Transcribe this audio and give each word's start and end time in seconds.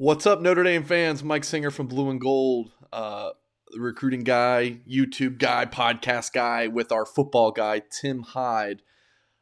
What's 0.00 0.24
up, 0.24 0.40
Notre 0.40 0.62
Dame 0.64 0.82
fans? 0.82 1.22
Mike 1.22 1.44
Singer 1.44 1.70
from 1.70 1.86
Blue 1.86 2.08
and 2.08 2.18
Gold, 2.18 2.70
uh, 2.90 3.32
recruiting 3.76 4.24
guy, 4.24 4.78
YouTube 4.90 5.36
guy, 5.36 5.66
podcast 5.66 6.32
guy 6.32 6.68
with 6.68 6.90
our 6.90 7.04
football 7.04 7.50
guy, 7.50 7.82
Tim 8.00 8.22
Hyde. 8.22 8.80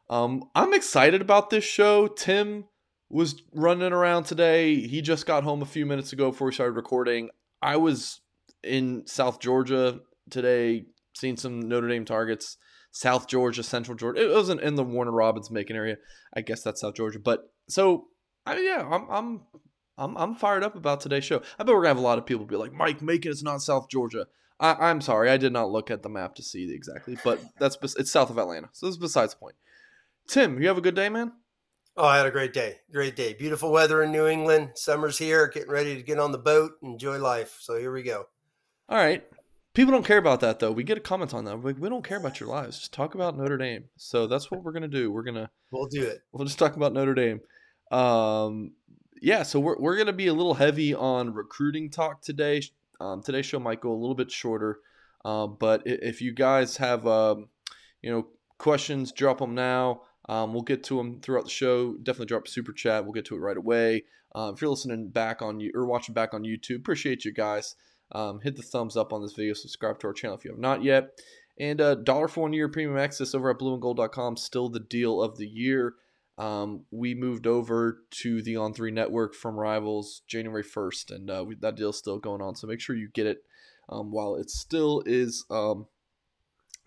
Um, 0.09 0.49
I'm 0.55 0.73
excited 0.73 1.21
about 1.21 1.49
this 1.49 1.63
show. 1.63 2.09
Tim 2.09 2.65
was 3.07 3.41
running 3.53 3.93
around 3.93 4.25
today. 4.25 4.75
He 4.75 5.01
just 5.01 5.25
got 5.25 5.45
home 5.45 5.61
a 5.61 5.65
few 5.65 5.85
minutes 5.85 6.11
ago 6.11 6.29
before 6.29 6.47
we 6.47 6.53
started 6.53 6.73
recording. 6.75 7.29
I 7.61 7.77
was 7.77 8.19
in 8.61 9.07
South 9.07 9.39
Georgia 9.39 10.01
today, 10.29 10.87
seeing 11.15 11.37
some 11.37 11.69
Notre 11.69 11.87
Dame 11.87 12.03
targets. 12.03 12.57
South 12.91 13.29
Georgia, 13.29 13.63
Central 13.63 13.95
Georgia. 13.95 14.29
It 14.29 14.35
wasn't 14.35 14.59
in 14.59 14.75
the 14.75 14.83
Warner 14.83 15.13
Robins 15.13 15.49
Macon 15.49 15.77
area. 15.77 15.95
I 16.35 16.41
guess 16.41 16.63
that's 16.63 16.81
South 16.81 16.95
Georgia. 16.95 17.19
But 17.19 17.49
so, 17.69 18.07
I 18.45 18.55
mean, 18.55 18.65
yeah, 18.65 18.85
I'm, 18.91 19.09
I'm 19.09 19.41
I'm 19.99 20.17
I'm 20.17 20.35
fired 20.35 20.63
up 20.63 20.75
about 20.75 21.01
today's 21.01 21.25
show. 21.25 21.41
I 21.59 21.63
bet 21.63 21.75
we're 21.75 21.81
gonna 21.81 21.89
have 21.89 21.97
a 21.97 22.01
lot 22.01 22.17
of 22.17 22.25
people 22.25 22.45
be 22.45 22.55
like, 22.55 22.73
Mike, 22.73 23.01
Macon 23.01 23.31
is 23.31 23.43
not 23.43 23.61
South 23.61 23.89
Georgia. 23.89 24.27
I, 24.61 24.89
am 24.89 24.99
sorry, 24.99 25.29
I 25.29 25.37
did 25.37 25.53
not 25.53 25.71
look 25.71 25.89
at 25.89 26.03
the 26.03 26.09
map 26.09 26.35
to 26.35 26.43
see 26.43 26.73
exactly, 26.73 27.17
but 27.23 27.39
that's 27.59 27.77
it's 27.95 28.11
south 28.11 28.29
of 28.29 28.37
Atlanta, 28.37 28.69
so 28.73 28.87
this 28.87 28.95
is 28.95 29.01
besides 29.01 29.33
the 29.33 29.39
point. 29.39 29.55
Tim, 30.27 30.61
you 30.61 30.67
have 30.67 30.77
a 30.77 30.81
good 30.81 30.95
day, 30.95 31.07
man. 31.07 31.31
Oh, 31.95 32.05
I 32.05 32.17
had 32.17 32.25
a 32.25 32.31
great 32.31 32.53
day. 32.53 32.77
Great 32.91 33.15
day. 33.15 33.33
Beautiful 33.33 33.71
weather 33.71 34.03
in 34.03 34.11
New 34.11 34.27
England. 34.27 34.71
Summer's 34.75 35.17
here. 35.17 35.47
Getting 35.47 35.71
ready 35.71 35.95
to 35.95 36.03
get 36.03 36.19
on 36.19 36.31
the 36.31 36.37
boat, 36.37 36.73
and 36.81 36.93
enjoy 36.93 37.17
life. 37.19 37.57
So 37.59 37.77
here 37.77 37.91
we 37.91 38.03
go. 38.03 38.25
All 38.87 38.97
right. 38.97 39.25
People 39.73 39.91
don't 39.93 40.05
care 40.05 40.17
about 40.17 40.39
that 40.41 40.59
though. 40.59 40.71
We 40.71 40.83
get 40.83 40.97
a 40.97 41.01
comment 41.01 41.33
on 41.33 41.45
that. 41.45 41.57
We're 41.57 41.71
like, 41.71 41.81
we 41.81 41.89
don't 41.89 42.03
care 42.03 42.17
about 42.17 42.39
your 42.39 42.49
lives. 42.49 42.79
Just 42.79 42.93
talk 42.93 43.15
about 43.15 43.37
Notre 43.37 43.57
Dame. 43.57 43.85
So 43.97 44.27
that's 44.27 44.49
what 44.49 44.63
we're 44.63 44.71
gonna 44.71 44.87
do. 44.87 45.11
We're 45.11 45.23
gonna 45.23 45.49
we'll 45.71 45.87
do 45.87 46.03
it. 46.03 46.19
We'll 46.31 46.45
just 46.45 46.59
talk 46.59 46.75
about 46.75 46.93
Notre 46.93 47.13
Dame. 47.13 47.41
Um, 47.91 48.73
yeah, 49.21 49.43
so 49.43 49.59
we're, 49.59 49.77
we're 49.77 49.95
going 49.95 50.07
to 50.07 50.13
be 50.13 50.27
a 50.27 50.33
little 50.33 50.53
heavy 50.53 50.93
on 50.93 51.33
recruiting 51.33 51.89
talk 51.89 52.21
today. 52.21 52.61
Um, 52.99 53.21
today's 53.21 53.45
show 53.45 53.59
might 53.59 53.81
go 53.81 53.91
a 53.91 53.95
little 53.95 54.15
bit 54.15 54.31
shorter, 54.31 54.79
uh, 55.23 55.47
but 55.47 55.83
if 55.85 56.21
you 56.21 56.33
guys 56.33 56.77
have 56.77 57.07
um, 57.07 57.47
you 58.01 58.11
know 58.11 58.27
questions, 58.57 59.11
drop 59.11 59.39
them 59.39 59.55
now. 59.55 60.01
Um, 60.27 60.53
we'll 60.53 60.61
get 60.63 60.83
to 60.85 60.97
them 60.97 61.21
throughout 61.21 61.45
the 61.45 61.49
show. 61.49 61.93
Definitely 61.95 62.27
drop 62.27 62.47
a 62.47 62.49
super 62.49 62.73
chat. 62.73 63.03
We'll 63.03 63.13
get 63.13 63.25
to 63.25 63.35
it 63.35 63.39
right 63.39 63.57
away. 63.57 64.03
Uh, 64.35 64.51
if 64.53 64.61
you're 64.61 64.69
listening 64.69 65.09
back 65.09 65.41
on 65.41 65.59
you 65.59 65.71
or 65.73 65.85
watching 65.85 66.13
back 66.13 66.33
on 66.33 66.43
YouTube, 66.43 66.77
appreciate 66.77 67.25
you 67.25 67.33
guys. 67.33 67.75
Um, 68.11 68.39
hit 68.41 68.55
the 68.55 68.61
thumbs 68.61 68.95
up 68.95 69.11
on 69.11 69.21
this 69.21 69.33
video. 69.33 69.53
Subscribe 69.53 69.99
to 69.99 70.07
our 70.07 70.13
channel 70.13 70.37
if 70.37 70.45
you 70.45 70.51
have 70.51 70.59
not 70.59 70.83
yet. 70.83 71.19
And 71.59 71.81
uh, 71.81 71.95
dollar 71.95 72.27
for 72.27 72.41
one 72.41 72.53
year 72.53 72.69
premium 72.69 72.97
access 72.97 73.33
over 73.33 73.49
at 73.49 73.57
blueandgold.com. 73.57 74.37
Still 74.37 74.69
the 74.69 74.79
deal 74.79 75.21
of 75.21 75.37
the 75.37 75.47
year. 75.47 75.95
Um, 76.39 76.85
we 76.89 77.15
moved 77.15 77.47
over 77.47 77.99
to 78.11 78.41
the 78.41 78.55
On 78.55 78.73
Three 78.73 78.91
network 78.91 79.35
from 79.35 79.59
Rivals 79.59 80.21
January 80.25 80.63
first, 80.63 81.11
and 81.11 81.29
uh, 81.29 81.43
we, 81.45 81.55
that 81.55 81.75
deal's 81.75 81.97
still 81.97 82.17
going 82.17 82.41
on. 82.41 82.55
So 82.55 82.65
make 82.65 82.79
sure 82.79 82.95
you 82.95 83.09
get 83.13 83.27
it 83.27 83.43
um, 83.89 84.09
while 84.09 84.35
it 84.35 84.49
still 84.49 85.03
is 85.05 85.45
um, 85.51 85.85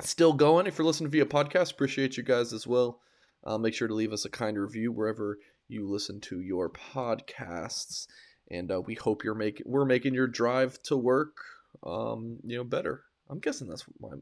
still 0.00 0.32
going. 0.32 0.66
If 0.66 0.78
you're 0.78 0.86
listening 0.86 1.10
via 1.10 1.26
podcast, 1.26 1.72
appreciate 1.72 2.16
you 2.16 2.22
guys 2.22 2.54
as 2.54 2.66
well. 2.66 3.00
Uh, 3.44 3.58
make 3.58 3.74
sure 3.74 3.88
to 3.88 3.94
leave 3.94 4.14
us 4.14 4.24
a 4.24 4.30
kind 4.30 4.58
review 4.58 4.90
wherever 4.90 5.36
you 5.68 5.86
listen 5.86 6.18
to 6.22 6.40
your 6.40 6.70
podcasts, 6.70 8.06
and 8.50 8.72
uh, 8.72 8.80
we 8.80 8.94
hope 8.94 9.22
you're 9.22 9.34
making 9.34 9.66
we're 9.66 9.84
making 9.84 10.14
your 10.14 10.28
drive 10.28 10.82
to 10.84 10.96
work, 10.96 11.36
um, 11.84 12.38
you 12.42 12.56
know, 12.56 12.64
better. 12.64 13.02
I'm 13.28 13.38
guessing 13.38 13.68
that's 13.68 13.84
what, 13.98 14.12
my, 14.12 14.16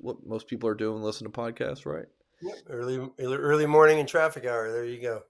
what 0.00 0.26
most 0.26 0.48
people 0.48 0.70
are 0.70 0.74
doing, 0.74 1.02
listen 1.02 1.30
to 1.30 1.38
podcasts, 1.38 1.84
right? 1.84 2.06
Yep. 2.42 2.54
Early 2.68 3.08
early 3.18 3.66
morning 3.66 3.98
and 3.98 4.08
traffic 4.08 4.44
hour. 4.44 4.70
There 4.70 4.84
you 4.84 5.00
go. 5.00 5.22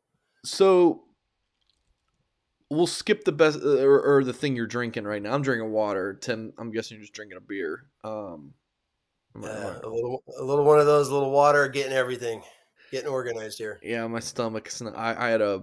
So 0.44 1.04
we'll 2.70 2.86
skip 2.86 3.24
the 3.24 3.32
best 3.32 3.60
uh, 3.62 3.82
or, 3.84 4.00
or, 4.00 4.24
the 4.24 4.32
thing 4.32 4.56
you're 4.56 4.66
drinking 4.66 5.04
right 5.04 5.22
now. 5.22 5.32
I'm 5.32 5.42
drinking 5.42 5.70
water. 5.70 6.14
Tim, 6.14 6.52
I'm 6.58 6.70
guessing 6.70 6.96
you're 6.96 7.02
just 7.02 7.14
drinking 7.14 7.38
a 7.38 7.40
beer. 7.40 7.86
Um, 8.02 8.54
yeah, 9.40 9.78
a 9.82 9.88
little 9.88 10.24
a 10.38 10.42
little 10.42 10.64
one 10.64 10.78
of 10.78 10.86
those 10.86 11.08
a 11.08 11.14
little 11.14 11.30
water, 11.30 11.68
getting 11.68 11.92
everything, 11.92 12.42
getting 12.90 13.08
organized 13.08 13.58
here. 13.58 13.78
Yeah, 13.82 14.06
my 14.06 14.20
stomach. 14.20 14.70
I, 14.96 15.26
I 15.26 15.28
had 15.28 15.42
a 15.42 15.62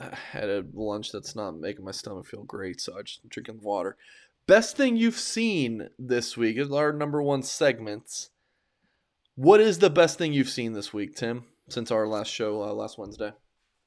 I 0.00 0.16
had 0.32 0.48
a 0.48 0.64
lunch 0.74 1.12
that's 1.12 1.36
not 1.36 1.52
making 1.52 1.84
my 1.84 1.92
stomach 1.92 2.26
feel 2.26 2.42
great, 2.42 2.80
so 2.80 2.98
I 2.98 3.02
just 3.02 3.26
drinking 3.28 3.60
water. 3.62 3.96
Best 4.46 4.76
thing 4.76 4.96
you've 4.96 5.18
seen 5.18 5.88
this 5.98 6.36
week 6.36 6.56
is 6.58 6.72
our 6.72 6.92
number 6.92 7.22
one 7.22 7.42
segments. 7.42 8.30
What 9.34 9.60
is 9.60 9.78
the 9.78 9.90
best 9.90 10.18
thing 10.18 10.32
you've 10.32 10.48
seen 10.50 10.72
this 10.72 10.92
week, 10.92 11.16
Tim, 11.16 11.44
since 11.68 11.90
our 11.90 12.06
last 12.06 12.30
show 12.30 12.62
uh, 12.62 12.72
last 12.72 12.98
Wednesday? 12.98 13.32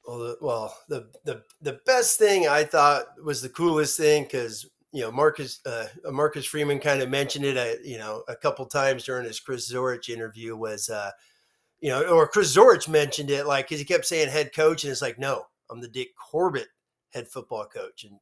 Well, 0.06 0.18
the, 0.18 0.36
well, 0.40 0.76
the, 0.88 1.08
the 1.24 1.42
the 1.60 1.80
best 1.86 2.18
thing 2.18 2.48
I 2.48 2.64
thought 2.64 3.06
was 3.22 3.42
the 3.42 3.48
coolest 3.48 3.96
thing 3.96 4.24
because 4.24 4.68
you 4.92 5.02
know 5.02 5.12
Marcus 5.12 5.60
uh, 5.64 5.86
Marcus 6.10 6.46
Freeman 6.46 6.80
kind 6.80 7.00
of 7.00 7.10
mentioned 7.10 7.44
it, 7.44 7.56
uh, 7.56 7.80
you 7.84 7.98
know, 7.98 8.22
a 8.28 8.36
couple 8.36 8.66
times 8.66 9.04
during 9.04 9.24
his 9.24 9.40
Chris 9.40 9.72
Zorich 9.72 10.08
interview 10.08 10.56
was, 10.56 10.88
uh, 10.88 11.10
you 11.80 11.90
know, 11.90 12.04
or 12.08 12.26
Chris 12.26 12.54
Zorich 12.54 12.88
mentioned 12.88 13.30
it 13.30 13.46
like 13.46 13.66
because 13.66 13.78
he 13.80 13.84
kept 13.84 14.06
saying 14.06 14.28
head 14.28 14.52
coach, 14.54 14.82
and 14.82 14.90
it's 14.90 15.02
like, 15.02 15.18
no, 15.18 15.44
I'm 15.70 15.80
the 15.80 15.88
Dick 15.88 16.08
Corbett 16.16 16.68
head 17.10 17.28
football 17.28 17.66
coach, 17.66 18.04
and 18.04 18.18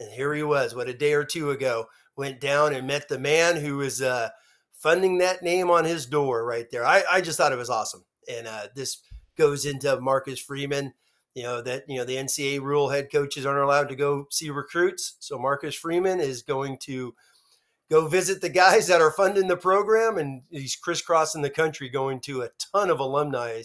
and 0.00 0.10
here 0.10 0.32
he 0.34 0.42
was, 0.42 0.74
what 0.74 0.88
a 0.88 0.94
day 0.94 1.12
or 1.12 1.24
two 1.24 1.50
ago, 1.50 1.86
went 2.16 2.40
down 2.40 2.74
and 2.74 2.86
met 2.86 3.08
the 3.08 3.18
man 3.18 3.56
who 3.56 3.76
was. 3.76 4.00
Uh, 4.00 4.30
funding 4.74 5.18
that 5.18 5.42
name 5.42 5.70
on 5.70 5.84
his 5.84 6.06
door 6.06 6.44
right 6.44 6.66
there. 6.70 6.84
I, 6.84 7.02
I 7.10 7.20
just 7.20 7.38
thought 7.38 7.52
it 7.52 7.58
was 7.58 7.70
awesome. 7.70 8.04
And 8.28 8.46
uh, 8.46 8.68
this 8.74 8.98
goes 9.36 9.64
into 9.64 10.00
Marcus 10.00 10.38
Freeman, 10.38 10.92
you 11.34 11.42
know, 11.42 11.62
that, 11.62 11.84
you 11.88 11.96
know, 11.96 12.04
the 12.04 12.16
NCAA 12.16 12.60
rule 12.60 12.90
head 12.90 13.10
coaches 13.10 13.46
aren't 13.46 13.64
allowed 13.64 13.88
to 13.88 13.96
go 13.96 14.26
see 14.30 14.50
recruits. 14.50 15.16
So 15.20 15.38
Marcus 15.38 15.74
Freeman 15.74 16.20
is 16.20 16.42
going 16.42 16.78
to 16.82 17.14
go 17.90 18.06
visit 18.06 18.40
the 18.40 18.48
guys 18.48 18.86
that 18.86 19.00
are 19.00 19.10
funding 19.10 19.48
the 19.48 19.56
program. 19.56 20.18
And 20.18 20.42
he's 20.50 20.76
crisscrossing 20.76 21.42
the 21.42 21.50
country 21.50 21.88
going 21.88 22.20
to 22.20 22.42
a 22.42 22.50
ton 22.72 22.90
of 22.90 23.00
alumni 23.00 23.62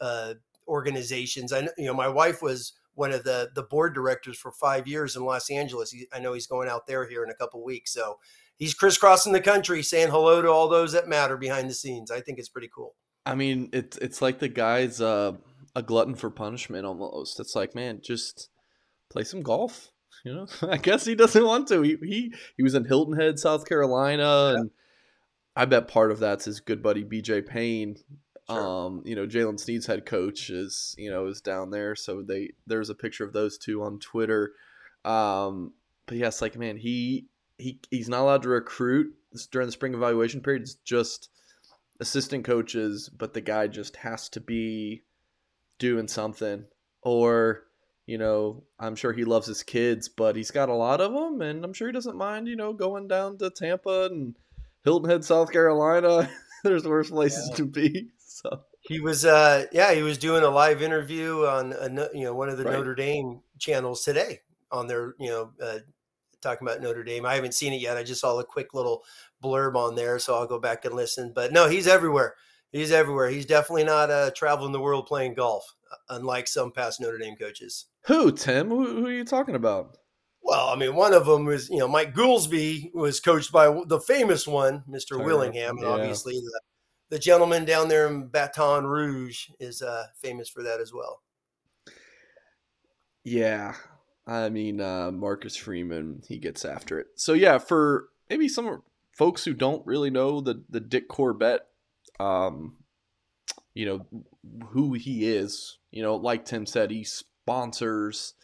uh, 0.00 0.34
organizations. 0.68 1.52
I 1.52 1.68
you 1.78 1.86
know, 1.86 1.94
my 1.94 2.08
wife 2.08 2.42
was 2.42 2.72
one 2.94 3.12
of 3.12 3.24
the, 3.24 3.50
the 3.54 3.62
board 3.62 3.94
directors 3.94 4.38
for 4.38 4.50
five 4.50 4.86
years 4.86 5.16
in 5.16 5.24
Los 5.24 5.50
Angeles. 5.50 5.90
He, 5.90 6.06
I 6.12 6.18
know 6.18 6.32
he's 6.32 6.46
going 6.46 6.68
out 6.68 6.86
there 6.86 7.06
here 7.06 7.22
in 7.22 7.30
a 7.30 7.34
couple 7.34 7.62
weeks. 7.62 7.92
So 7.92 8.18
he's 8.56 8.74
crisscrossing 8.74 9.32
the 9.32 9.40
country 9.40 9.82
saying 9.82 10.10
hello 10.10 10.42
to 10.42 10.48
all 10.48 10.68
those 10.68 10.92
that 10.92 11.08
matter 11.08 11.36
behind 11.36 11.70
the 11.70 11.74
scenes. 11.74 12.10
I 12.10 12.20
think 12.20 12.38
it's 12.38 12.48
pretty 12.48 12.70
cool. 12.74 12.94
I 13.24 13.34
mean, 13.34 13.70
it's 13.72 13.96
it's 13.98 14.22
like 14.22 14.38
the 14.38 14.48
guy's 14.48 15.00
uh, 15.00 15.32
a 15.74 15.82
glutton 15.82 16.14
for 16.14 16.30
punishment 16.30 16.86
almost. 16.86 17.40
It's 17.40 17.56
like, 17.56 17.74
man, 17.74 18.00
just 18.02 18.48
play 19.10 19.24
some 19.24 19.42
golf. 19.42 19.90
You 20.24 20.34
know, 20.34 20.46
I 20.62 20.76
guess 20.76 21.04
he 21.04 21.14
doesn't 21.14 21.44
want 21.44 21.68
to. 21.68 21.82
He 21.82 21.96
he, 22.02 22.34
he 22.56 22.62
was 22.62 22.74
in 22.74 22.84
Hilton 22.84 23.18
Head, 23.18 23.38
South 23.38 23.66
Carolina, 23.66 24.52
yeah. 24.52 24.60
and 24.60 24.70
I 25.54 25.64
bet 25.64 25.88
part 25.88 26.10
of 26.10 26.18
that's 26.18 26.44
his 26.44 26.60
good 26.60 26.82
buddy 26.82 27.04
BJ 27.04 27.46
Payne. 27.46 27.96
Sure. 28.48 28.86
Um, 28.86 29.02
you 29.04 29.16
know, 29.16 29.26
Jaylen 29.26 29.58
Sneed's 29.58 29.86
head 29.86 30.06
coach 30.06 30.50
is 30.50 30.94
you 30.96 31.10
know 31.10 31.26
is 31.26 31.40
down 31.40 31.70
there, 31.70 31.96
so 31.96 32.22
they 32.22 32.52
there's 32.66 32.90
a 32.90 32.94
picture 32.94 33.24
of 33.24 33.32
those 33.32 33.58
two 33.58 33.82
on 33.82 33.98
Twitter. 33.98 34.52
Um, 35.04 35.72
but 36.06 36.16
yes, 36.16 36.40
like 36.40 36.56
man, 36.56 36.76
he 36.76 37.26
he 37.58 37.80
he's 37.90 38.08
not 38.08 38.20
allowed 38.20 38.42
to 38.42 38.48
recruit 38.48 39.14
during 39.50 39.66
the 39.66 39.72
spring 39.72 39.94
evaluation 39.94 40.40
period. 40.40 40.62
It's 40.62 40.74
just 40.74 41.28
assistant 42.00 42.44
coaches, 42.44 43.08
but 43.08 43.34
the 43.34 43.40
guy 43.40 43.66
just 43.66 43.96
has 43.96 44.28
to 44.30 44.40
be 44.40 45.02
doing 45.78 46.08
something. 46.08 46.64
Or, 47.02 47.64
you 48.06 48.18
know, 48.18 48.64
I'm 48.78 48.96
sure 48.96 49.12
he 49.12 49.24
loves 49.24 49.46
his 49.46 49.62
kids, 49.62 50.08
but 50.08 50.36
he's 50.36 50.50
got 50.50 50.68
a 50.68 50.74
lot 50.74 51.00
of 51.00 51.12
them, 51.12 51.40
and 51.40 51.64
I'm 51.64 51.72
sure 51.72 51.88
he 51.88 51.92
doesn't 51.92 52.16
mind, 52.16 52.48
you 52.48 52.56
know, 52.56 52.72
going 52.72 53.08
down 53.08 53.38
to 53.38 53.50
Tampa 53.50 54.06
and 54.06 54.36
Hilton 54.84 55.10
Head, 55.10 55.24
South 55.24 55.52
Carolina. 55.52 56.28
There's 56.64 56.84
worse 56.84 57.10
places 57.10 57.48
yeah. 57.50 57.56
to 57.56 57.64
be. 57.66 58.08
So 58.18 58.62
he 58.80 59.00
was, 59.00 59.24
uh, 59.24 59.66
yeah, 59.72 59.94
he 59.94 60.02
was 60.02 60.18
doing 60.18 60.42
a 60.42 60.48
live 60.48 60.82
interview 60.82 61.46
on, 61.46 61.72
a, 61.72 62.08
you 62.12 62.24
know, 62.24 62.34
one 62.34 62.48
of 62.48 62.58
the 62.58 62.64
right. 62.64 62.74
Notre 62.74 62.94
Dame 62.94 63.40
channels 63.58 64.02
today 64.02 64.40
on 64.70 64.86
their, 64.86 65.14
you 65.18 65.28
know, 65.28 65.52
uh, 65.62 65.78
talking 66.46 66.66
about 66.66 66.80
Notre 66.80 67.04
Dame. 67.04 67.26
I 67.26 67.34
haven't 67.34 67.54
seen 67.54 67.72
it 67.72 67.80
yet. 67.80 67.96
I 67.96 68.02
just 68.02 68.20
saw 68.20 68.38
a 68.38 68.44
quick 68.44 68.74
little 68.74 69.04
blurb 69.42 69.74
on 69.74 69.94
there, 69.94 70.18
so 70.18 70.34
I'll 70.34 70.46
go 70.46 70.58
back 70.58 70.84
and 70.84 70.94
listen. 70.94 71.32
But 71.34 71.52
no, 71.52 71.68
he's 71.68 71.86
everywhere. 71.86 72.34
He's 72.72 72.92
everywhere. 72.92 73.28
He's 73.28 73.46
definitely 73.46 73.84
not 73.84 74.10
uh, 74.10 74.30
traveling 74.34 74.72
the 74.72 74.80
world 74.80 75.06
playing 75.06 75.34
golf, 75.34 75.74
uh, 75.90 75.96
unlike 76.10 76.46
some 76.48 76.72
past 76.72 77.00
Notre 77.00 77.18
Dame 77.18 77.36
coaches. 77.36 77.86
Who, 78.06 78.32
Tim? 78.32 78.68
Who, 78.68 78.86
who 78.86 79.06
are 79.06 79.12
you 79.12 79.24
talking 79.24 79.54
about? 79.54 79.96
Well, 80.42 80.68
I 80.68 80.76
mean, 80.76 80.94
one 80.94 81.12
of 81.12 81.26
them 81.26 81.44
was, 81.44 81.68
you 81.68 81.78
know, 81.78 81.88
Mike 81.88 82.14
Goolsby 82.14 82.94
was 82.94 83.18
coached 83.18 83.50
by 83.50 83.66
the 83.86 83.98
famous 83.98 84.46
one, 84.46 84.84
Mr. 84.88 85.22
Willingham, 85.22 85.78
and 85.78 85.86
yeah. 85.86 85.92
obviously 85.92 86.34
the, 86.34 86.60
the 87.10 87.18
gentleman 87.18 87.64
down 87.64 87.88
there 87.88 88.06
in 88.06 88.28
Baton 88.28 88.86
Rouge 88.86 89.48
is 89.58 89.82
uh, 89.82 90.04
famous 90.14 90.48
for 90.48 90.62
that 90.62 90.80
as 90.80 90.92
well. 90.92 91.20
Yeah, 93.24 93.74
I 94.26 94.48
mean, 94.48 94.80
uh, 94.80 95.10
Marcus 95.12 95.56
Freeman, 95.56 96.22
he 96.26 96.38
gets 96.38 96.64
after 96.64 96.98
it. 96.98 97.06
So 97.14 97.32
yeah, 97.32 97.58
for 97.58 98.08
maybe 98.28 98.48
some 98.48 98.82
folks 99.12 99.44
who 99.44 99.54
don't 99.54 99.86
really 99.86 100.10
know 100.10 100.40
the 100.40 100.64
the 100.68 100.80
Dick 100.80 101.08
Corbett, 101.08 101.62
um, 102.18 102.76
you 103.74 103.86
know 103.86 104.06
who 104.70 104.94
he 104.94 105.28
is. 105.28 105.78
You 105.90 106.02
know, 106.02 106.16
like 106.16 106.44
Tim 106.44 106.66
said, 106.66 106.90
he 106.90 107.04
sponsors 107.04 108.34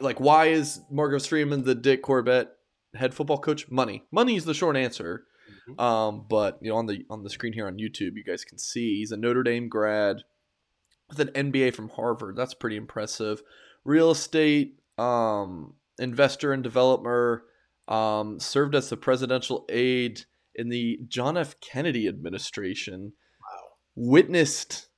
like 0.00 0.20
why 0.20 0.46
is 0.46 0.80
Marcus 0.90 1.26
Freeman 1.26 1.64
the 1.64 1.74
Dick 1.74 2.02
Corbett 2.02 2.50
head 2.94 3.14
football 3.14 3.38
coach? 3.38 3.70
Money. 3.70 4.04
Money 4.12 4.36
is 4.36 4.44
the 4.44 4.54
short 4.54 4.76
answer. 4.76 5.24
Mm-hmm. 5.68 5.80
Um, 5.80 6.26
but 6.28 6.58
you 6.60 6.70
know, 6.70 6.76
on 6.76 6.86
the 6.86 7.04
on 7.10 7.22
the 7.22 7.30
screen 7.30 7.52
here 7.52 7.66
on 7.66 7.78
YouTube, 7.78 8.16
you 8.16 8.24
guys 8.24 8.44
can 8.44 8.58
see 8.58 8.98
he's 8.98 9.12
a 9.12 9.16
Notre 9.16 9.42
Dame 9.42 9.68
grad 9.68 10.18
with 11.08 11.20
an 11.20 11.28
MBA 11.28 11.74
from 11.74 11.90
Harvard. 11.90 12.36
That's 12.36 12.54
pretty 12.54 12.76
impressive. 12.76 13.42
Real 13.84 14.10
estate 14.10 14.78
um, 14.98 15.74
investor 15.98 16.52
and 16.52 16.62
developer. 16.62 17.46
Um, 17.86 18.40
served 18.40 18.74
as 18.74 18.88
the 18.88 18.96
presidential 18.96 19.66
aide 19.68 20.22
in 20.54 20.70
the 20.70 21.00
John 21.06 21.36
F. 21.36 21.60
Kennedy 21.60 22.08
administration. 22.08 23.12
Wow. 23.42 23.72
Witnessed 23.94 24.88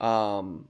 um, 0.00 0.68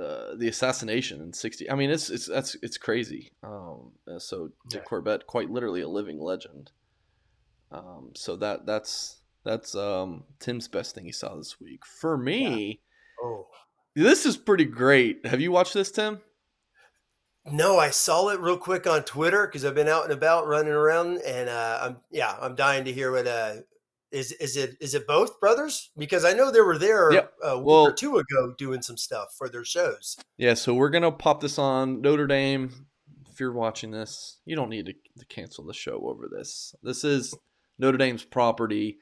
uh, 0.00 0.34
the 0.36 0.48
assassination 0.48 1.20
in 1.20 1.32
60 1.32 1.70
i 1.70 1.74
mean 1.76 1.88
it's 1.88 2.10
it's 2.10 2.26
that's 2.26 2.56
it's 2.62 2.76
crazy 2.76 3.30
um, 3.44 3.92
uh, 4.12 4.18
so 4.18 4.50
dick 4.68 4.80
yeah. 4.80 4.84
corbett 4.84 5.24
quite 5.28 5.48
literally 5.50 5.82
a 5.82 5.88
living 5.88 6.20
legend 6.20 6.72
um, 7.70 8.10
so 8.16 8.34
that 8.34 8.66
that's 8.66 9.20
that's 9.44 9.76
um, 9.76 10.24
tim's 10.40 10.66
best 10.66 10.96
thing 10.96 11.04
he 11.04 11.12
saw 11.12 11.36
this 11.36 11.60
week 11.60 11.86
for 11.86 12.16
me 12.16 12.80
yeah. 13.22 13.28
oh 13.28 13.46
this 13.94 14.26
is 14.26 14.36
pretty 14.36 14.64
great 14.64 15.24
have 15.26 15.40
you 15.40 15.52
watched 15.52 15.74
this 15.74 15.92
tim 15.92 16.20
no 17.50 17.78
i 17.78 17.90
saw 17.90 18.28
it 18.28 18.40
real 18.40 18.56
quick 18.56 18.86
on 18.86 19.02
twitter 19.02 19.46
because 19.46 19.64
i've 19.64 19.74
been 19.74 19.88
out 19.88 20.04
and 20.04 20.12
about 20.12 20.46
running 20.46 20.72
around 20.72 21.18
and 21.26 21.48
uh, 21.48 21.78
i'm 21.82 21.96
yeah 22.10 22.36
i'm 22.40 22.54
dying 22.54 22.84
to 22.84 22.92
hear 22.92 23.12
what 23.12 23.26
uh, 23.26 23.54
is 24.14 24.30
is 24.32 24.56
it 24.56 24.76
is 24.80 24.94
it 24.94 25.06
both 25.06 25.40
brothers? 25.40 25.90
Because 25.98 26.24
I 26.24 26.32
know 26.32 26.50
they 26.50 26.60
were 26.60 26.78
there 26.78 27.12
yep. 27.12 27.32
a 27.42 27.58
week 27.58 27.66
well, 27.66 27.88
or 27.88 27.92
two 27.92 28.16
ago 28.16 28.54
doing 28.56 28.80
some 28.80 28.96
stuff 28.96 29.34
for 29.36 29.48
their 29.48 29.64
shows. 29.64 30.16
Yeah, 30.38 30.54
so 30.54 30.72
we're 30.72 30.90
gonna 30.90 31.10
pop 31.10 31.40
this 31.40 31.58
on 31.58 32.00
Notre 32.00 32.28
Dame. 32.28 32.86
If 33.30 33.40
you're 33.40 33.52
watching 33.52 33.90
this, 33.90 34.38
you 34.44 34.54
don't 34.54 34.70
need 34.70 34.86
to, 34.86 34.92
to 34.92 35.26
cancel 35.26 35.64
the 35.64 35.74
show 35.74 36.00
over 36.08 36.28
this. 36.30 36.74
This 36.84 37.02
is 37.02 37.34
Notre 37.78 37.98
Dame's 37.98 38.24
property. 38.24 38.98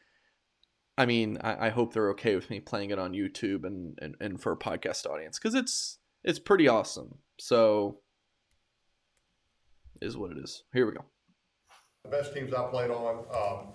I 0.97 1.05
mean, 1.05 1.37
I, 1.43 1.67
I, 1.67 1.69
hope 1.71 1.93
they're 1.93 2.11
okay 2.11 2.35
with 2.35 2.49
me 2.49 2.61
playing 2.61 2.91
it 2.91 2.99
on 2.99 3.13
YouTube 3.13 3.65
and, 3.65 3.99
and, 4.01 4.15
and 4.21 4.41
for 4.41 4.53
a 4.53 4.57
podcast 4.57 5.07
audience 5.07 5.39
because 5.39 5.55
it's 5.55 5.99
it's 6.25 6.39
pretty 6.39 6.69
awesome. 6.69 7.19
So 7.39 7.99
is 10.03 10.17
what 10.17 10.33
it 10.33 10.39
is. 10.39 10.65
Here 10.73 10.87
we 10.87 10.93
go. 10.93 11.05
The 12.05 12.11
best 12.11 12.35
teams 12.35 12.53
I 12.53 12.67
played 12.69 12.91
on, 12.91 13.25
um, 13.33 13.69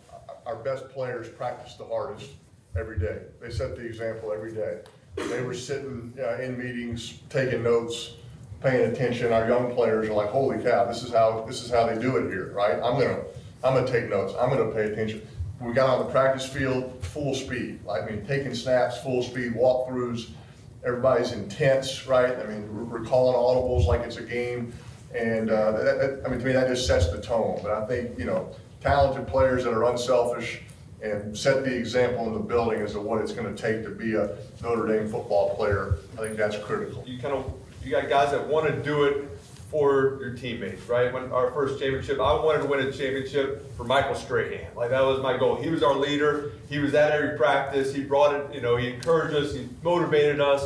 our 0.45 0.57
best 0.57 0.89
players 0.89 1.29
practice 1.29 1.75
the 1.75 1.85
hardest 1.85 2.31
every 2.77 2.99
day. 2.99 3.21
They 3.41 3.49
set 3.49 3.75
the 3.75 3.85
example 3.85 4.31
every 4.33 4.53
day. 4.53 4.81
They 5.15 5.41
were 5.41 5.53
sitting 5.53 6.13
uh, 6.19 6.35
in 6.41 6.57
meetings, 6.57 7.19
taking 7.29 7.63
notes, 7.63 8.13
paying 8.61 8.91
attention. 8.91 9.31
Our 9.31 9.47
young 9.47 9.73
players 9.73 10.09
are 10.09 10.13
like, 10.13 10.29
"Holy 10.29 10.61
cow! 10.61 10.85
This 10.85 11.03
is 11.03 11.11
how 11.11 11.43
this 11.47 11.63
is 11.63 11.71
how 11.71 11.87
they 11.87 11.99
do 11.99 12.17
it 12.17 12.29
here, 12.29 12.51
right?" 12.53 12.75
I'm 12.75 12.99
gonna 12.99 13.23
I'm 13.63 13.73
gonna 13.73 13.87
take 13.87 14.09
notes. 14.09 14.33
I'm 14.39 14.49
gonna 14.49 14.71
pay 14.71 14.91
attention. 14.91 15.25
We 15.59 15.73
got 15.73 15.89
on 15.89 16.05
the 16.05 16.11
practice 16.11 16.47
field 16.47 17.03
full 17.03 17.33
speed. 17.33 17.79
I 17.89 18.05
mean, 18.05 18.25
taking 18.27 18.53
snaps, 18.53 18.99
full 18.99 19.23
speed, 19.23 19.53
walkthroughs. 19.53 20.29
Everybody's 20.85 21.31
intense, 21.31 22.05
right? 22.05 22.37
I 22.37 22.45
mean, 22.45 22.89
we're 22.89 23.03
calling 23.03 23.35
audibles 23.35 23.87
like 23.87 24.01
it's 24.01 24.17
a 24.17 24.23
game, 24.23 24.71
and 25.15 25.49
uh, 25.49 25.71
that, 25.71 25.83
that, 25.99 26.21
I 26.25 26.29
mean, 26.29 26.39
to 26.39 26.45
me, 26.45 26.51
that 26.53 26.67
just 26.67 26.87
sets 26.87 27.09
the 27.09 27.21
tone. 27.21 27.59
But 27.63 27.71
I 27.71 27.85
think 27.85 28.17
you 28.17 28.25
know 28.25 28.53
talented 28.81 29.27
players 29.27 29.63
that 29.63 29.73
are 29.73 29.85
unselfish 29.85 30.61
and 31.01 31.37
set 31.37 31.63
the 31.63 31.75
example 31.75 32.25
in 32.27 32.33
the 32.33 32.39
building 32.39 32.81
as 32.81 32.93
to 32.93 32.99
what 32.99 33.21
it's 33.21 33.31
going 33.31 33.53
to 33.53 33.61
take 33.61 33.83
to 33.83 33.89
be 33.89 34.15
a 34.15 34.35
Notre 34.61 34.87
Dame 34.87 35.07
football 35.07 35.55
player. 35.55 35.97
I 36.13 36.17
think 36.17 36.37
that's 36.37 36.57
critical. 36.57 37.03
You 37.05 37.19
kind 37.19 37.33
of 37.33 37.53
you 37.83 37.91
got 37.91 38.09
guys 38.09 38.31
that 38.31 38.47
want 38.47 38.67
to 38.67 38.83
do 38.83 39.03
it 39.03 39.29
for 39.69 40.17
your 40.21 40.33
teammates, 40.33 40.87
right? 40.87 41.13
When 41.13 41.31
our 41.31 41.51
first 41.51 41.79
championship, 41.79 42.19
I 42.19 42.33
wanted 42.33 42.63
to 42.63 42.67
win 42.67 42.79
a 42.87 42.91
championship 42.91 43.75
for 43.75 43.83
Michael 43.83 44.15
Strahan. 44.15 44.67
Like 44.75 44.91
that 44.91 45.03
was 45.03 45.21
my 45.21 45.37
goal. 45.37 45.55
He 45.55 45.69
was 45.69 45.83
our 45.83 45.95
leader. 45.95 46.53
He 46.69 46.79
was 46.79 46.93
at 46.93 47.11
every 47.11 47.37
practice. 47.37 47.93
He 47.93 48.03
brought 48.03 48.33
it. 48.35 48.53
You 48.53 48.61
know, 48.61 48.77
he 48.77 48.93
encouraged 48.93 49.35
us. 49.35 49.53
He 49.53 49.67
motivated 49.83 50.39
us. 50.39 50.65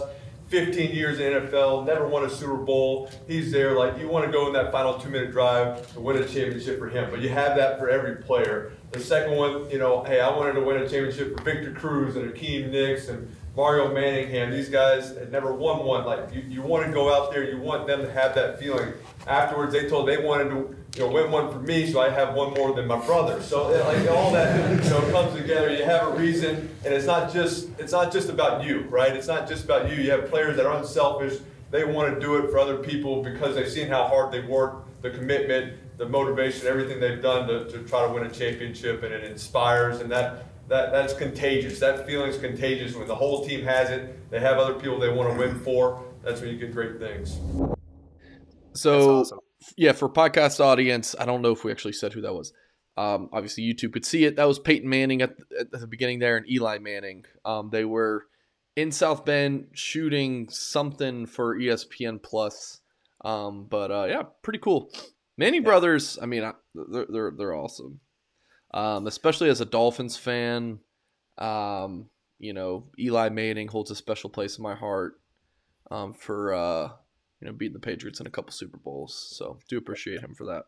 15 0.51 0.93
years 0.93 1.19
in 1.21 1.31
NFL, 1.31 1.85
never 1.85 2.05
won 2.05 2.25
a 2.25 2.29
Super 2.29 2.57
Bowl. 2.57 3.09
He's 3.25 3.53
there. 3.53 3.71
Like 3.71 3.97
you 3.97 4.09
want 4.09 4.25
to 4.25 4.31
go 4.31 4.47
in 4.47 4.53
that 4.53 4.69
final 4.69 4.99
two-minute 4.99 5.31
drive 5.31 5.91
to 5.93 6.01
win 6.01 6.17
a 6.17 6.27
championship 6.27 6.77
for 6.77 6.89
him, 6.89 7.09
but 7.09 7.21
you 7.21 7.29
have 7.29 7.55
that 7.55 7.79
for 7.79 7.89
every 7.89 8.17
player. 8.17 8.73
The 8.91 8.99
second 8.99 9.37
one, 9.37 9.69
you 9.69 9.79
know, 9.79 10.03
hey, 10.03 10.19
I 10.19 10.29
wanted 10.29 10.53
to 10.53 10.61
win 10.61 10.75
a 10.75 10.81
championship 10.81 11.37
for 11.37 11.43
Victor 11.43 11.71
Cruz 11.71 12.17
and 12.17 12.25
Hakeem 12.25 12.69
Nicks 12.69 13.07
and 13.07 13.33
Mario 13.55 13.93
Manningham. 13.93 14.51
These 14.51 14.67
guys 14.67 15.15
had 15.15 15.31
never 15.31 15.53
won 15.53 15.85
one. 15.85 16.05
Like 16.05 16.33
you, 16.33 16.41
you 16.41 16.61
want 16.61 16.85
to 16.85 16.91
go 16.91 17.13
out 17.15 17.31
there, 17.31 17.49
you 17.49 17.57
want 17.57 17.87
them 17.87 18.01
to 18.01 18.11
have 18.11 18.35
that 18.35 18.59
feeling. 18.59 18.91
Afterwards, 19.27 19.71
they 19.71 19.87
told 19.87 20.09
they 20.09 20.17
wanted 20.17 20.49
to 20.49 20.75
you 20.95 21.01
know, 21.01 21.11
win 21.11 21.31
one 21.31 21.51
for 21.51 21.59
me, 21.59 21.89
so 21.89 22.01
I 22.01 22.09
have 22.09 22.33
one 22.33 22.53
more 22.53 22.73
than 22.73 22.85
my 22.85 22.99
brother. 23.05 23.41
So 23.41 23.67
uh, 23.67 23.85
like 23.85 24.09
all 24.09 24.31
that, 24.31 24.83
you 24.83 24.89
know, 24.89 24.99
comes 25.11 25.39
together. 25.39 25.73
You 25.73 25.85
have 25.85 26.07
a 26.07 26.11
reason, 26.11 26.69
and 26.83 26.93
it's 26.93 27.05
not 27.05 27.31
just 27.31 27.69
it's 27.79 27.93
not 27.93 28.11
just 28.11 28.29
about 28.29 28.65
you, 28.65 28.81
right? 28.89 29.15
It's 29.15 29.27
not 29.27 29.47
just 29.47 29.63
about 29.63 29.89
you. 29.89 29.95
You 29.95 30.11
have 30.11 30.29
players 30.29 30.57
that 30.57 30.65
are 30.65 30.77
unselfish. 30.77 31.39
They 31.69 31.85
want 31.85 32.13
to 32.13 32.19
do 32.19 32.35
it 32.37 32.51
for 32.51 32.59
other 32.59 32.77
people 32.77 33.23
because 33.23 33.55
they've 33.55 33.71
seen 33.71 33.87
how 33.87 34.05
hard 34.07 34.33
they 34.33 34.41
work, 34.41 34.83
the 35.01 35.11
commitment, 35.11 35.73
the 35.97 36.09
motivation, 36.09 36.67
everything 36.67 36.99
they've 36.99 37.21
done 37.21 37.47
to, 37.47 37.71
to 37.71 37.83
try 37.83 38.05
to 38.05 38.11
win 38.13 38.25
a 38.25 38.29
championship, 38.29 39.03
and 39.03 39.13
it 39.13 39.23
inspires, 39.23 40.01
and 40.01 40.11
that 40.11 40.45
that 40.67 40.91
that's 40.91 41.13
contagious. 41.13 41.79
That 41.79 42.05
feeling's 42.05 42.37
contagious 42.37 42.95
when 42.95 43.07
the 43.07 43.15
whole 43.15 43.45
team 43.45 43.63
has 43.63 43.89
it. 43.91 44.29
They 44.29 44.41
have 44.41 44.57
other 44.57 44.73
people 44.73 44.99
they 44.99 45.07
want 45.07 45.31
to 45.31 45.39
win 45.39 45.57
for. 45.59 46.03
That's 46.21 46.41
when 46.41 46.49
you 46.49 46.57
get 46.57 46.73
great 46.73 46.99
things. 46.99 47.39
So. 48.73 49.23
Yeah, 49.75 49.91
for 49.91 50.09
podcast 50.09 50.59
audience, 50.59 51.15
I 51.19 51.25
don't 51.25 51.41
know 51.41 51.51
if 51.51 51.63
we 51.63 51.71
actually 51.71 51.93
said 51.93 52.13
who 52.13 52.21
that 52.21 52.33
was. 52.33 52.53
Um, 52.97 53.29
obviously, 53.31 53.63
YouTube 53.63 53.93
could 53.93 54.05
see 54.05 54.25
it. 54.25 54.35
That 54.35 54.47
was 54.47 54.59
Peyton 54.59 54.89
Manning 54.89 55.21
at, 55.21 55.35
at 55.59 55.71
the 55.71 55.87
beginning 55.87 56.19
there, 56.19 56.37
and 56.37 56.49
Eli 56.49 56.79
Manning. 56.79 57.25
Um, 57.45 57.69
they 57.71 57.85
were 57.85 58.25
in 58.75 58.91
South 58.91 59.25
Bend 59.25 59.67
shooting 59.73 60.49
something 60.49 61.25
for 61.25 61.57
ESPN 61.57 62.21
Plus. 62.21 62.79
Um, 63.23 63.67
but 63.69 63.91
uh, 63.91 64.05
yeah, 64.09 64.23
pretty 64.41 64.59
cool. 64.59 64.91
Manning 65.37 65.61
yeah. 65.61 65.69
brothers. 65.69 66.17
I 66.21 66.25
mean, 66.25 66.51
they're 66.73 67.05
they're, 67.09 67.31
they're 67.37 67.55
awesome. 67.55 67.99
Um, 68.73 69.07
especially 69.07 69.49
as 69.49 69.61
a 69.61 69.65
Dolphins 69.65 70.17
fan. 70.17 70.79
Um, 71.37 72.09
you 72.39 72.53
know, 72.53 72.87
Eli 72.99 73.29
Manning 73.29 73.67
holds 73.67 73.91
a 73.91 73.95
special 73.95 74.29
place 74.29 74.57
in 74.57 74.63
my 74.63 74.75
heart. 74.75 75.19
Um, 75.89 76.13
for 76.13 76.53
uh, 76.53 76.89
you 77.41 77.47
know, 77.47 77.53
beating 77.53 77.73
the 77.73 77.79
Patriots 77.79 78.19
in 78.19 78.27
a 78.27 78.31
couple 78.31 78.51
Super 78.51 78.77
Bowls. 78.77 79.33
So 79.35 79.57
do 79.67 79.77
appreciate 79.77 80.21
him 80.21 80.35
for 80.35 80.45
that. 80.45 80.63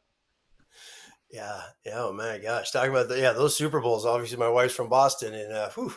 Yeah, 1.32 1.62
yeah. 1.86 1.96
Oh 1.98 2.14
my 2.14 2.40
gosh, 2.40 2.72
talking 2.72 2.92
about 2.92 3.10
the 3.10 3.20
yeah 3.20 3.34
those 3.34 3.56
Super 3.56 3.80
Bowls. 3.80 4.06
Obviously, 4.06 4.38
my 4.38 4.50
wife's 4.50 4.76
from 4.76 4.90
Boston, 4.90 5.34
and 5.34 5.52
uh, 5.54 5.70
whew, 5.72 5.94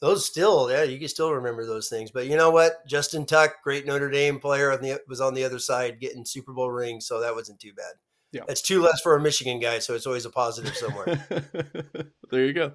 those 0.00 0.26
still 0.26 0.70
yeah 0.70 0.82
you 0.82 0.98
can 0.98 1.08
still 1.08 1.32
remember 1.32 1.64
those 1.64 1.88
things. 1.88 2.10
But 2.10 2.26
you 2.26 2.36
know 2.36 2.50
what, 2.50 2.86
Justin 2.86 3.24
Tuck, 3.24 3.62
great 3.62 3.86
Notre 3.86 4.10
Dame 4.10 4.38
player, 4.38 4.72
on 4.72 4.82
the 4.82 5.00
was 5.08 5.20
on 5.20 5.34
the 5.34 5.44
other 5.44 5.58
side 5.58 6.00
getting 6.00 6.24
Super 6.24 6.52
Bowl 6.52 6.70
rings, 6.70 7.06
so 7.06 7.20
that 7.20 7.34
wasn't 7.34 7.60
too 7.60 7.72
bad. 7.74 7.94
Yeah, 8.32 8.42
that's 8.46 8.62
two 8.62 8.82
less 8.82 9.00
for 9.00 9.14
a 9.16 9.20
Michigan 9.20 9.60
guy, 9.60 9.78
so 9.78 9.94
it's 9.94 10.06
always 10.06 10.26
a 10.26 10.30
positive 10.30 10.76
somewhere. 10.76 11.26
there 12.30 12.44
you 12.44 12.52
go. 12.52 12.72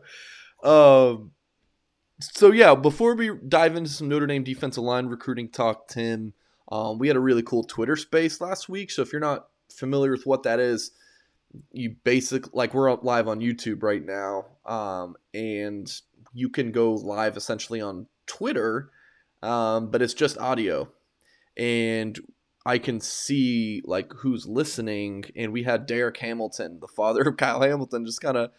Um, 0.63 1.32
so 2.20 2.51
yeah, 2.51 2.74
before 2.75 3.15
we 3.15 3.32
dive 3.48 3.75
into 3.75 3.89
some 3.89 4.10
Notre 4.10 4.27
Dame 4.27 4.44
defensive 4.44 4.84
line 4.84 5.08
recruiting 5.08 5.50
talk, 5.50 5.89
Tim. 5.89 6.34
Um, 6.70 7.00
we 7.00 7.08
had 7.08 7.18
a 7.18 7.22
really 7.22 7.44
cool 7.44 7.64
Twitter 7.64 7.96
space 7.96 8.40
last 8.42 8.70
week. 8.70 8.92
So 8.92 9.02
if 9.02 9.12
you're 9.12 9.20
not 9.20 9.48
familiar 9.72 10.12
with 10.12 10.26
what 10.26 10.44
that 10.44 10.60
is, 10.60 10.92
you 11.72 11.96
basic 12.04 12.54
like 12.54 12.74
we're 12.74 12.94
live 13.02 13.28
on 13.28 13.40
YouTube 13.40 13.82
right 13.82 14.06
now, 14.06 14.46
um, 14.66 15.16
and 15.34 15.92
you 16.34 16.50
can 16.50 16.72
go 16.72 16.94
live 16.94 17.38
essentially 17.38 17.82
on 17.82 18.06
Twitter, 18.28 18.92
um, 19.42 19.90
but 19.90 20.02
it's 20.02 20.14
just 20.14 20.38
audio, 20.38 20.90
and 21.58 22.20
I 22.66 22.78
can 22.78 23.02
see 23.02 23.82
like 23.84 24.14
who's 24.18 24.46
listening. 24.46 25.26
And 25.36 25.52
we 25.52 25.64
had 25.64 25.88
Derek 25.88 26.18
Hamilton, 26.18 26.80
the 26.80 26.88
father 26.88 27.24
of 27.24 27.38
Kyle 27.38 27.62
Hamilton, 27.62 28.06
just 28.06 28.22
kind 28.22 28.38
of 28.38 28.52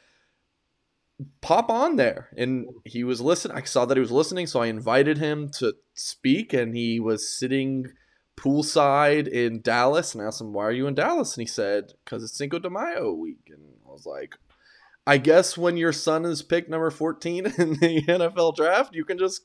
pop 1.41 1.71
on 1.71 1.97
there 1.97 2.31
and 2.37 2.67
he 2.85 3.05
was 3.05 3.21
listening 3.21 3.57
i 3.57 3.63
saw 3.63 3.85
that 3.85 3.97
he 3.97 4.01
was 4.01 4.11
listening 4.11 4.47
so 4.47 4.61
i 4.61 4.67
invited 4.67 5.19
him 5.19 5.49
to 5.51 5.75
speak 5.95 6.53
and 6.53 6.75
he 6.75 6.99
was 6.99 7.29
sitting 7.29 7.87
poolside 8.41 9.29
in 9.29 9.61
Dallas 9.61 10.15
and 10.15 10.23
I 10.23 10.27
asked 10.27 10.41
him, 10.41 10.53
Why 10.53 10.65
are 10.65 10.73
you 10.73 10.87
in 10.87 10.95
Dallas? 10.95 11.37
And 11.37 11.43
he 11.43 11.47
said, 11.47 11.93
Because 12.05 12.25
it's 12.25 12.37
Cinco 12.37 12.59
de 12.59 12.71
Mayo 12.71 13.13
week. 13.13 13.49
And 13.49 13.61
I 13.87 13.93
was 13.93 14.07
like, 14.07 14.37
I 15.07 15.19
guess 15.19 15.59
when 15.59 15.77
your 15.77 15.93
son 15.93 16.25
is 16.25 16.43
picked 16.43 16.71
number 16.71 16.91
14 16.91 17.47
in 17.59 17.71
the 17.75 18.03
NFL 18.03 18.57
draft, 18.57 18.95
you 18.95 19.05
can 19.05 19.19
just 19.19 19.43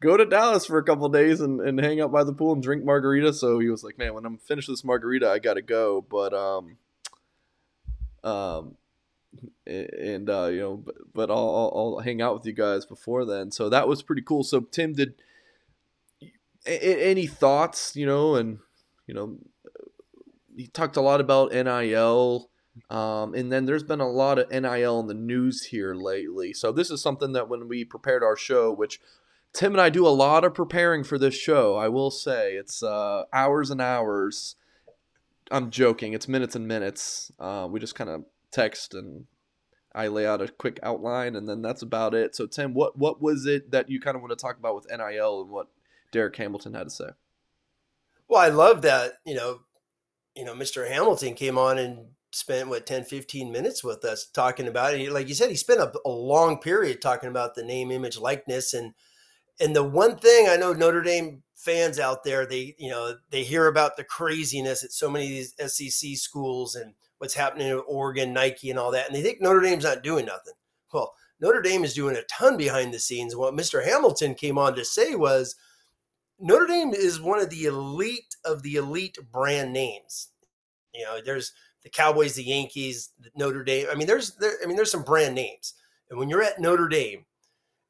go 0.00 0.16
to 0.16 0.24
Dallas 0.24 0.64
for 0.64 0.78
a 0.78 0.84
couple 0.84 1.08
days 1.10 1.40
and, 1.40 1.60
and 1.60 1.78
hang 1.78 2.00
out 2.00 2.12
by 2.12 2.24
the 2.24 2.32
pool 2.32 2.54
and 2.54 2.62
drink 2.62 2.84
margarita. 2.84 3.34
So 3.34 3.58
he 3.58 3.68
was 3.68 3.84
like, 3.84 3.98
Man, 3.98 4.14
when 4.14 4.24
I'm 4.24 4.38
finished 4.38 4.68
this 4.68 4.84
margarita, 4.84 5.28
I 5.28 5.38
gotta 5.38 5.62
go. 5.62 6.00
But 6.08 6.32
um 6.32 6.78
um 8.24 8.76
and 9.66 10.28
uh, 10.28 10.46
you 10.46 10.60
know, 10.60 10.76
but, 10.76 10.94
but 11.12 11.30
I'll, 11.30 11.72
I'll, 11.74 12.00
hang 12.00 12.20
out 12.20 12.34
with 12.34 12.46
you 12.46 12.52
guys 12.52 12.84
before 12.84 13.24
then. 13.24 13.50
So 13.50 13.68
that 13.68 13.88
was 13.88 14.02
pretty 14.02 14.22
cool. 14.22 14.42
So 14.42 14.60
Tim, 14.60 14.92
did 14.92 15.14
any 16.66 17.26
thoughts, 17.26 17.94
you 17.96 18.06
know, 18.06 18.34
and 18.34 18.58
you 19.06 19.14
know, 19.14 19.38
he 20.56 20.66
talked 20.66 20.96
a 20.96 21.00
lot 21.00 21.20
about 21.20 21.52
NIL. 21.52 22.50
Um, 22.88 23.34
and 23.34 23.52
then 23.52 23.66
there's 23.66 23.82
been 23.82 24.00
a 24.00 24.08
lot 24.08 24.38
of 24.38 24.50
NIL 24.50 25.00
in 25.00 25.06
the 25.06 25.14
news 25.14 25.64
here 25.64 25.94
lately. 25.94 26.52
So 26.52 26.72
this 26.72 26.90
is 26.90 27.02
something 27.02 27.32
that 27.32 27.48
when 27.48 27.68
we 27.68 27.84
prepared 27.84 28.22
our 28.22 28.36
show, 28.36 28.72
which 28.72 29.00
Tim 29.52 29.72
and 29.72 29.80
I 29.80 29.90
do 29.90 30.06
a 30.06 30.08
lot 30.08 30.44
of 30.44 30.54
preparing 30.54 31.02
for 31.02 31.18
this 31.18 31.34
show, 31.34 31.76
I 31.76 31.88
will 31.88 32.10
say 32.10 32.52
it's 32.54 32.82
uh, 32.82 33.24
hours 33.32 33.70
and 33.70 33.80
hours. 33.80 34.56
I'm 35.50 35.70
joking. 35.70 36.12
It's 36.12 36.28
minutes 36.28 36.54
and 36.54 36.68
minutes. 36.68 37.32
Uh, 37.38 37.66
we 37.68 37.80
just 37.80 37.96
kind 37.96 38.08
of 38.08 38.24
text 38.50 38.94
and 38.94 39.26
I 39.94 40.06
lay 40.06 40.26
out 40.26 40.40
a 40.40 40.48
quick 40.48 40.78
outline, 40.82 41.34
and 41.34 41.48
then 41.48 41.62
that's 41.62 41.82
about 41.82 42.14
it. 42.14 42.36
So 42.36 42.46
Tim, 42.46 42.74
what 42.74 42.96
what 42.96 43.20
was 43.20 43.46
it 43.46 43.72
that 43.72 43.90
you 43.90 44.00
kind 44.00 44.14
of 44.14 44.22
want 44.22 44.30
to 44.30 44.36
talk 44.36 44.58
about 44.58 44.76
with 44.76 44.86
NIL 44.88 45.42
and 45.42 45.50
what 45.50 45.66
Derek 46.12 46.36
Hamilton 46.36 46.74
had 46.74 46.84
to 46.84 46.90
say? 46.90 47.08
Well, 48.28 48.40
I 48.40 48.48
love 48.48 48.82
that, 48.82 49.14
you 49.24 49.34
know, 49.34 49.62
you 50.36 50.44
know, 50.44 50.54
Mr. 50.54 50.88
Hamilton 50.88 51.34
came 51.34 51.58
on 51.58 51.78
and 51.78 52.06
spent 52.32 52.68
what 52.68 52.86
10 52.86 53.04
15 53.04 53.50
minutes 53.50 53.82
with 53.82 54.04
us 54.04 54.26
talking 54.26 54.68
about 54.68 54.94
it 54.94 55.10
like 55.10 55.28
you 55.28 55.34
said 55.34 55.50
he 55.50 55.56
spent 55.56 55.80
a, 55.80 55.92
a, 56.04 56.08
long 56.08 56.58
period 56.60 57.02
talking 57.02 57.28
about 57.28 57.56
the 57.56 57.64
name 57.64 57.90
image 57.90 58.16
likeness 58.16 58.72
and 58.72 58.94
and 59.58 59.74
the 59.74 59.82
one 59.82 60.16
thing 60.16 60.46
i 60.48 60.56
know 60.56 60.72
notre 60.72 61.02
dame 61.02 61.42
fans 61.56 61.98
out 61.98 62.22
there 62.22 62.46
they 62.46 62.76
you 62.78 62.88
know 62.88 63.16
they 63.30 63.42
hear 63.42 63.66
about 63.66 63.96
the 63.96 64.04
craziness 64.04 64.84
at 64.84 64.92
so 64.92 65.10
many 65.10 65.24
of 65.24 65.30
these 65.30 65.54
sec 65.74 66.16
schools 66.16 66.76
and 66.76 66.94
what's 67.20 67.34
happening 67.34 67.68
in 67.68 67.82
oregon 67.86 68.32
nike 68.32 68.70
and 68.70 68.78
all 68.78 68.90
that 68.90 69.06
and 69.06 69.14
they 69.14 69.22
think 69.22 69.40
notre 69.40 69.60
dame's 69.60 69.84
not 69.84 70.02
doing 70.02 70.26
nothing 70.26 70.54
well 70.92 71.14
notre 71.40 71.62
dame 71.62 71.84
is 71.84 71.94
doing 71.94 72.16
a 72.16 72.22
ton 72.22 72.56
behind 72.56 72.92
the 72.92 72.98
scenes 72.98 73.36
what 73.36 73.54
mr 73.54 73.84
hamilton 73.84 74.34
came 74.34 74.58
on 74.58 74.74
to 74.74 74.84
say 74.84 75.14
was 75.14 75.54
notre 76.38 76.66
dame 76.66 76.92
is 76.92 77.20
one 77.20 77.40
of 77.40 77.50
the 77.50 77.64
elite 77.64 78.36
of 78.44 78.62
the 78.62 78.76
elite 78.76 79.18
brand 79.32 79.72
names 79.72 80.28
you 80.92 81.04
know 81.04 81.20
there's 81.24 81.52
the 81.82 81.90
Cowboys, 81.90 82.34
the 82.34 82.44
Yankees, 82.44 83.10
Notre 83.36 83.64
Dame. 83.64 83.86
I 83.90 83.94
mean, 83.94 84.06
there's 84.06 84.34
there, 84.36 84.52
I 84.62 84.66
mean, 84.66 84.76
there's 84.76 84.90
some 84.90 85.02
brand 85.02 85.34
names. 85.34 85.74
And 86.10 86.18
when 86.18 86.28
you're 86.28 86.42
at 86.42 86.60
Notre 86.60 86.88
Dame, 86.88 87.24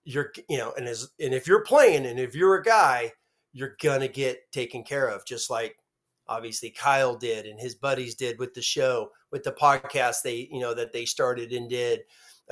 you're 0.05 0.33
you 0.49 0.59
know, 0.59 0.73
and 0.77 0.87
as 0.87 1.11
and 1.21 1.35
if 1.35 1.47
you're 1.47 1.65
playing 1.65 2.07
and 2.07 2.19
if 2.19 2.35
you're 2.35 2.57
a 2.57 2.63
guy, 2.63 3.13
you're 3.53 3.77
gonna 3.83 4.09
get 4.09 4.51
taken 4.53 4.85
care 4.85 5.09
of, 5.09 5.25
just 5.27 5.51
like 5.51 5.77
obviously 6.29 6.71
Kyle 6.71 7.17
did 7.17 7.47
and 7.47 7.59
his 7.59 7.75
buddies 7.75 8.15
did 8.15 8.39
with 8.39 8.55
the 8.55 8.63
show, 8.63 9.11
with 9.31 9.43
the 9.45 9.53
podcast 9.53 10.23
they 10.23 10.49
you 10.51 10.61
know 10.61 10.75
that 10.75 10.93
they 10.93 11.05
started 11.05 11.53
and 11.53 11.69
did. 11.69 12.01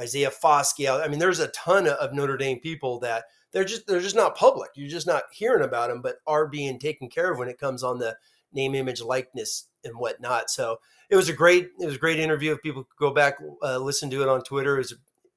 Isaiah 0.00 0.30
Foskey. 0.30 0.88
I 0.88 1.08
mean, 1.08 1.18
there's 1.18 1.40
a 1.40 1.48
ton 1.48 1.88
of 1.88 2.12
Notre 2.12 2.36
Dame 2.36 2.60
people 2.60 3.00
that 3.00 3.24
they're 3.52 3.64
just 3.64 3.86
they're 3.86 4.00
just 4.00 4.16
not 4.16 4.36
public. 4.36 4.70
You're 4.74 4.88
just 4.88 5.06
not 5.06 5.24
hearing 5.32 5.64
about 5.64 5.88
them, 5.88 6.02
but 6.02 6.16
are 6.26 6.46
being 6.46 6.78
taken 6.78 7.08
care 7.08 7.32
of 7.32 7.38
when 7.38 7.48
it 7.48 7.58
comes 7.58 7.82
on 7.82 7.98
the 7.98 8.16
name, 8.52 8.74
image, 8.74 9.02
likeness, 9.02 9.68
and 9.84 9.94
whatnot. 9.96 10.50
So 10.50 10.78
it 11.10 11.16
was 11.16 11.28
a 11.28 11.34
great 11.34 11.70
it 11.80 11.86
was 11.86 11.96
a 11.96 11.98
great 11.98 12.20
interview. 12.20 12.52
If 12.52 12.62
people 12.62 12.84
could 12.84 12.98
go 12.98 13.12
back 13.12 13.38
uh, 13.62 13.78
listen 13.78 14.10
to 14.10 14.22
it 14.22 14.28
on 14.28 14.42
Twitter, 14.42 14.76
it 14.76 14.78
was, 14.78 14.94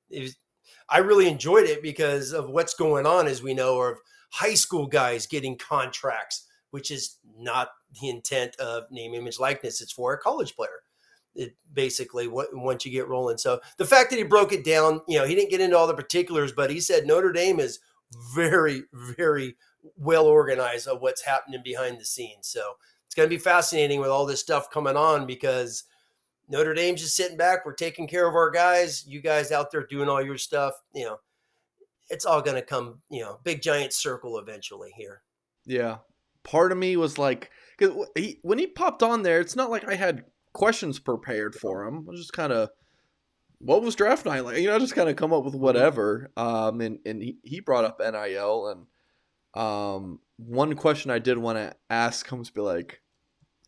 it 0.10 0.22
was, 0.22 0.36
I 0.90 1.00
really 1.00 1.28
enjoyed 1.28 1.68
it 1.68 1.82
because 1.82 2.34
of 2.34 2.50
what's 2.50 2.74
going 2.74 3.06
on, 3.06 3.28
as 3.28 3.42
we 3.42 3.54
know, 3.54 3.80
of 3.82 3.98
high 4.32 4.54
school 4.54 4.88
guys 4.88 5.26
getting 5.26 5.58
contracts, 5.58 6.48
which 6.72 6.92
is 6.92 7.18
not 7.38 7.70
the 8.02 8.10
intent 8.10 8.56
of 8.58 8.84
name, 8.92 9.14
image, 9.14 9.40
likeness. 9.40 9.82
It's 9.82 9.94
for 9.94 10.14
a 10.14 10.18
college 10.20 10.56
player. 10.56 10.82
It 11.36 11.56
basically 11.74 12.28
what, 12.28 12.50
once 12.52 12.86
you 12.86 12.92
get 12.92 13.08
rolling. 13.08 13.38
So 13.38 13.62
the 13.78 13.86
fact 13.86 14.10
that 14.10 14.18
he 14.18 14.24
broke 14.24 14.52
it 14.52 14.66
down, 14.66 15.02
you 15.08 15.18
know, 15.18 15.26
he 15.26 15.36
didn't 15.36 15.52
get 15.52 15.62
into 15.62 15.78
all 15.78 15.88
the 15.88 15.94
particulars, 15.94 16.52
but 16.52 16.70
he 16.70 16.80
said 16.80 17.06
Notre 17.06 17.32
Dame 17.32 17.60
is 17.60 17.80
very, 18.36 18.84
very 18.94 19.56
well 19.98 20.26
organized 20.26 20.88
of 20.88 21.02
what's 21.02 21.24
happening 21.24 21.62
behind 21.64 22.00
the 22.00 22.06
scenes. 22.06 22.48
So 22.48 22.74
it's 23.06 23.16
going 23.16 23.30
to 23.30 23.36
be 23.36 23.42
fascinating 23.42 24.00
with 24.00 24.10
all 24.10 24.26
this 24.26 24.42
stuff 24.42 24.70
coming 24.70 24.98
on 24.98 25.26
because 25.26 25.86
Notre 26.50 26.74
Dame's 26.74 27.02
just 27.02 27.16
sitting 27.16 27.38
back. 27.38 27.66
We're 27.66 27.74
taking 27.74 28.08
care 28.08 28.28
of 28.28 28.36
our 28.36 28.52
guys. 28.52 29.06
You 29.08 29.22
guys 29.22 29.52
out 29.52 29.72
there 29.72 29.88
doing 29.88 30.10
all 30.10 30.22
your 30.22 30.38
stuff. 30.38 30.74
You 30.94 31.06
know, 31.06 31.20
it's 32.10 32.26
all 32.26 32.42
going 32.42 32.56
to 32.56 32.62
come, 32.62 33.00
you 33.10 33.22
know, 33.22 33.40
big 33.44 33.62
giant 33.62 33.94
circle 33.94 34.38
eventually 34.38 34.92
here. 34.98 35.22
Yeah. 35.66 36.00
Part 36.44 36.72
of 36.72 36.78
me 36.78 36.98
was 36.98 37.18
like, 37.18 37.52
cause 37.80 38.08
he, 38.16 38.40
when 38.42 38.60
he 38.60 38.68
popped 38.68 39.02
on 39.02 39.24
there, 39.24 39.40
it's 39.40 39.56
not 39.56 39.70
like 39.70 39.88
I 39.88 39.96
had 39.96 40.26
questions 40.54 41.00
prepared 41.00 41.56
for 41.56 41.86
him. 41.86 42.06
I 42.08 42.12
was 42.12 42.20
just 42.20 42.34
kind 42.34 42.54
of, 42.54 42.70
what 43.60 43.82
was 43.82 43.96
draft 43.96 44.26
night 44.26 44.44
like? 44.44 44.58
You 44.58 44.68
know, 44.68 44.80
just 44.80 44.96
kind 44.96 45.10
of 45.10 45.16
come 45.16 45.34
up 45.34 45.44
with 45.44 45.56
whatever. 45.56 46.32
Um, 46.36 46.82
and, 46.82 47.00
and 47.06 47.22
he, 47.22 47.38
he 47.44 47.60
brought 47.60 47.86
up 47.86 48.00
NIL 48.00 48.68
and, 48.68 48.86
um, 49.54 50.20
one 50.38 50.76
question 50.76 51.12
I 51.12 51.20
did 51.20 51.38
want 51.38 51.58
to 51.58 51.76
ask 51.90 52.30
him 52.30 52.40
was 52.40 52.50
be 52.50 52.62
like, 52.62 53.02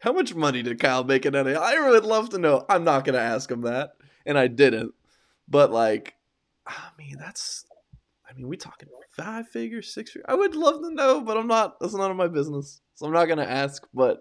how 0.04 0.12
much 0.12 0.36
money 0.36 0.62
did 0.62 0.80
Kyle 0.80 1.06
make 1.06 1.26
in 1.26 1.34
NIL? 1.34 1.62
I 1.62 1.80
would 1.80 2.04
love 2.04 2.30
to 2.32 2.38
know. 2.38 2.66
I'm 2.68 2.84
not 2.84 3.06
gonna 3.06 3.20
ask 3.20 3.50
him 3.50 3.62
that, 3.62 3.92
and 4.26 4.38
I 4.38 4.48
didn't. 4.48 4.94
But 5.48 5.72
like, 5.72 6.16
I 6.68 6.90
mean, 6.98 7.16
that's. 7.18 7.66
I 8.30 8.34
mean, 8.34 8.48
we 8.48 8.58
talking 8.58 8.90
five 9.12 9.48
figures, 9.48 9.94
six 9.94 10.12
figures. 10.12 10.26
I 10.28 10.36
would 10.36 10.56
love 10.56 10.82
to 10.82 10.94
know, 10.94 11.22
but 11.22 11.38
I'm 11.38 11.48
not. 11.48 11.80
That's 11.80 11.94
none 11.94 12.12
of 12.12 12.18
my 12.18 12.28
business, 12.28 12.82
so 12.96 13.06
I'm 13.06 13.14
not 13.14 13.30
gonna 13.30 13.44
ask. 13.44 13.88
But 13.94 14.20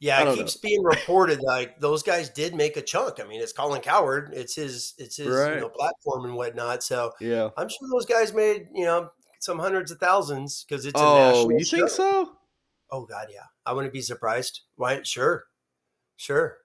yeah, 0.00 0.22
it 0.22 0.36
keeps 0.36 0.56
know. 0.56 0.60
being 0.62 0.82
reported 0.82 1.40
like 1.42 1.78
those 1.78 2.02
guys 2.02 2.30
did 2.30 2.54
make 2.54 2.78
a 2.78 2.82
chunk. 2.82 3.20
I 3.20 3.24
mean, 3.24 3.42
it's 3.42 3.52
Colin 3.52 3.82
Cowherd. 3.82 4.32
It's 4.32 4.54
his. 4.54 4.94
It's 4.96 5.18
his 5.18 5.28
right. 5.28 5.54
you 5.54 5.60
know, 5.60 5.68
platform 5.68 6.24
and 6.24 6.34
whatnot. 6.34 6.82
So 6.82 7.12
yeah, 7.20 7.50
I'm 7.56 7.68
sure 7.68 7.88
those 7.92 8.06
guys 8.06 8.32
made 8.32 8.68
you 8.74 8.86
know 8.86 9.10
some 9.40 9.58
hundreds 9.58 9.90
of 9.90 9.98
thousands 9.98 10.64
because 10.66 10.86
it's 10.86 10.98
oh, 11.00 11.16
a 11.16 11.32
national. 11.32 11.52
You 11.52 11.64
think 11.64 11.88
so? 11.90 12.32
Oh 12.90 13.04
God, 13.04 13.26
yeah. 13.30 13.44
I 13.66 13.74
wouldn't 13.74 13.92
be 13.92 14.00
surprised. 14.00 14.62
Why? 14.76 15.02
Sure, 15.02 15.44
sure. 16.16 16.56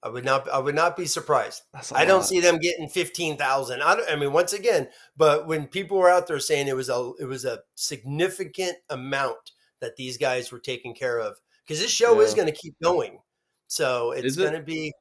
I 0.00 0.08
would 0.08 0.24
not. 0.24 0.48
I 0.48 0.60
would 0.60 0.76
not 0.76 0.96
be 0.96 1.06
surprised. 1.06 1.62
I 1.92 2.04
don't 2.04 2.22
see 2.22 2.38
them 2.38 2.58
getting 2.58 2.88
fifteen 2.88 3.36
thousand. 3.36 3.82
I, 3.82 3.98
I 4.10 4.14
mean, 4.14 4.32
once 4.32 4.52
again, 4.52 4.88
but 5.16 5.48
when 5.48 5.66
people 5.66 5.98
were 5.98 6.10
out 6.10 6.28
there 6.28 6.38
saying 6.38 6.68
it 6.68 6.76
was 6.76 6.88
a, 6.88 7.12
it 7.18 7.24
was 7.24 7.44
a 7.44 7.60
significant 7.74 8.76
amount 8.88 9.50
that 9.80 9.96
these 9.96 10.16
guys 10.16 10.52
were 10.52 10.60
taken 10.60 10.94
care 10.94 11.18
of 11.18 11.38
because 11.66 11.80
this 11.80 11.90
show 11.90 12.14
yeah. 12.14 12.26
is 12.26 12.34
going 12.34 12.46
to 12.46 12.54
keep 12.54 12.74
going. 12.82 13.18
So 13.68 14.12
it's 14.12 14.36
going 14.36 14.52
to 14.52 14.62
be. 14.62 14.92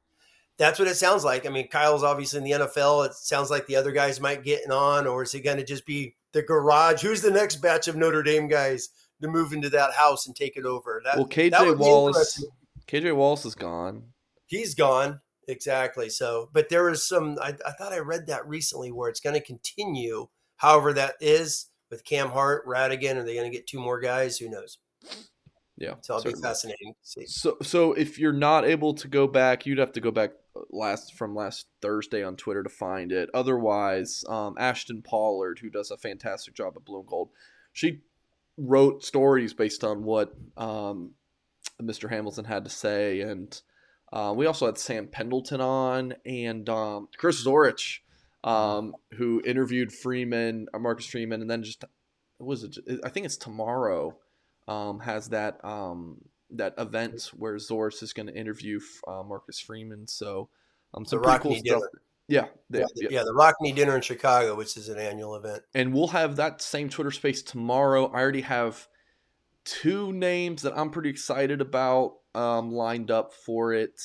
That's 0.57 0.79
what 0.79 0.87
it 0.87 0.95
sounds 0.95 1.25
like. 1.25 1.45
I 1.45 1.49
mean, 1.49 1.67
Kyle's 1.67 2.03
obviously 2.03 2.37
in 2.37 2.45
the 2.45 2.65
NFL. 2.65 3.07
It 3.07 3.13
sounds 3.13 3.51
like 3.51 3.67
the 3.67 3.75
other 3.75 3.91
guys 3.91 4.21
might 4.21 4.43
get 4.43 4.71
on, 4.71 5.05
or 5.05 5.23
is 5.23 5.33
it 5.33 5.41
going 5.41 5.57
to 5.57 5.65
just 5.65 5.85
be 5.85 6.15
the 6.31 6.41
garage? 6.41 7.01
Who's 7.01 7.21
the 7.21 7.29
next 7.29 7.57
batch 7.57 7.89
of 7.89 7.97
Notre 7.97 8.23
Dame 8.23 8.47
guys 8.47 8.89
to 9.21 9.27
move 9.27 9.53
into 9.53 9.69
that 9.69 9.93
house 9.93 10.27
and 10.27 10.35
take 10.35 10.57
it 10.57 10.65
over. 10.65 11.01
That, 11.03 11.17
well, 11.17 11.27
KJ 11.27 11.77
Wallace, 11.77 12.45
KJ 12.87 13.15
Wallace 13.15 13.45
is 13.45 13.55
gone. 13.55 14.03
He's 14.45 14.75
gone 14.75 15.21
exactly. 15.47 16.09
So, 16.09 16.49
but 16.53 16.69
there 16.69 16.89
is 16.89 17.05
some. 17.05 17.37
I, 17.41 17.55
I 17.65 17.71
thought 17.71 17.93
I 17.93 17.99
read 17.99 18.27
that 18.27 18.47
recently 18.47 18.91
where 18.91 19.09
it's 19.09 19.19
going 19.19 19.35
to 19.35 19.45
continue. 19.45 20.27
However, 20.57 20.93
that 20.93 21.15
is 21.19 21.67
with 21.89 22.05
Cam 22.05 22.29
Hart, 22.29 22.65
Radigan. 22.65 23.17
Are 23.17 23.23
they 23.23 23.35
going 23.35 23.49
to 23.49 23.55
get 23.55 23.67
two 23.67 23.79
more 23.79 23.99
guys? 23.99 24.37
Who 24.37 24.49
knows? 24.49 24.77
Yeah, 25.77 25.95
so 26.01 26.17
it'll 26.17 26.31
be 26.31 26.39
fascinating 26.39 26.93
to 26.93 27.07
see. 27.07 27.25
So, 27.25 27.57
so 27.61 27.93
if 27.93 28.17
you're 28.17 28.31
not 28.31 28.65
able 28.65 28.93
to 28.95 29.07
go 29.09 29.27
back, 29.27 29.65
you'd 29.65 29.77
have 29.77 29.91
to 29.93 30.01
go 30.01 30.11
back 30.11 30.31
uh, 30.55 30.61
last 30.69 31.15
from 31.15 31.35
last 31.35 31.67
Thursday 31.81 32.23
on 32.23 32.37
Twitter 32.37 32.63
to 32.63 32.69
find 32.69 33.11
it. 33.11 33.29
Otherwise, 33.33 34.23
um, 34.29 34.55
Ashton 34.57 35.01
Pollard, 35.01 35.59
who 35.59 35.69
does 35.69 35.91
a 35.91 35.97
fantastic 35.97 36.53
job 36.53 36.73
at 36.77 36.85
Blue 36.85 36.99
and 36.99 37.07
Gold, 37.07 37.29
she 37.73 38.01
wrote 38.57 39.03
stories 39.03 39.53
based 39.53 39.83
on 39.83 40.03
what 40.03 40.33
um, 40.55 41.11
Mr. 41.81 42.09
Hamilton 42.09 42.45
had 42.45 42.63
to 42.63 42.69
say, 42.69 43.19
and 43.19 43.61
uh, 44.13 44.33
we 44.35 44.45
also 44.45 44.67
had 44.67 44.77
Sam 44.77 45.07
Pendleton 45.07 45.59
on 45.59 46.13
and 46.25 46.69
um, 46.69 47.09
Chris 47.17 47.45
Zorich, 47.45 47.99
um, 48.45 48.95
who 49.15 49.41
interviewed 49.45 49.91
Freeman, 49.91 50.67
uh, 50.73 50.79
Marcus 50.79 51.05
Freeman, 51.05 51.41
and 51.41 51.49
then 51.49 51.63
just 51.63 51.83
was 52.39 52.63
it? 52.63 52.77
I 53.03 53.09
think 53.09 53.25
it's 53.25 53.37
tomorrow. 53.37 54.17
Um, 54.67 54.99
has 54.99 55.29
that 55.29 55.63
um, 55.63 56.21
that 56.51 56.73
event 56.77 57.31
where 57.35 57.55
Zorich 57.55 58.01
is 58.01 58.13
going 58.13 58.27
to 58.27 58.35
interview 58.35 58.79
uh, 59.07 59.23
Marcus 59.23 59.59
Freeman. 59.59 60.07
So 60.07 60.49
um, 60.93 61.05
some 61.05 61.21
pretty 61.21 61.39
cool 61.39 61.55
stuff. 61.55 61.81
Yeah, 62.27 62.47
they, 62.71 62.79
yeah, 62.79 62.85
the, 62.95 63.07
yeah, 63.11 63.23
the 63.23 63.33
Rock 63.33 63.55
Me 63.61 63.71
Dinner 63.71 63.95
in 63.95 64.01
Chicago, 64.01 64.55
which 64.55 64.77
is 64.77 64.89
an 64.89 64.97
annual 64.97 65.35
event, 65.35 65.61
and 65.75 65.93
we'll 65.93 66.07
have 66.07 66.37
that 66.37 66.61
same 66.61 66.89
Twitter 66.89 67.11
space 67.11 67.43
tomorrow. 67.43 68.07
I 68.07 68.19
already 68.19 68.41
have 68.41 68.87
two 69.63 70.11
names 70.11 70.63
that 70.63 70.75
I'm 70.75 70.89
pretty 70.89 71.09
excited 71.09 71.61
about 71.61 72.15
um, 72.33 72.71
lined 72.71 73.11
up 73.11 73.33
for 73.33 73.73
it, 73.73 74.01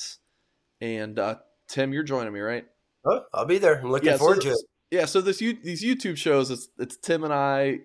and 0.79 1.17
uh, 1.17 1.37
Tim, 1.67 1.93
you're 1.93 2.03
joining 2.03 2.33
me, 2.33 2.41
right? 2.41 2.65
Oh, 3.03 3.21
I'll 3.33 3.45
be 3.45 3.57
there. 3.57 3.79
I'm 3.79 3.89
looking 3.89 4.09
yeah, 4.09 4.17
forward 4.17 4.43
so, 4.43 4.49
to 4.49 4.51
it. 4.51 4.61
Yeah, 4.91 5.05
so 5.05 5.21
this 5.21 5.39
these 5.39 5.83
YouTube 5.83 6.17
shows, 6.17 6.51
it's, 6.51 6.67
it's 6.77 6.97
Tim 6.97 7.23
and 7.23 7.33
I. 7.33 7.79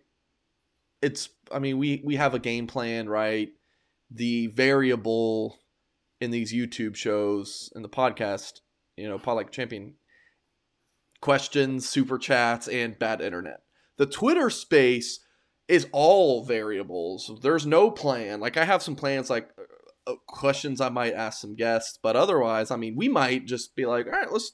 It's 1.07 1.29
I 1.53 1.61
mean 1.61 1.79
we 1.79 2.03
we 2.05 2.17
have 2.17 2.35
a 2.35 2.41
game 2.41 2.67
plan, 2.67 3.09
right? 3.09 3.49
The 4.11 4.49
variable 4.49 5.59
in 6.21 6.31
these 6.31 6.53
YouTube 6.53 6.97
shows 6.97 7.71
and 7.75 7.85
the 7.85 7.89
podcast, 7.89 8.61
you 8.97 9.09
know, 9.09 9.21
Like 9.25 9.53
Champion 9.53 9.95
questions, 11.21 11.89
super 11.89 12.19
chats, 12.19 12.69
and 12.69 12.99
bad 12.99 13.21
internet. 13.21 13.61
The 13.99 14.07
Twitter 14.07 14.51
space 14.51 15.21
is 15.69 15.87
all 15.93 16.45
variables. 16.45 17.31
There's 17.43 17.67
no 17.67 17.91
plan. 17.91 18.41
Like 18.41 18.57
I 18.57 18.65
have 18.65 18.83
some 18.83 18.97
plans 18.97 19.31
like 19.31 19.51
uh, 20.07 20.15
questions 20.27 20.81
I 20.81 20.89
might 20.89 21.15
ask 21.15 21.41
some 21.41 21.57
guests, 21.57 21.99
but 22.03 22.17
otherwise, 22.17 22.71
I 22.71 22.77
mean, 22.77 22.95
we 22.97 23.09
might 23.09 23.47
just 23.47 23.75
be 23.75 23.87
like, 23.87 24.07
all 24.07 24.13
right, 24.13 24.31
let's 24.31 24.53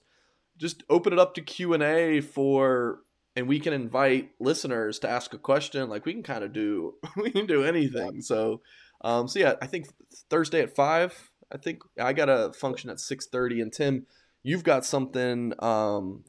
just 0.56 0.82
open 0.88 1.12
it 1.12 1.18
up 1.18 1.34
to 1.34 1.42
Q 1.42 1.74
and 1.74 1.82
A 1.82 2.20
for, 2.20 3.00
and 3.36 3.48
we 3.48 3.60
can 3.60 3.72
invite 3.72 4.30
listeners 4.40 4.98
to 5.00 5.08
ask 5.08 5.32
a 5.34 5.38
question. 5.38 5.88
Like 5.88 6.04
we 6.04 6.12
can 6.12 6.22
kind 6.22 6.44
of 6.44 6.52
do, 6.52 6.94
we 7.16 7.30
can 7.30 7.46
do 7.46 7.64
anything. 7.64 8.20
So, 8.20 8.60
um, 9.02 9.28
so 9.28 9.38
yeah, 9.38 9.54
I 9.60 9.66
think 9.66 9.86
Thursday 10.30 10.60
at 10.60 10.74
five. 10.74 11.30
I 11.52 11.58
think 11.58 11.82
I 12.00 12.12
got 12.12 12.28
a 12.28 12.52
function 12.54 12.88
at 12.88 13.00
six 13.00 13.26
thirty, 13.26 13.60
and 13.60 13.72
Tim, 13.72 14.06
you've 14.42 14.64
got 14.64 14.86
something 14.86 15.52
um, 15.58 16.24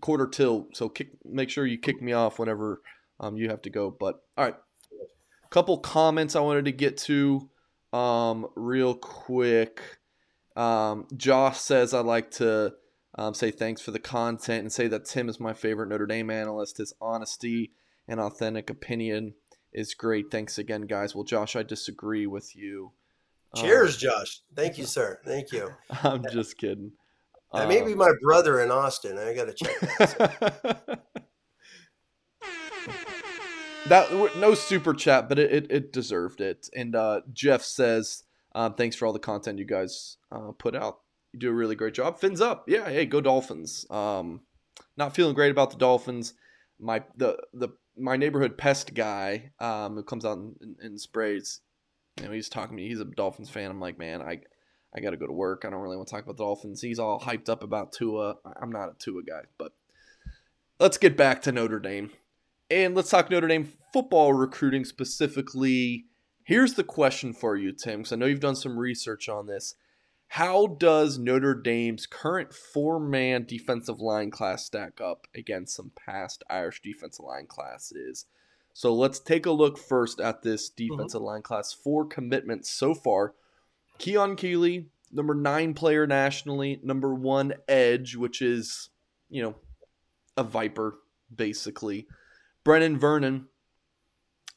quarter 0.00 0.26
till. 0.26 0.68
So 0.74 0.88
kick, 0.88 1.10
make 1.24 1.50
sure 1.50 1.66
you 1.66 1.78
kick 1.78 2.00
me 2.00 2.12
off 2.12 2.38
whenever 2.38 2.80
um, 3.20 3.36
you 3.36 3.50
have 3.50 3.62
to 3.62 3.70
go. 3.70 3.90
But 3.90 4.22
all 4.36 4.44
right, 4.46 4.56
couple 5.50 5.78
comments 5.78 6.36
I 6.36 6.40
wanted 6.40 6.66
to 6.66 6.72
get 6.72 6.96
to 6.98 7.48
um, 7.92 8.46
real 8.54 8.94
quick. 8.94 9.80
Um, 10.56 11.06
Josh 11.16 11.58
says 11.58 11.94
I'd 11.94 12.04
like 12.04 12.32
to 12.32 12.74
um, 13.18 13.34
say 13.34 13.50
thanks 13.50 13.80
for 13.80 13.90
the 13.90 13.98
content 13.98 14.60
and 14.60 14.72
say 14.72 14.86
that 14.86 15.04
Tim 15.04 15.28
is 15.28 15.40
my 15.40 15.52
favorite 15.52 15.88
Notre 15.88 16.06
Dame 16.06 16.30
analyst. 16.30 16.78
His 16.78 16.94
honesty 17.00 17.72
and 18.06 18.20
authentic 18.20 18.70
opinion 18.70 19.34
is 19.72 19.92
great. 19.92 20.30
Thanks 20.30 20.56
again, 20.56 20.82
guys. 20.82 21.16
Well, 21.16 21.24
Josh, 21.24 21.56
I 21.56 21.64
disagree 21.64 22.28
with 22.28 22.54
you. 22.54 22.92
Cheers, 23.56 23.96
um, 23.96 24.00
Josh. 24.00 24.42
Thank 24.54 24.78
you, 24.78 24.84
sir. 24.86 25.18
Thank 25.24 25.50
you. 25.50 25.74
I'm 26.04 26.24
just 26.30 26.58
kidding. 26.58 26.92
That 27.52 27.66
may 27.66 27.82
be 27.82 27.92
um, 27.92 27.98
my 27.98 28.12
brother 28.22 28.60
in 28.60 28.70
Austin. 28.70 29.18
I 29.18 29.34
got 29.34 29.46
to 29.46 29.54
check 29.54 29.80
that. 29.80 31.00
that 33.88 34.36
no 34.36 34.54
super 34.54 34.94
chat, 34.94 35.28
but 35.28 35.40
it, 35.40 35.50
it, 35.50 35.66
it 35.70 35.92
deserved 35.92 36.40
it. 36.40 36.68
And 36.76 36.94
uh, 36.94 37.22
Jeff 37.32 37.62
says, 37.62 38.22
um, 38.54 38.74
"Thanks 38.74 38.94
for 38.96 39.06
all 39.06 39.14
the 39.14 39.18
content 39.18 39.58
you 39.58 39.64
guys 39.64 40.18
uh, 40.30 40.52
put 40.58 40.76
out. 40.76 40.98
You 41.38 41.48
do 41.48 41.50
a 41.50 41.54
really 41.54 41.76
great 41.76 41.94
job. 41.94 42.18
Fins 42.18 42.40
up, 42.40 42.64
yeah. 42.68 42.88
Hey, 42.88 43.06
go 43.06 43.20
Dolphins. 43.20 43.86
Um, 43.90 44.40
not 44.96 45.14
feeling 45.14 45.34
great 45.34 45.52
about 45.52 45.70
the 45.70 45.76
Dolphins. 45.76 46.34
My 46.80 47.04
the 47.16 47.38
the 47.52 47.68
my 47.96 48.16
neighborhood 48.16 48.58
pest 48.58 48.92
guy 48.92 49.52
um, 49.60 49.94
who 49.94 50.02
comes 50.02 50.24
out 50.24 50.38
and, 50.38 50.76
and 50.80 51.00
sprays. 51.00 51.60
You 52.18 52.26
know, 52.26 52.32
he's 52.32 52.48
talking 52.48 52.76
to 52.76 52.82
me. 52.82 52.88
He's 52.88 52.98
a 52.98 53.04
Dolphins 53.04 53.50
fan. 53.50 53.70
I'm 53.70 53.80
like, 53.80 54.00
man, 54.00 54.20
I 54.20 54.40
I 54.96 55.00
got 55.00 55.10
to 55.10 55.16
go 55.16 55.28
to 55.28 55.32
work. 55.32 55.64
I 55.64 55.70
don't 55.70 55.80
really 55.80 55.96
want 55.96 56.08
to 56.08 56.14
talk 56.14 56.24
about 56.24 56.36
the 56.36 56.42
Dolphins. 56.42 56.82
He's 56.82 56.98
all 56.98 57.20
hyped 57.20 57.48
up 57.48 57.62
about 57.62 57.92
Tua. 57.92 58.36
I'm 58.60 58.72
not 58.72 58.88
a 58.88 58.96
Tua 58.98 59.22
guy, 59.22 59.42
but 59.58 59.72
let's 60.80 60.98
get 60.98 61.16
back 61.16 61.42
to 61.42 61.52
Notre 61.52 61.78
Dame. 61.78 62.10
And 62.68 62.96
let's 62.96 63.10
talk 63.10 63.30
Notre 63.30 63.46
Dame 63.46 63.72
football 63.92 64.32
recruiting 64.32 64.84
specifically. 64.84 66.06
Here's 66.42 66.74
the 66.74 66.84
question 66.84 67.32
for 67.32 67.56
you, 67.56 67.72
Tim, 67.72 68.00
because 68.00 68.12
I 68.12 68.16
know 68.16 68.26
you've 68.26 68.40
done 68.40 68.56
some 68.56 68.76
research 68.76 69.28
on 69.28 69.46
this. 69.46 69.76
How 70.28 70.66
does 70.66 71.18
Notre 71.18 71.54
Dame's 71.54 72.06
current 72.06 72.52
four 72.52 73.00
man 73.00 73.44
defensive 73.44 74.00
line 74.00 74.30
class 74.30 74.66
stack 74.66 75.00
up 75.00 75.26
against 75.34 75.74
some 75.74 75.90
past 75.96 76.44
Irish 76.50 76.82
defensive 76.82 77.24
line 77.24 77.46
classes? 77.46 78.26
So 78.74 78.94
let's 78.94 79.18
take 79.18 79.46
a 79.46 79.50
look 79.50 79.78
first 79.78 80.20
at 80.20 80.42
this 80.42 80.70
mm-hmm. 80.70 80.94
defensive 80.94 81.20
mm-hmm. 81.20 81.26
line 81.26 81.42
class. 81.42 81.72
Four 81.72 82.06
commitments 82.06 82.70
so 82.70 82.94
far. 82.94 83.34
Keon 83.98 84.36
Keeley, 84.36 84.90
number 85.10 85.34
nine 85.34 85.74
player 85.74 86.06
nationally, 86.06 86.78
number 86.84 87.14
one 87.14 87.54
edge, 87.66 88.14
which 88.14 88.42
is, 88.42 88.90
you 89.28 89.42
know, 89.42 89.56
a 90.36 90.44
Viper, 90.44 90.98
basically. 91.34 92.06
Brenan 92.64 92.98
Vernon, 92.98 93.46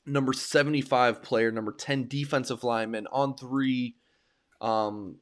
number 0.06 0.34
75 0.34 1.24
player, 1.24 1.52
number 1.52 1.72
10 1.72 2.08
defensive 2.08 2.64
lineman 2.64 3.08
on 3.08 3.36
three. 3.36 3.96
Um, 4.60 5.16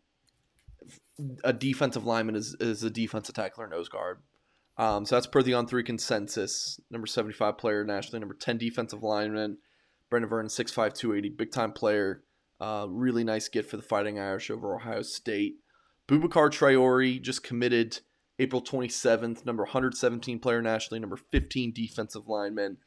a 1.44 1.54
defensive 1.54 2.06
lineman 2.06 2.36
is, 2.36 2.56
is 2.60 2.84
a 2.84 2.90
defensive 2.90 3.36
tackle 3.36 3.64
or 3.64 3.68
nose 3.68 3.90
guard. 3.90 4.20
Um, 4.78 5.06
so 5.06 5.16
that's 5.16 5.28
per 5.28 5.44
the 5.44 5.54
on 5.54 5.68
three 5.68 5.84
consensus. 5.84 6.80
Number 6.90 7.08
75 7.08 7.58
player 7.58 7.84
nationally, 7.84 8.20
number 8.20 8.36
10 8.36 8.58
defensive 8.58 9.04
lineman. 9.04 9.58
Brenan 10.10 10.30
Vernon, 10.30 10.48
6'5, 10.48 10.94
280, 10.94 11.30
big 11.30 11.52
time 11.52 11.72
player. 11.72 12.24
Uh, 12.60 12.88
really 12.90 13.24
nice 13.24 13.48
get 13.48 13.66
for 13.66 13.78
the 13.78 13.84
Fighting 13.84 14.20
Irish 14.20 14.50
over 14.50 14.76
Ohio 14.76 15.02
State. 15.02 15.56
Boubacar 16.08 16.50
Traore 16.50 17.22
just 17.22 17.44
committed 17.44 18.00
April 18.40 18.62
27th, 18.62 19.46
number 19.46 19.64
117 19.64 20.40
player 20.40 20.62
nationally, 20.62 21.00
number 21.00 21.18
15 21.18 21.72
defensive 21.74 22.28
lineman, 22.28 22.78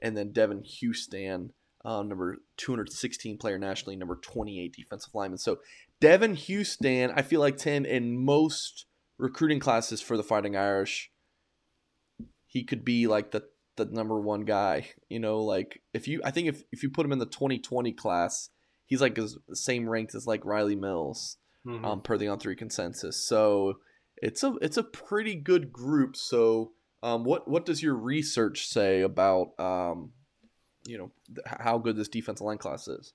and 0.00 0.16
then 0.16 0.32
Devan 0.32 0.64
Houston, 0.64 1.52
uh, 1.84 2.02
number 2.02 2.38
216 2.56 3.36
player 3.36 3.58
nationally, 3.58 3.96
number 3.96 4.16
28 4.16 4.72
defensive 4.72 5.14
lineman. 5.14 5.38
So 5.38 5.58
Devan 6.02 6.34
Houston, 6.34 7.12
I 7.14 7.22
feel 7.22 7.40
like 7.40 7.56
Tim 7.56 7.84
in 7.84 8.24
most 8.24 8.86
recruiting 9.18 9.60
classes 9.60 10.00
for 10.00 10.16
the 10.16 10.24
Fighting 10.24 10.56
Irish, 10.56 11.10
he 12.46 12.64
could 12.64 12.84
be 12.84 13.06
like 13.06 13.30
the 13.30 13.44
the 13.76 13.84
number 13.84 14.20
one 14.20 14.44
guy. 14.44 14.88
You 15.08 15.20
know, 15.20 15.42
like 15.42 15.80
if 15.94 16.08
you, 16.08 16.20
I 16.24 16.32
think 16.32 16.48
if 16.48 16.62
if 16.72 16.82
you 16.82 16.90
put 16.90 17.06
him 17.06 17.12
in 17.12 17.20
the 17.20 17.26
2020 17.26 17.92
class, 17.92 18.50
he's 18.84 19.00
like 19.00 19.14
the 19.14 19.30
same 19.54 19.88
ranked 19.88 20.14
as 20.14 20.26
like 20.26 20.44
Riley 20.44 20.74
Mills, 20.74 21.38
mm-hmm. 21.64 21.84
um, 21.84 22.02
per 22.02 22.18
the 22.18 22.28
on 22.28 22.40
three 22.40 22.56
consensus. 22.56 23.16
So 23.16 23.78
it's 24.16 24.42
a 24.42 24.54
it's 24.60 24.76
a 24.76 24.82
pretty 24.82 25.36
good 25.36 25.72
group. 25.72 26.16
So, 26.16 26.72
um, 27.02 27.24
what 27.24 27.48
what 27.48 27.64
does 27.64 27.80
your 27.80 27.94
research 27.94 28.66
say 28.66 29.02
about 29.02 29.58
um, 29.60 30.10
you 30.84 30.98
know 30.98 31.12
how 31.46 31.78
good 31.78 31.96
this 31.96 32.08
defensive 32.08 32.44
line 32.44 32.58
class 32.58 32.88
is? 32.88 33.14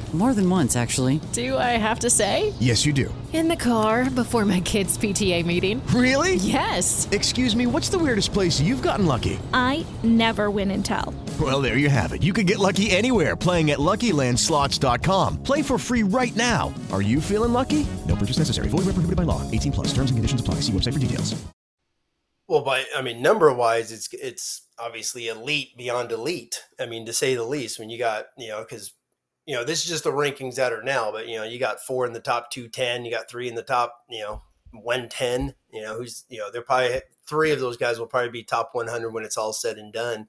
More 0.13 0.33
than 0.33 0.49
once, 0.49 0.75
actually. 0.75 1.21
Do 1.31 1.57
I 1.57 1.77
have 1.77 1.99
to 1.99 2.09
say? 2.09 2.53
Yes, 2.59 2.85
you 2.85 2.91
do. 2.91 3.13
In 3.31 3.47
the 3.47 3.55
car 3.55 4.09
before 4.09 4.43
my 4.43 4.59
kids' 4.59 4.97
PTA 4.97 5.45
meeting. 5.45 5.81
Really? 5.87 6.35
Yes. 6.35 7.07
Excuse 7.11 7.55
me, 7.55 7.65
what's 7.65 7.87
the 7.87 7.97
weirdest 7.97 8.33
place 8.33 8.59
you've 8.59 8.81
gotten 8.81 9.05
lucky? 9.05 9.39
I 9.53 9.85
never 10.03 10.49
win 10.49 10.69
and 10.71 10.83
tell. 10.83 11.13
Well, 11.39 11.61
there 11.61 11.77
you 11.77 11.87
have 11.87 12.11
it. 12.11 12.23
You 12.23 12.33
can 12.33 12.45
get 12.45 12.59
lucky 12.59 12.91
anywhere 12.91 13.37
playing 13.37 13.71
at 13.71 13.79
LuckyLandSlots.com. 13.79 15.43
Play 15.43 15.61
for 15.61 15.77
free 15.77 16.03
right 16.03 16.35
now. 16.35 16.73
Are 16.91 17.01
you 17.01 17.21
feeling 17.21 17.53
lucky? 17.53 17.87
No 18.05 18.17
purchase 18.17 18.37
necessary. 18.37 18.67
Void 18.67 18.79
where 18.79 18.95
prohibited 18.95 19.15
by 19.15 19.23
law. 19.23 19.49
18 19.49 19.71
plus. 19.71 19.87
Terms 19.93 20.11
and 20.11 20.17
conditions 20.17 20.41
apply. 20.41 20.55
See 20.55 20.73
website 20.73 20.93
for 20.93 20.99
details. 20.99 21.41
Well, 22.51 22.65
by 22.65 22.83
I 22.93 23.01
mean 23.01 23.21
number 23.21 23.53
wise, 23.53 23.93
it's 23.93 24.09
it's 24.11 24.67
obviously 24.77 25.29
elite 25.29 25.77
beyond 25.77 26.11
elite. 26.11 26.61
I 26.77 26.85
mean, 26.85 27.05
to 27.05 27.13
say 27.13 27.33
the 27.33 27.45
least. 27.45 27.79
When 27.79 27.89
you 27.89 27.97
got 27.97 28.25
you 28.37 28.49
know 28.49 28.59
because 28.59 28.91
you 29.45 29.55
know, 29.55 29.63
this 29.63 29.83
is 29.83 29.89
just 29.89 30.03
the 30.03 30.11
rankings 30.11 30.55
that 30.55 30.73
are 30.73 30.83
now, 30.83 31.11
but 31.11 31.27
you 31.27 31.37
know, 31.37 31.43
you 31.43 31.59
got 31.59 31.79
four 31.79 32.05
in 32.05 32.13
the 32.13 32.19
top 32.19 32.51
210, 32.51 33.05
you 33.05 33.11
got 33.11 33.29
three 33.29 33.47
in 33.47 33.55
the 33.55 33.63
top, 33.63 34.01
you 34.09 34.21
know, 34.21 34.41
110, 34.71 35.53
you 35.73 35.81
know, 35.81 35.97
who's, 35.97 36.25
you 36.29 36.39
know, 36.39 36.51
they're 36.51 36.61
probably 36.61 37.01
three 37.25 37.51
of 37.51 37.59
those 37.59 37.77
guys 37.77 37.99
will 37.99 38.07
probably 38.07 38.29
be 38.29 38.43
top 38.43 38.69
100 38.73 39.11
when 39.11 39.23
it's 39.23 39.37
all 39.37 39.53
said 39.53 39.77
and 39.77 39.91
done. 39.91 40.27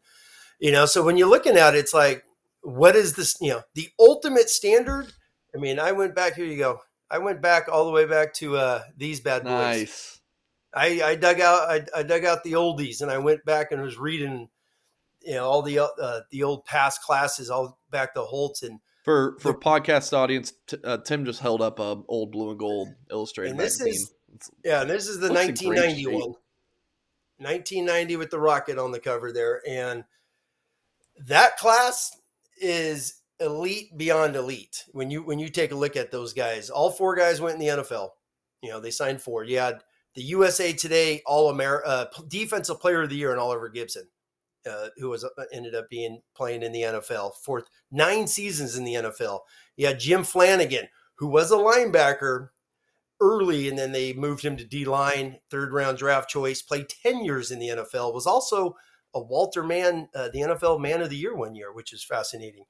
You 0.59 0.73
know, 0.73 0.87
so 0.87 1.03
when 1.03 1.17
you're 1.17 1.29
looking 1.29 1.57
at 1.57 1.75
it, 1.75 1.79
it's 1.79 1.95
like, 1.95 2.25
what 2.63 2.97
is 2.97 3.15
this, 3.15 3.37
you 3.41 3.51
know, 3.51 3.63
the 3.75 3.89
ultimate 3.99 4.49
standard? 4.49 5.13
I 5.55 5.59
mean, 5.59 5.79
I 5.79 5.93
went 5.93 6.15
back, 6.15 6.35
here 6.35 6.47
you 6.47 6.59
go. 6.59 6.81
I 7.11 7.19
went 7.19 7.43
back 7.43 7.69
all 7.71 7.85
the 7.85 7.91
way 7.91 8.07
back 8.07 8.33
to 8.35 8.57
uh 8.57 8.83
these 8.97 9.21
bad 9.21 9.43
boys. 9.43 9.51
Nice. 9.51 10.21
I, 10.75 11.03
I 11.05 11.15
dug 11.15 11.41
out 11.41 11.69
I, 11.69 11.85
I 11.95 12.03
dug 12.03 12.25
out 12.25 12.43
the 12.43 12.53
oldies 12.53 13.03
and 13.03 13.11
I 13.11 13.19
went 13.19 13.45
back 13.45 13.71
and 13.71 13.83
was 13.83 13.99
reading 13.99 14.49
you 15.21 15.35
know 15.35 15.45
all 15.45 15.61
the 15.61 15.79
uh, 15.81 16.21
the 16.31 16.43
old 16.43 16.65
past 16.65 17.03
classes 17.03 17.51
all 17.51 17.79
back 17.91 18.15
to 18.15 18.23
Holtz 18.23 18.63
and 18.63 18.81
for 19.03 19.37
for 19.41 19.53
the, 19.53 19.59
podcast 19.59 20.13
audience, 20.13 20.53
t- 20.67 20.79
uh, 20.83 20.99
Tim 20.99 21.25
just 21.25 21.41
held 21.41 21.61
up 21.61 21.79
a 21.79 22.03
old 22.09 22.33
blue 22.33 22.51
and 22.51 22.59
gold 22.59 22.89
illustrated 23.11 23.53
and 23.53 23.61
this 23.61 23.81
magazine. 23.81 24.09
Is, 24.41 24.51
yeah, 24.65 24.83
and 24.83 24.91
this 24.91 25.09
is 25.09 25.19
the 25.19 25.33
1990 25.33 26.07
one. 26.07 26.35
1990 27.39 28.17
with 28.17 28.31
the 28.31 28.39
rocket 28.39 28.79
on 28.79 28.93
the 28.93 29.01
cover 29.01 29.33
there, 29.33 29.61
and 29.69 30.05
that 31.27 31.57
class 31.57 32.13
is 32.61 33.21
elite 33.41 33.97
beyond 33.97 34.37
elite. 34.37 34.85
When 34.93 35.11
you 35.11 35.23
when 35.23 35.39
you 35.39 35.49
take 35.49 35.73
a 35.73 35.77
look 35.77 35.97
at 35.97 36.11
those 36.11 36.33
guys, 36.33 36.71
all 36.71 36.91
four 36.91 37.17
guys 37.17 37.41
went 37.41 37.61
in 37.61 37.61
the 37.61 37.83
NFL. 37.83 38.11
You 38.63 38.71
know, 38.71 38.81
they 38.81 38.93
signed 38.93 39.21
four. 39.21 39.43
You 39.43 39.59
had 39.59 39.83
the 40.15 40.23
USA 40.23 40.73
Today 40.73 41.23
All 41.27 41.51
America 41.51 41.89
uh, 41.89 42.07
Defensive 42.29 42.81
Player 42.81 43.03
of 43.03 43.11
the 43.11 43.17
Year 43.17 43.33
and 43.33 43.41
Oliver 43.41 43.69
Gibson 43.69 44.07
uh, 44.69 44.89
who 44.97 45.11
was 45.11 45.25
uh, 45.25 45.29
ended 45.53 45.75
up 45.75 45.89
being 45.89 46.21
playing 46.35 46.63
in 46.63 46.73
the 46.73 46.83
NFL 46.83 47.33
for 47.45 47.65
nine 47.91 48.27
seasons 48.27 48.77
in 48.77 48.85
the 48.85 48.95
NFL. 48.95 49.41
You 49.77 49.87
had 49.87 50.01
Jim 50.01 50.25
Flanagan, 50.25 50.89
who 51.17 51.29
was 51.29 51.51
a 51.51 51.57
linebacker 51.57 52.49
early, 53.21 53.69
and 53.69 53.79
then 53.79 53.93
they 53.93 54.13
moved 54.13 54.45
him 54.45 54.57
to 54.57 54.65
D 54.65 54.85
line, 54.85 55.39
third 55.51 55.73
round 55.73 55.99
draft 55.99 56.29
choice. 56.29 56.63
Played 56.63 56.89
ten 56.89 57.25
years 57.25 57.51
in 57.51 57.59
the 57.59 57.69
NFL. 57.69 58.15
Was 58.15 58.27
also 58.27 58.77
a 59.15 59.21
Walter 59.21 59.63
Mann, 59.63 60.09
uh, 60.15 60.29
the 60.33 60.41
NFL 60.41 60.81
Man 60.81 61.03
of 61.03 61.11
the 61.11 61.17
Year 61.17 61.37
one 61.37 61.55
year, 61.55 61.73
which 61.73 61.93
is 61.93 62.05
fascinating. 62.05 62.65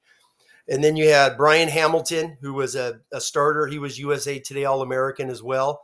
And 0.67 0.83
then 0.83 0.95
you 0.95 1.09
had 1.09 1.37
Brian 1.37 1.69
Hamilton, 1.69 2.37
who 2.41 2.53
was 2.53 2.75
a, 2.75 2.99
a 3.11 3.19
starter. 3.19 3.67
He 3.67 3.79
was 3.79 3.99
USA 3.99 4.39
Today 4.39 4.65
All 4.65 4.81
American 4.81 5.29
as 5.29 5.43
well. 5.43 5.81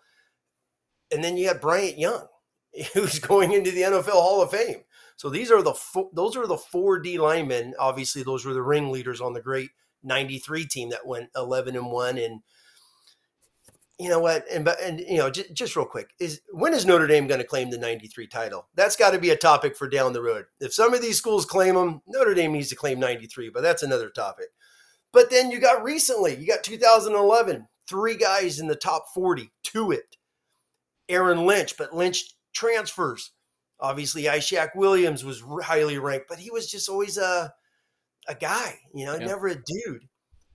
And 1.12 1.24
then 1.24 1.38
you 1.38 1.48
had 1.48 1.60
Bryant 1.60 1.98
Young, 1.98 2.28
who's 2.94 3.20
going 3.20 3.52
into 3.52 3.72
the 3.72 3.82
NFL 3.82 4.12
Hall 4.12 4.42
of 4.42 4.52
Fame. 4.52 4.84
So 5.20 5.30
these 5.30 5.52
are 5.52 5.62
the 5.62 5.74
fo- 5.74 6.10
those 6.14 6.38
are 6.38 6.48
the 6.48 6.56
four 6.56 6.98
D 6.98 7.20
linemen. 7.20 7.74
Obviously, 7.78 8.24
those 8.24 8.46
were 8.46 8.54
the 8.54 8.62
ringleaders 8.62 9.20
on 9.20 9.34
the 9.34 9.42
great 9.42 9.72
'93 10.02 10.66
team 10.66 10.92
that 10.92 11.06
went 11.06 11.30
11 11.36 11.76
and 11.76 11.88
one. 11.92 12.18
And 12.18 12.40
you 14.00 14.08
know 14.08 14.22
what? 14.22 14.46
And 14.50 14.64
but 14.64 14.80
and 14.80 15.02
you 15.02 15.18
know, 15.18 15.30
just 15.30 15.76
real 15.76 15.86
quick, 15.86 16.12
is 16.22 16.40
when 16.54 16.74
is 16.74 16.86
Notre 16.86 17.06
Dame 17.06 17.28
going 17.28 17.42
to 17.42 17.46
claim 17.46 17.70
the 17.70 17.78
'93 17.78 18.28
title? 18.28 18.70
That's 18.76 18.96
got 18.96 19.12
to 19.12 19.20
be 19.20 19.32
a 19.32 19.36
topic 19.36 19.76
for 19.76 19.90
down 19.90 20.14
the 20.14 20.22
road. 20.22 20.46
If 20.62 20.74
some 20.74 20.94
of 20.94 21.02
these 21.02 21.18
schools 21.18 21.46
claim 21.46 21.76
them, 21.76 22.02
Notre 22.08 22.34
Dame 22.34 22.54
needs 22.54 22.70
to 22.70 22.78
claim 22.78 22.98
'93, 22.98 23.50
but 23.50 23.62
that's 23.62 23.84
another 23.84 24.10
topic. 24.10 24.48
But 25.12 25.30
then 25.30 25.52
you 25.52 25.60
got 25.60 25.84
recently, 25.84 26.38
you 26.38 26.48
got 26.48 26.64
2011, 26.64 27.68
three 27.90 28.16
guys 28.16 28.58
in 28.58 28.68
the 28.68 28.76
top 28.76 29.08
40 29.14 29.52
to 29.64 29.92
it. 29.92 30.16
Aaron 31.10 31.46
Lynch, 31.46 31.76
but 31.78 31.94
Lynch 31.94 32.36
transfers. 32.54 33.34
Obviously, 33.82 34.24
Ishaq 34.24 34.70
Williams 34.76 35.24
was 35.24 35.42
highly 35.64 35.98
ranked, 35.98 36.28
but 36.28 36.40
he 36.40 36.52
was 36.52 36.70
just 36.70 36.90
always 36.90 37.18
a 37.18 37.54
a 38.28 38.36
guy, 38.36 38.80
you 38.94 39.06
know, 39.06 39.14
Yeah. 39.16 39.26
never 39.28 39.48
a 39.48 39.56
dude. 39.56 40.08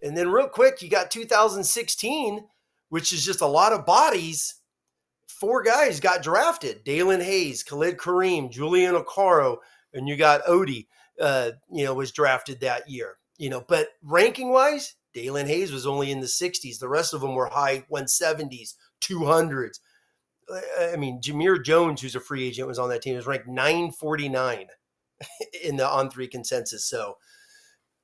And 0.03 0.17
then 0.17 0.31
real 0.31 0.49
quick, 0.49 0.83
you 0.83 0.89
got 0.91 1.11
2016, 1.11 2.47
which 2.91 3.13
is 3.13 3.25
just 3.25 3.41
a 3.41 3.47
lot 3.47 3.73
of 3.73 3.87
bodies. 3.87 4.57
Four 5.27 5.63
guys 5.63 5.99
got 6.01 6.23
drafted: 6.23 6.85
Daelin 6.85 7.23
Hayes, 7.23 7.63
Khalid 7.63 7.97
Kareem, 7.97 8.51
Julian 8.51 8.95
Okwara, 8.95 9.57
and 9.93 10.09
you 10.09 10.17
got 10.17 10.45
Odie. 10.45 10.87
Uh, 11.21 11.53
you 11.71 11.85
know, 11.85 11.95
was 11.95 12.13
drafted 12.13 12.61
that 12.61 12.89
year. 12.89 13.17
You 13.39 13.49
know, 13.51 13.65
but 13.67 13.89
ranking 14.03 14.51
wise, 14.51 14.95
Daelin 15.15 15.47
Hayes 15.47 15.73
was 15.73 15.87
only 15.87 16.11
in 16.11 16.21
the 16.21 16.27
60s. 16.29 16.79
The 16.79 16.89
rest 16.89 17.15
of 17.15 17.21
them 17.21 17.35
were 17.35 17.47
high 17.47 17.85
170s, 17.91 18.75
200s. 19.01 19.81
I- 20.51 20.97
mean, 20.97 21.21
Jamir 21.21 21.63
Jones, 21.63 22.01
who's 22.01 22.15
a 22.15 22.21
free 22.21 22.47
agent, 22.47 22.69
was 22.69 22.79
on 22.79 22.89
that 22.91 23.03
team. 23.03 23.17
Was 23.17 23.27
ranked 23.27 23.49
949 23.49 24.67
in 25.63 25.77
the 25.77 25.89
on 25.89 26.11
three 26.11 26.29
consensus. 26.29 26.87
So, 26.87 27.17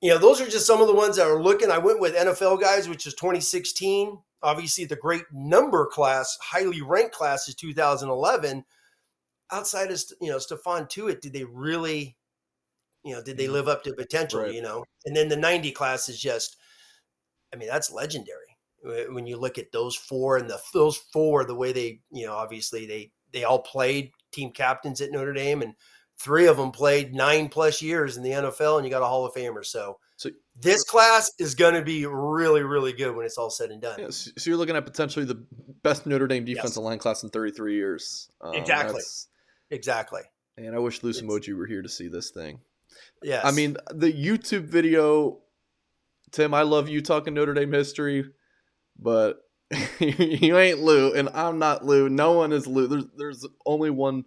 you 0.00 0.10
know, 0.10 0.18
those 0.18 0.40
are 0.40 0.48
just 0.48 0.66
some 0.66 0.80
of 0.80 0.86
the 0.86 0.94
ones 0.94 1.16
that 1.16 1.26
are 1.26 1.42
looking. 1.42 1.70
I 1.70 1.78
went 1.78 2.00
with 2.00 2.14
NFL 2.14 2.60
guys, 2.60 2.88
which 2.88 3.06
is 3.06 3.14
2016. 3.14 4.18
Obviously, 4.42 4.86
the 4.86 4.96
great 4.96 5.24
number 5.32 5.86
class, 5.86 6.38
highly 6.40 6.80
ranked 6.80 7.14
class 7.14 7.48
is 7.48 7.54
2011. 7.54 8.64
Outside 9.52 9.90
of 9.90 10.02
you 10.20 10.30
know 10.30 10.38
Stephon 10.38 10.88
Tuitt, 10.88 11.20
did 11.20 11.32
they 11.32 11.44
really, 11.44 12.16
you 13.04 13.14
know, 13.14 13.22
did 13.22 13.36
they 13.36 13.44
mm-hmm. 13.44 13.54
live 13.54 13.68
up 13.68 13.82
to 13.84 13.92
potential? 13.92 14.42
Right. 14.42 14.54
You 14.54 14.62
know, 14.62 14.84
and 15.04 15.14
then 15.14 15.28
the 15.28 15.36
90 15.36 15.72
class 15.72 16.08
is 16.08 16.18
just, 16.18 16.56
I 17.52 17.56
mean, 17.56 17.68
that's 17.68 17.92
legendary 17.92 18.39
when 18.82 19.26
you 19.26 19.36
look 19.36 19.58
at 19.58 19.72
those 19.72 19.94
four 19.94 20.36
and 20.38 20.48
the 20.48 20.58
those 20.72 20.96
four, 21.12 21.44
the 21.44 21.54
way 21.54 21.72
they, 21.72 22.00
you 22.10 22.26
know, 22.26 22.34
obviously 22.34 22.86
they 22.86 23.12
they 23.32 23.44
all 23.44 23.60
played 23.60 24.10
team 24.32 24.50
captains 24.52 25.00
at 25.00 25.10
Notre 25.12 25.32
Dame, 25.32 25.62
and 25.62 25.74
three 26.18 26.46
of 26.46 26.56
them 26.56 26.70
played 26.70 27.14
nine 27.14 27.48
plus 27.48 27.80
years 27.82 28.16
in 28.16 28.22
the 28.22 28.30
NFL, 28.30 28.76
and 28.78 28.84
you 28.86 28.90
got 28.90 29.02
a 29.02 29.06
Hall 29.06 29.24
of 29.24 29.32
Famer. 29.34 29.64
So, 29.64 29.98
So- 30.16 30.30
this 30.56 30.84
class 30.84 31.30
is 31.38 31.54
going 31.54 31.74
to 31.74 31.82
be 31.82 32.04
really, 32.06 32.62
really 32.62 32.92
good 32.92 33.14
when 33.16 33.24
it's 33.24 33.38
all 33.38 33.48
said 33.50 33.70
and 33.70 33.80
done. 33.80 33.98
Yeah, 33.98 34.08
so 34.10 34.30
you're 34.44 34.56
looking 34.58 34.76
at 34.76 34.84
potentially 34.84 35.24
the 35.24 35.42
best 35.82 36.04
Notre 36.06 36.26
Dame 36.26 36.46
Yes. 36.46 36.56
defensive 36.56 36.82
line 36.82 36.98
class 36.98 37.22
in 37.22 37.30
33 37.30 37.74
years. 37.76 38.28
Um, 38.42 38.54
Exactly. 38.54 39.00
Exactly. 39.70 40.22
And 40.58 40.74
I 40.74 40.78
wish 40.78 40.98
It's- 40.98 41.20
Somogyi 41.22 41.56
were 41.56 41.66
here 41.66 41.80
to 41.82 41.88
see 41.88 42.08
this 42.08 42.30
thing. 42.30 42.60
Yeah, 43.22 43.40
I 43.44 43.52
mean, 43.52 43.76
the 43.90 44.12
YouTube 44.12 44.64
video, 44.64 45.40
Tim, 46.32 46.52
I 46.54 46.62
love 46.62 46.88
you 46.88 47.00
talking 47.00 47.32
Notre 47.34 47.54
Dame 47.54 47.72
history, 47.72 48.30
but 49.00 49.42
you 50.00 50.58
ain't 50.58 50.80
Lou, 50.80 51.12
and 51.14 51.28
I'm 51.30 51.58
not 51.58 51.84
Lou. 51.84 52.08
No 52.08 52.32
one 52.32 52.52
is 52.52 52.66
Lou. 52.66 52.86
There's 52.86 53.04
there's 53.16 53.46
only 53.64 53.90
one 53.90 54.24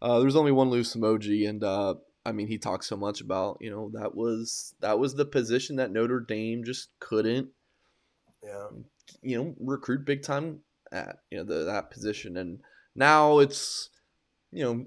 uh, 0.00 0.20
there's 0.20 0.36
only 0.36 0.52
one 0.52 0.70
Lou 0.70 0.82
Somogyi, 0.82 1.48
and 1.48 1.62
uh, 1.64 1.94
I 2.24 2.32
mean 2.32 2.46
he 2.46 2.58
talks 2.58 2.86
so 2.86 2.96
much 2.96 3.20
about 3.20 3.58
you 3.60 3.70
know 3.70 3.90
that 3.94 4.14
was 4.14 4.74
that 4.80 4.98
was 4.98 5.14
the 5.14 5.24
position 5.24 5.76
that 5.76 5.92
Notre 5.92 6.20
Dame 6.20 6.64
just 6.64 6.88
couldn't 7.00 7.48
yeah. 8.42 8.68
you 9.22 9.36
know 9.36 9.54
recruit 9.58 10.04
big 10.04 10.22
time 10.22 10.60
at 10.92 11.18
you 11.30 11.38
know 11.38 11.44
the, 11.44 11.64
that 11.64 11.90
position, 11.90 12.36
and 12.36 12.60
now 12.94 13.40
it's 13.40 13.90
you 14.52 14.64
know 14.64 14.86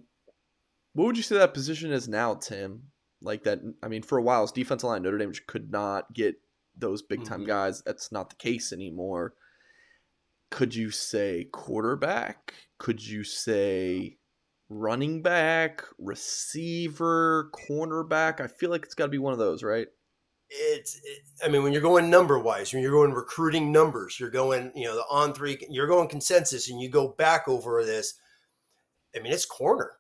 what 0.94 1.06
would 1.06 1.18
you 1.18 1.24
say 1.24 1.38
that 1.38 1.54
position 1.54 1.92
is 1.92 2.08
now, 2.08 2.34
Tim? 2.34 2.84
Like 3.22 3.44
that, 3.44 3.60
I 3.84 3.88
mean, 3.88 4.02
for 4.02 4.18
a 4.18 4.22
while, 4.22 4.44
it's 4.44 4.52
defensive 4.52 4.90
line. 4.90 5.04
Notre 5.04 5.18
Dame 5.18 5.32
just 5.32 5.46
could 5.48 5.72
not 5.72 6.12
get 6.14 6.38
those 6.78 7.02
big 7.02 7.26
time 7.26 7.44
Mhm. 7.44 7.48
guys. 7.48 7.82
That's 7.84 8.12
not 8.12 8.30
the 8.30 8.36
case 8.36 8.72
anymore. 8.74 9.34
Could 10.52 10.74
you 10.76 10.92
say 10.92 11.46
quarterback? 11.52 12.54
Could 12.78 13.06
you 13.06 13.24
say 13.24 14.18
running 14.70 15.22
back, 15.22 15.84
receiver, 15.98 17.50
cornerback? 17.54 18.40
I 18.40 18.48
feel 18.48 18.70
like 18.70 18.84
it's 18.86 18.94
got 18.96 19.06
to 19.06 19.12
be 19.12 19.18
one 19.18 19.34
of 19.34 19.40
those, 19.40 19.64
right? 19.64 19.88
it's 20.50 20.96
it, 21.04 21.20
i 21.44 21.50
mean 21.50 21.62
when 21.62 21.74
you're 21.74 21.82
going 21.82 22.10
number 22.10 22.40
wise 22.40 22.72
when 22.72 22.82
you're 22.82 22.90
going 22.94 23.12
recruiting 23.12 23.70
numbers 23.70 24.18
you're 24.18 24.30
going 24.30 24.72
you 24.76 24.86
know 24.86 24.96
the 24.96 25.04
on 25.10 25.34
three 25.34 25.58
you're 25.70 25.88
going 25.88 26.08
consensus 26.08 26.70
and 26.70 26.80
you 26.80 26.88
go 26.88 27.10
back 27.18 27.50
over 27.50 27.84
this 27.84 28.14
i 29.14 29.20
mean 29.20 29.34
it's 29.34 29.46
corner 29.46 29.98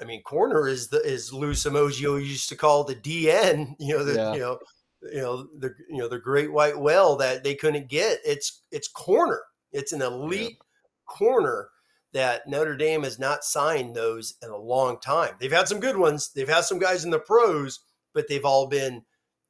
i 0.00 0.04
mean 0.04 0.22
corner 0.22 0.66
is 0.68 0.88
the 0.88 1.02
is 1.02 1.34
Lou 1.34 1.52
Somogyi 1.52 2.00
used 2.26 2.48
to 2.48 2.56
call 2.56 2.82
the 2.82 2.94
dn 2.94 3.74
you 3.78 3.94
know 3.94 4.02
the 4.02 4.14
Yeah. 4.14 4.32
you 4.32 4.40
know 4.40 4.58
you 5.02 5.20
know 5.20 5.48
the 5.58 5.74
you 5.88 5.98
know 5.98 6.08
the 6.08 6.18
great 6.18 6.52
white 6.52 6.78
whale 6.78 7.16
that 7.16 7.42
they 7.42 7.54
couldn't 7.54 7.88
get 7.88 8.18
it's 8.24 8.62
it's 8.70 8.88
corner 8.88 9.40
it's 9.72 9.92
an 9.92 10.02
elite 10.02 10.58
corner 11.06 11.68
that 12.12 12.48
Notre 12.48 12.76
Dame 12.76 13.04
has 13.04 13.18
not 13.18 13.44
signed 13.44 13.94
those 13.94 14.34
in 14.42 14.50
a 14.50 14.56
long 14.56 14.98
time. 14.98 15.34
They've 15.38 15.52
had 15.52 15.68
some 15.68 15.80
good 15.80 15.96
ones. 15.96 16.30
They've 16.34 16.48
had 16.48 16.64
some 16.64 16.78
guys 16.78 17.04
in 17.04 17.10
the 17.10 17.20
pros, 17.20 17.80
but 18.14 18.26
they've 18.28 18.44
all 18.44 18.66
been 18.66 19.02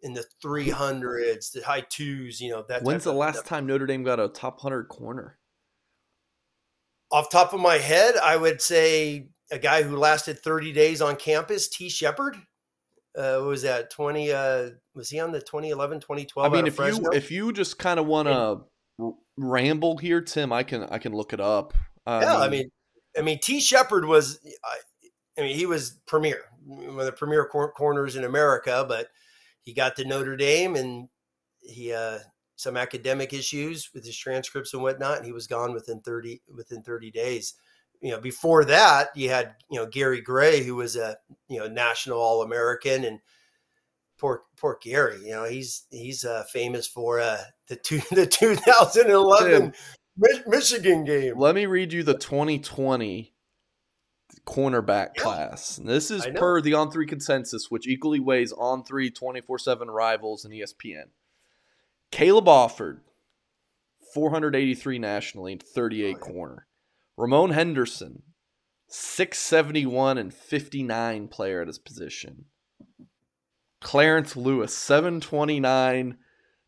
in 0.03 0.15
the 0.15 0.25
300s, 0.43 1.53
the 1.53 1.63
high 1.63 1.83
twos, 1.83 2.41
you 2.41 2.51
know, 2.51 2.65
that 2.69 2.83
When's 2.83 3.05
the 3.05 3.13
last 3.13 3.47
time 3.47 3.67
Notre 3.67 3.87
Dame 3.87 4.03
got 4.03 4.21
a 4.21 4.29
top 4.29 4.63
100 4.63 4.89
corner? 4.89 5.39
Off 7.13 7.29
top 7.31 7.53
of 7.53 7.61
my 7.61 7.77
head, 7.77 8.17
I 8.17 8.37
would 8.37 8.63
say 8.63 9.29
a 9.51 9.59
guy 9.59 9.83
who 9.83 9.97
lasted 9.97 10.39
30 10.39 10.73
days 10.73 11.03
on 11.03 11.17
campus, 11.17 11.69
Tee 11.69 11.89
Shepard. 11.89 12.37
Uh, 13.17 13.39
what 13.39 13.49
was 13.49 13.63
that 13.63 13.91
20? 13.91 14.33
Uh, 14.33 14.71
was 14.95 15.11
he 15.11 15.19
on 15.21 15.33
the 15.33 15.41
2011, 15.41 16.01
2012? 16.01 16.53
I 16.53 16.57
mean, 16.57 16.67
if 16.67 16.75
you 16.75 16.77
Fresno? 16.77 17.11
if 17.11 17.31
you 17.31 17.53
just 17.53 17.79
kind 17.79 17.99
of 17.99 18.07
want 18.07 18.29
to 18.29 19.15
ramble 19.37 19.97
here, 19.97 20.21
Tim, 20.21 20.53
I 20.53 20.63
can 20.63 20.85
I 20.85 20.99
can 20.99 21.13
look 21.13 21.33
it 21.33 21.41
up. 21.41 21.75
yeah, 22.07 22.39
I 22.39 22.49
mean, 22.49 22.71
I 23.19 23.23
mean, 23.23 23.39
Tee 23.41 23.61
Shepard 23.61 24.05
was, 24.05 24.41
I, 24.65 25.41
I 25.41 25.45
mean, 25.45 25.57
he 25.57 25.67
was 25.67 25.99
premier, 26.07 26.43
one 26.65 27.01
of 27.01 27.07
the 27.07 27.13
premier 27.13 27.47
cor- 27.47 27.73
corners 27.73 28.17
in 28.17 28.25
America, 28.25 28.85
but 28.89 29.09
he 29.63 29.75
got 29.75 29.97
to 29.97 30.05
Notre 30.05 30.37
Dame 30.37 30.77
and 30.77 31.09
he 31.61 31.93
uh, 31.93 32.19
some 32.57 32.77
academic 32.77 33.33
issues 33.33 33.91
with 33.95 34.05
his 34.05 34.17
transcripts 34.17 34.75
and 34.75 34.83
whatnot, 34.83 35.19
and 35.19 35.27
he 35.27 35.33
was 35.33 35.47
gone 35.47 35.73
within 35.73 36.01
thirty 36.01 36.43
within 36.55 36.83
thirty 36.83 37.11
days. 37.11 37.55
You 38.01 38.13
know, 38.13 38.21
before 38.21 38.65
that, 38.65 39.09
you 39.15 39.29
had 39.29 39.55
you 39.71 39.79
know 39.79 39.87
Gary 39.87 40.21
Gray, 40.21 40.63
who 40.63 40.77
was 40.77 40.97
a 40.97 41.17
you 41.49 41.59
know 41.59 41.69
national 41.69 42.19
All 42.19 42.43
American, 42.43 43.05
and 43.05 43.21
poor 44.21 44.43
poor 44.57 44.79
Gary, 44.81 45.19
you 45.25 45.31
know, 45.31 45.45
he's 45.45 45.87
he's 45.91 46.25
uh, 46.25 46.45
famous 46.53 46.87
for 46.87 47.21
uh, 47.21 47.39
the 47.69 47.77
two 47.77 48.01
the 48.11 48.27
2011 48.27 49.73
Mi- 50.17 50.29
Michigan 50.47 51.05
game. 51.05 51.35
let 51.37 51.55
me 51.55 51.67
read 51.67 51.93
you 51.93 52.03
the 52.03 52.15
2020 52.15 53.33
cornerback 54.47 55.15
class. 55.15 55.79
And 55.79 55.89
this 55.89 56.11
is 56.11 56.27
per 56.37 56.61
the 56.61 56.75
on 56.75 56.91
three 56.91 57.07
consensus, 57.07 57.71
which 57.71 57.89
equally 57.89 58.21
weighs 58.21 58.53
on 58.53 58.85
three 58.85 59.11
24 59.11 59.59
7 59.59 59.91
rivals 59.91 60.45
and 60.45 60.53
ESPN. 60.53 61.05
Caleb 62.11 62.47
Offord, 62.47 62.99
483 64.13 64.99
nationally, 64.99 65.53
and 65.53 65.63
38 65.63 66.21
corner. 66.21 66.67
Ramon 67.21 67.51
Henderson, 67.51 68.23
671 68.89 70.17
and 70.17 70.33
59 70.33 71.29
player 71.29 71.61
at 71.61 71.67
his 71.67 71.79
position. 71.79 72.47
Clarence 73.83 74.37
Lewis, 74.37 74.75
729 74.75 76.17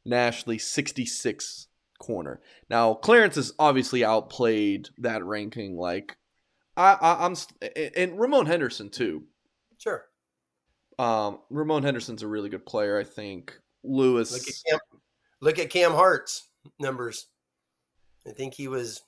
nationally, 0.05 0.59
66 0.59 1.69
corner. 1.99 2.43
Now, 2.69 2.93
Clarence 2.93 3.37
has 3.37 3.55
obviously 3.59 4.05
outplayed 4.05 4.91
that 4.99 5.25
ranking. 5.25 5.75
Like, 5.77 6.19
I, 6.77 6.99
I 7.01 7.25
I'm 7.25 7.35
and 7.97 8.21
Ramon 8.21 8.45
Henderson 8.45 8.91
too. 8.91 9.25
Sure. 9.79 10.05
Um, 10.99 11.39
Ramon 11.49 11.83
Henderson's 11.83 12.23
a 12.23 12.29
really 12.29 12.51
good 12.51 12.67
player. 12.67 12.99
I 12.99 13.05
think 13.05 13.59
Lewis. 13.83 14.33
Look 14.33 14.43
at 14.43 14.55
Cam, 14.69 14.79
look 15.41 15.59
at 15.59 15.71
Cam 15.71 15.93
Hart's 15.93 16.49
numbers. 16.79 17.29
I 18.27 18.33
think 18.33 18.53
he 18.53 18.69
was 18.69 19.03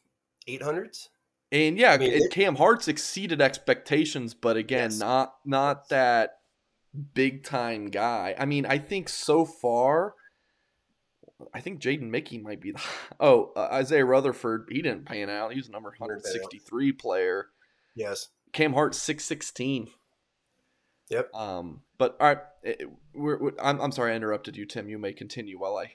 800s. 0.49 1.09
And 1.53 1.79
yeah, 1.79 1.93
I 1.93 1.99
mean, 1.99 2.13
it- 2.13 2.31
Cam 2.31 2.57
Hart's 2.57 2.89
exceeded 2.89 3.41
expectations, 3.41 4.35
but 4.35 4.57
again, 4.57 4.91
Yes. 4.91 4.99
not 4.99 5.35
not 5.45 5.89
that 5.91 6.39
big 7.15 7.45
time 7.45 7.87
guy. 7.91 8.35
I 8.39 8.45
mean, 8.45 8.67
I 8.67 8.79
think 8.79 9.09
so 9.09 9.45
far, 9.45 10.15
I 11.53 11.61
think 11.61 11.81
Jaden 11.81 12.09
Mickey 12.11 12.39
might 12.39 12.61
be. 12.61 12.73
The, 12.73 12.83
oh, 13.21 13.53
uh, 13.57 13.69
Isaiah 13.73 14.05
Rutherford, 14.05 14.69
he 14.71 14.83
didn't 14.83 15.05
pan 15.05 15.29
out. 15.31 15.53
He 15.53 15.59
was 15.59 15.69
number 15.69 15.91
Didn't 15.91 16.01
pan 16.01 16.11
out. 16.11 16.23
163 16.25 16.93
player. 16.93 17.47
Yes. 17.95 18.29
Cam 18.53 18.73
Hart 18.73 18.95
six 18.95 19.25
sixteen. 19.25 19.89
Yep. 21.11 21.35
Um, 21.35 21.83
but 21.99 22.17
all 22.19 22.29
right, 22.29 22.39
it, 22.63 22.89
we're, 23.15 23.39
we're, 23.39 23.53
I'm 23.61 23.81
I'm 23.81 23.93
sorry 23.93 24.13
I 24.13 24.17
interrupted 24.17 24.57
you, 24.57 24.65
Tim. 24.65 24.89
You 24.89 24.99
may 24.99 25.13
continue 25.13 25.59
while 25.59 25.77
I 25.77 25.95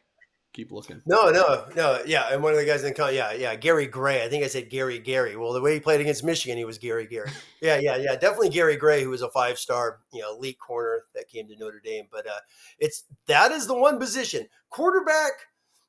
keep 0.53 0.71
looking. 0.71 1.01
No, 1.05 1.29
no, 1.29 1.65
no. 1.75 2.01
Yeah, 2.05 2.29
and 2.31 2.41
one 2.43 2.53
of 2.53 2.59
the 2.59 2.65
guys 2.65 2.83
in 2.83 2.93
the 2.93 3.13
yeah, 3.13 3.33
yeah, 3.33 3.55
Gary 3.55 3.87
Gray. 3.87 4.23
I 4.23 4.29
think 4.29 4.43
I 4.43 4.47
said 4.47 4.69
Gary 4.69 4.99
Gary. 4.99 5.35
Well, 5.35 5.53
the 5.53 5.61
way 5.61 5.73
he 5.73 5.79
played 5.79 6.01
against 6.01 6.23
Michigan, 6.23 6.57
he 6.57 6.65
was 6.65 6.77
Gary 6.77 7.07
Gary. 7.07 7.29
Yeah, 7.61 7.77
yeah, 7.77 7.97
yeah. 7.97 8.15
Definitely 8.15 8.51
Gary 8.51 8.77
Gray, 8.77 9.03
who 9.03 9.09
was 9.09 9.21
a 9.21 9.29
five 9.29 9.59
star, 9.59 9.99
you 10.13 10.21
know, 10.21 10.33
elite 10.33 10.59
corner 10.59 11.03
that 11.13 11.27
came 11.27 11.45
to 11.49 11.57
Notre 11.57 11.81
Dame. 11.83 12.05
But 12.09 12.25
uh, 12.25 12.39
it's 12.79 13.03
that 13.27 13.51
is 13.51 13.67
the 13.67 13.77
one 13.77 13.99
position 13.99 14.47
quarterback. 14.69 15.33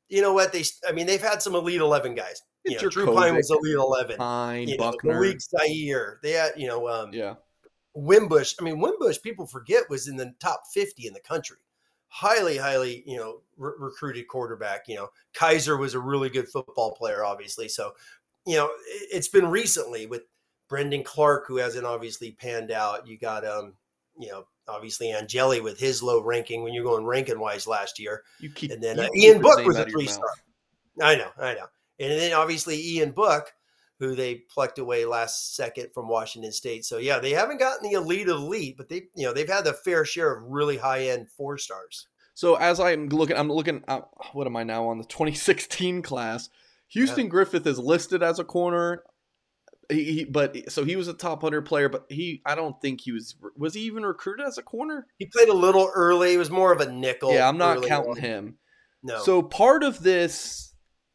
You 0.08 0.20
know 0.20 0.32
what 0.32 0.52
they? 0.52 0.64
I 0.88 0.90
mean, 0.90 1.06
they've 1.06 1.22
had 1.22 1.42
some 1.42 1.54
elite 1.54 1.80
eleven 1.80 2.16
guys. 2.16 2.42
You 2.64 2.74
know, 2.74 2.88
Drew 2.88 3.14
Pyne 3.14 3.36
was 3.36 3.52
elite 3.52 3.76
eleven. 3.76 4.16
Pyne, 4.16 4.66
you 4.66 4.76
know, 4.78 4.90
Buchner, 4.90 5.12
Malik 5.12 5.38
Zaire. 5.40 6.18
They 6.24 6.32
had, 6.32 6.54
you 6.56 6.66
know, 6.66 6.88
um, 6.88 7.10
yeah. 7.12 7.34
Wimbush. 7.94 8.54
I 8.60 8.64
mean, 8.64 8.80
Wimbush. 8.80 9.22
People 9.22 9.46
forget 9.46 9.88
was 9.88 10.08
in 10.08 10.16
the 10.16 10.34
top 10.40 10.62
fifty 10.74 11.06
in 11.06 11.14
the 11.14 11.20
country 11.20 11.58
highly, 12.10 12.58
highly, 12.58 13.02
you 13.06 13.16
know, 13.16 13.40
re- 13.56 13.72
recruited 13.78 14.28
quarterback. 14.28 14.86
You 14.88 14.96
know, 14.96 15.08
Kizer 15.32 15.78
was 15.78 15.94
a 15.94 16.00
really 16.00 16.28
good 16.28 16.48
football 16.48 16.92
player, 16.92 17.24
obviously. 17.24 17.68
So, 17.68 17.92
you 18.46 18.56
know, 18.56 18.70
it, 18.86 19.14
has 19.14 19.28
been 19.28 19.46
recently 19.46 20.06
with 20.06 20.22
Brendon 20.68 21.02
Clark, 21.02 21.46
who 21.46 21.56
hasn't 21.56 21.86
obviously 21.86 22.32
panned 22.32 22.70
out. 22.70 23.06
You 23.06 23.16
got, 23.16 23.46
um, 23.46 23.74
you 24.18 24.28
know, 24.28 24.44
obviously 24.68 25.12
Angeli 25.12 25.60
with 25.60 25.78
his 25.78 26.02
low 26.02 26.20
ranking 26.20 26.62
when 26.62 26.74
you're 26.74 26.84
going 26.84 27.04
ranking 27.04 27.38
wise 27.38 27.66
last 27.66 27.98
year. 27.98 28.22
You 28.40 28.50
keep, 28.50 28.70
and 28.72 28.82
then 28.82 28.98
uh, 28.98 29.08
Ian 29.16 29.40
Book 29.40 29.64
was 29.64 29.78
a 29.78 29.86
three 29.86 30.06
star. 30.06 30.28
I 31.00 31.16
know, 31.16 31.30
I 31.38 31.54
know. 31.54 31.66
And 31.98 32.12
then 32.12 32.32
obviously 32.32 32.80
Ian 32.96 33.12
Book, 33.12 33.52
who 34.00 34.16
they 34.16 34.34
plucked 34.34 34.78
away 34.78 35.04
last 35.04 35.54
second 35.54 35.90
from 35.92 36.08
Washington 36.08 36.50
State. 36.50 36.84
So 36.86 36.96
yeah, 36.96 37.18
they 37.18 37.30
haven't 37.32 37.58
gotten 37.60 37.88
the 37.88 37.96
elite 37.96 38.28
elite, 38.28 38.76
but 38.76 38.88
they 38.88 39.02
you 39.14 39.26
know 39.26 39.32
they've 39.32 39.48
had 39.48 39.64
the 39.64 39.74
fair 39.74 40.04
share 40.04 40.34
of 40.34 40.42
really 40.50 40.78
high 40.78 41.04
end 41.08 41.28
four 41.28 41.58
stars. 41.58 42.08
So 42.34 42.54
as 42.54 42.80
I'm 42.80 43.08
looking, 43.08 43.36
I'm 43.36 43.52
looking. 43.52 43.84
Uh, 43.86 44.00
what 44.32 44.46
am 44.46 44.56
I 44.56 44.64
now 44.64 44.88
on 44.88 44.98
the 44.98 45.04
2016 45.04 46.00
class? 46.02 46.48
Houston 46.88 47.24
yeah. 47.24 47.30
Griffith 47.30 47.66
is 47.66 47.78
listed 47.78 48.22
as 48.22 48.38
a 48.38 48.44
corner. 48.44 49.04
He, 49.90 50.04
he, 50.04 50.24
but 50.24 50.72
so 50.72 50.84
he 50.84 50.96
was 50.96 51.08
a 51.08 51.12
top 51.12 51.42
hundred 51.42 51.62
player, 51.62 51.90
but 51.90 52.06
he 52.08 52.40
I 52.46 52.54
don't 52.54 52.80
think 52.80 53.02
he 53.02 53.12
was 53.12 53.36
was 53.54 53.74
he 53.74 53.82
even 53.82 54.04
recruited 54.04 54.46
as 54.46 54.56
a 54.56 54.62
corner? 54.62 55.06
He 55.18 55.26
played 55.26 55.48
a 55.50 55.54
little 55.54 55.90
early. 55.94 56.30
He 56.30 56.36
was 56.38 56.50
more 56.50 56.72
of 56.72 56.80
a 56.80 56.90
nickel. 56.90 57.34
Yeah, 57.34 57.46
I'm 57.46 57.58
not 57.58 57.82
counting 57.82 58.12
on. 58.12 58.16
him. 58.16 58.58
No. 59.02 59.22
So 59.22 59.42
part 59.42 59.82
of 59.82 60.02
this 60.02 60.69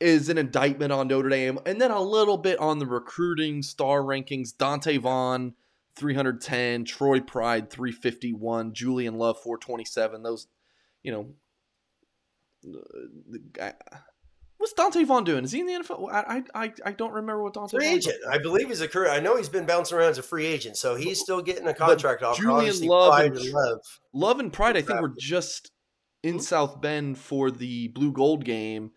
is 0.05 0.29
an 0.29 0.37
indictment 0.37 0.91
on 0.91 1.07
Notre 1.07 1.29
Dame, 1.29 1.57
and 1.65 1.81
then 1.81 1.89
a 1.89 1.99
little 1.99 2.37
bit 2.37 2.59
on 2.59 2.77
the 2.77 2.85
recruiting 2.85 3.63
star 3.63 4.01
rankings. 4.01 4.55
Donte 4.55 4.99
Vaughn, 4.99 5.55
310, 5.95 6.85
Troy 6.85 7.19
Pride, 7.19 7.71
351, 7.71 8.73
Julian 8.73 9.17
Love, 9.17 9.41
427. 9.41 10.21
Those, 10.21 10.47
you 11.01 11.11
know, 11.11 11.27
the 12.63 13.39
guy. 13.51 13.73
What's 14.57 14.75
Donte 14.75 15.05
Vaughn 15.07 15.23
doing? 15.23 15.43
Is 15.43 15.51
he 15.51 15.61
in 15.61 15.65
the 15.65 15.73
NFL? 15.73 16.07
I 16.11 16.43
I, 16.53 16.73
I 16.85 16.91
don't 16.91 17.11
remember 17.11 17.41
what 17.41 17.55
Donte. 17.55 17.71
Free 17.71 17.87
agent, 17.87 18.17
I 18.29 18.37
believe 18.37 18.67
he's 18.67 18.81
a 18.81 18.87
career. 18.87 19.09
I 19.09 19.19
know 19.19 19.35
he's 19.37 19.49
been 19.49 19.65
bouncing 19.65 19.97
around 19.97 20.11
as 20.11 20.19
a 20.19 20.23
free 20.23 20.45
agent, 20.45 20.77
so 20.77 20.95
he's 20.95 21.19
still 21.19 21.41
getting 21.41 21.67
a 21.67 21.73
contract 21.73 22.21
off. 22.21 22.37
Julian 22.37 22.79
Love 22.87 23.19
and, 23.21 23.35
and 23.35 23.51
Love, 23.51 23.79
Love 24.13 24.39
and 24.39 24.53
Pride, 24.53 24.77
I 24.77 24.83
think, 24.83 25.01
were 25.01 25.13
just 25.17 25.71
in 26.21 26.35
mm-hmm. 26.35 26.41
South 26.41 26.79
Bend 26.79 27.17
for 27.17 27.49
the 27.49 27.87
Blue 27.87 28.11
Gold 28.11 28.45
game 28.45 28.91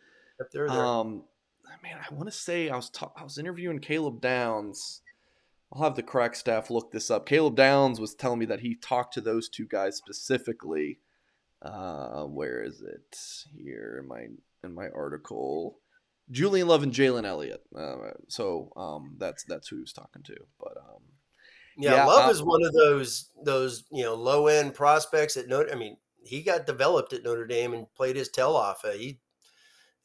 they're 0.53 0.69
there. 0.69 0.85
Um, 0.85 1.25
man, 1.83 1.99
I 1.99 2.15
want 2.15 2.27
to 2.27 2.33
say 2.33 2.69
I 2.69 2.77
was 2.77 2.91
ta- 2.91 3.13
I 3.17 3.23
was 3.23 3.39
interviewing 3.39 3.81
Caleb 3.81 4.21
Downs. 4.21 5.03
I'll 5.73 5.83
have 5.83 5.97
the 5.97 6.03
crack 6.03 6.35
staff 6.35 6.71
look 6.71 6.93
this 6.93 7.11
up. 7.11 7.27
Caleb 7.27 7.57
Downs 7.57 8.01
was 8.01 8.15
telling 8.15 8.39
me 8.39 8.47
that 8.47 8.61
he 8.61 8.75
talked 8.75 9.15
to 9.15 9.21
those 9.21 9.49
two 9.49 9.67
guys 9.67 9.97
specifically. 9.97 11.01
Uh, 11.61 12.25
where 12.25 12.63
is 12.63 12.81
it 12.81 13.19
here 13.57 13.99
in 14.01 14.09
my 14.09 14.27
in 14.65 14.75
my 14.75 14.89
article? 14.95 15.79
Julian 16.31 16.69
Love 16.69 16.83
and 16.83 16.93
Jalen 16.93 17.25
Elliott. 17.25 17.63
Uh, 17.77 17.97
so 18.29 18.73
um, 18.77 19.17
that's 19.19 19.45
that's 19.45 19.69
who 19.69 19.77
he 19.77 19.83
was 19.83 19.93
talking 19.93 20.23
to. 20.23 20.37
But 20.59 20.77
um, 20.79 21.03
yeah, 21.77 21.95
yeah 21.95 22.05
Love 22.07 22.31
is 22.31 22.43
one 22.43 22.65
of 22.65 22.73
those 22.73 23.31
those 23.45 23.85
you 23.91 24.05
know 24.05 24.15
low 24.15 24.47
end 24.47 24.75
prospects 24.75 25.37
at 25.37 25.49
Notre. 25.49 25.73
I 25.73 25.75
mean, 25.75 25.97
he 26.23 26.43
got 26.43 26.67
developed 26.67 27.13
at 27.13 27.25
Notre 27.25 27.47
Dame 27.47 27.75
and 27.75 27.93
played 27.95 28.17
his 28.17 28.29
tail 28.29 28.55
off. 28.55 28.85
Uh, 28.85 28.93
he 28.93 29.19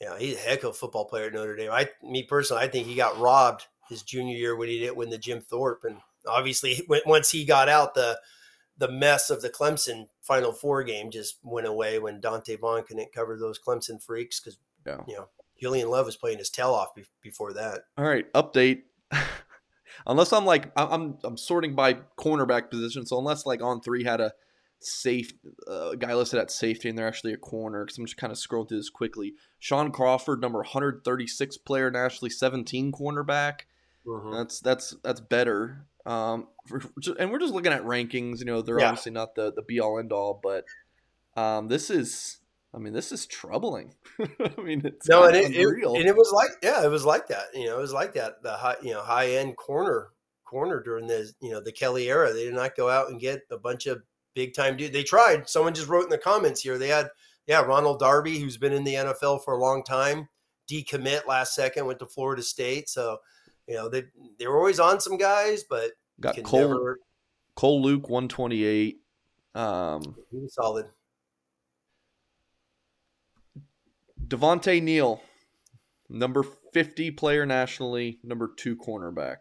you 0.03 0.09
know, 0.09 0.17
he's 0.17 0.35
a 0.35 0.39
heck 0.39 0.63
of 0.63 0.71
a 0.71 0.73
football 0.73 1.05
player 1.05 1.27
at 1.27 1.33
Notre 1.33 1.55
Dame. 1.55 1.71
I, 1.71 1.87
me 2.03 2.23
personally, 2.23 2.61
I 2.61 2.67
think 2.67 2.87
he 2.87 2.95
got 2.95 3.17
robbed 3.19 3.67
his 3.87 4.01
junior 4.01 4.35
year 4.35 4.53
when 4.53 4.67
he 4.67 4.79
didn't 4.79 4.97
win 4.97 5.09
the 5.09 5.17
Jim 5.17 5.39
Thorpe, 5.39 5.85
and 5.85 5.97
obviously 6.27 6.85
once 7.05 7.31
he 7.31 7.45
got 7.45 7.69
out, 7.69 7.95
the 7.95 8.19
the 8.77 8.91
mess 8.91 9.29
of 9.29 9.41
the 9.41 9.49
Clemson 9.49 10.09
Final 10.21 10.51
Four 10.51 10.83
game 10.83 11.09
just 11.09 11.37
went 11.41 11.67
away 11.67 11.99
when 11.99 12.19
Donte 12.19 12.59
Vaughn 12.59 12.83
couldn't 12.83 13.13
cover 13.13 13.37
those 13.37 13.57
Clemson 13.57 14.03
freaks 14.03 14.41
because 14.41 14.57
yeah. 14.85 14.97
you 15.07 15.15
know 15.15 15.29
Julian 15.57 15.89
Love 15.89 16.05
was 16.05 16.17
playing 16.17 16.39
his 16.39 16.49
tail 16.49 16.71
off 16.71 16.93
be- 16.93 17.05
before 17.21 17.53
that. 17.53 17.85
All 17.97 18.03
right, 18.03 18.31
update. 18.33 18.81
unless 20.05 20.33
I'm 20.33 20.45
like 20.45 20.69
I'm 20.75 21.17
I'm 21.23 21.37
sorting 21.37 21.75
by 21.75 21.93
cornerback 22.17 22.69
position, 22.69 23.05
so 23.05 23.17
unless 23.19 23.45
like 23.45 23.61
on 23.61 23.79
three 23.79 24.03
had 24.03 24.19
a 24.19 24.33
safe 24.85 25.33
uh, 25.67 25.95
guy 25.95 26.13
listed 26.13 26.39
at 26.39 26.51
safety, 26.51 26.89
and 26.89 26.97
they're 26.97 27.07
actually 27.07 27.33
a 27.33 27.37
corner. 27.37 27.85
Because 27.85 27.97
I'm 27.97 28.05
just 28.05 28.17
kind 28.17 28.31
of 28.31 28.37
scrolling 28.37 28.69
through 28.69 28.77
this 28.77 28.89
quickly. 28.89 29.33
Shaun 29.59 29.91
Crawford, 29.91 30.41
number 30.41 30.59
136 30.59 31.57
player 31.57 31.91
nationally, 31.91 32.29
17 32.29 32.91
cornerback. 32.91 33.61
Mm-hmm. 34.05 34.31
That's 34.33 34.59
that's 34.59 34.95
that's 35.03 35.21
better. 35.21 35.85
Um, 36.05 36.47
for, 36.67 36.81
and 37.17 37.31
we're 37.31 37.39
just 37.39 37.53
looking 37.53 37.73
at 37.73 37.83
rankings. 37.83 38.39
You 38.39 38.45
know, 38.45 38.61
they're 38.61 38.79
yeah. 38.79 38.89
obviously 38.89 39.11
not 39.11 39.35
the 39.35 39.53
the 39.53 39.61
be 39.61 39.79
all 39.79 39.99
end 39.99 40.11
all, 40.11 40.39
but 40.41 40.65
um, 41.35 41.67
this 41.67 41.89
is. 41.89 42.39
I 42.75 42.79
mean, 42.79 42.93
this 42.93 43.11
is 43.11 43.27
troubling. 43.27 43.93
I 44.19 44.59
mean, 44.59 44.81
it's 44.83 45.07
no, 45.07 45.25
and 45.25 45.35
it, 45.35 45.51
it, 45.51 45.67
and 45.67 46.07
it 46.07 46.15
was 46.15 46.31
like, 46.33 46.49
yeah, 46.63 46.83
it 46.83 46.89
was 46.89 47.05
like 47.05 47.27
that. 47.27 47.45
You 47.53 47.67
know, 47.67 47.77
it 47.77 47.81
was 47.81 47.93
like 47.93 48.15
that. 48.15 48.41
The 48.41 48.53
high, 48.53 48.77
you 48.81 48.93
know, 48.93 49.03
high 49.03 49.33
end 49.33 49.55
corner 49.57 50.09
corner 50.53 50.81
during 50.83 51.07
the 51.07 51.31
you 51.41 51.51
know 51.51 51.59
the 51.59 51.71
Kelly 51.71 52.09
era. 52.09 52.31
They 52.31 52.45
did 52.45 52.53
not 52.53 52.75
go 52.75 52.89
out 52.89 53.09
and 53.09 53.19
get 53.19 53.41
a 53.51 53.57
bunch 53.57 53.87
of 53.87 54.03
big 54.35 54.53
time 54.53 54.77
dude. 54.77 54.93
They 54.93 55.03
tried. 55.03 55.49
Someone 55.49 55.73
just 55.73 55.87
wrote 55.87 56.03
in 56.03 56.09
the 56.09 56.17
comments 56.17 56.61
here. 56.61 56.77
They 56.77 56.87
had, 56.87 57.09
yeah, 57.47 57.61
Ronald 57.61 57.99
Darby, 57.99 58.39
who's 58.39 58.57
been 58.57 58.73
in 58.73 58.83
the 58.83 58.95
NFL 58.95 59.43
for 59.43 59.53
a 59.53 59.59
long 59.59 59.83
time, 59.83 60.27
decommit 60.69 61.27
last 61.27 61.55
second, 61.55 61.85
went 61.85 61.99
to 61.99 62.05
Florida 62.05 62.41
State. 62.41 62.89
So, 62.89 63.17
you 63.67 63.75
know, 63.75 63.89
they 63.89 64.03
they 64.39 64.47
were 64.47 64.57
always 64.57 64.79
on 64.79 64.99
some 64.99 65.17
guys, 65.17 65.63
but 65.69 65.91
got 66.19 66.41
Cole 66.43 66.59
never... 66.59 66.99
Cole 67.55 67.81
Luke 67.81 68.09
one 68.09 68.27
twenty 68.27 68.63
eight. 68.63 68.99
Um, 69.55 70.15
he 70.31 70.39
was 70.39 70.53
solid. 70.53 70.87
Davonte 74.27 74.81
Neal, 74.81 75.21
number 76.09 76.43
fifty 76.73 77.11
player 77.11 77.45
nationally, 77.45 78.19
number 78.23 78.49
two 78.57 78.75
cornerback 78.75 79.37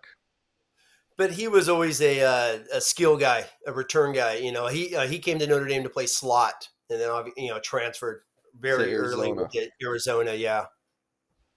but 1.17 1.33
he 1.33 1.49
was 1.49 1.69
always 1.69 2.01
a 2.01 2.23
uh, 2.23 2.59
a 2.75 2.81
skill 2.81 3.17
guy, 3.17 3.45
a 3.67 3.73
return 3.73 4.13
guy. 4.13 4.37
You 4.37 4.53
know, 4.53 4.67
he 4.67 4.95
uh, 4.95 5.07
he 5.07 5.19
came 5.19 5.39
to 5.39 5.47
Notre 5.47 5.67
Dame 5.67 5.83
to 5.83 5.91
play 5.91 6.07
slot, 6.07 6.69
and 6.91 7.01
then 7.01 7.11
you 7.37 7.51
know 7.51 7.61
transferred 7.61 8.23
very 8.59 8.95
early 8.95 9.33
to 9.33 9.69
Arizona. 9.83 10.35
Yeah, 10.35 10.67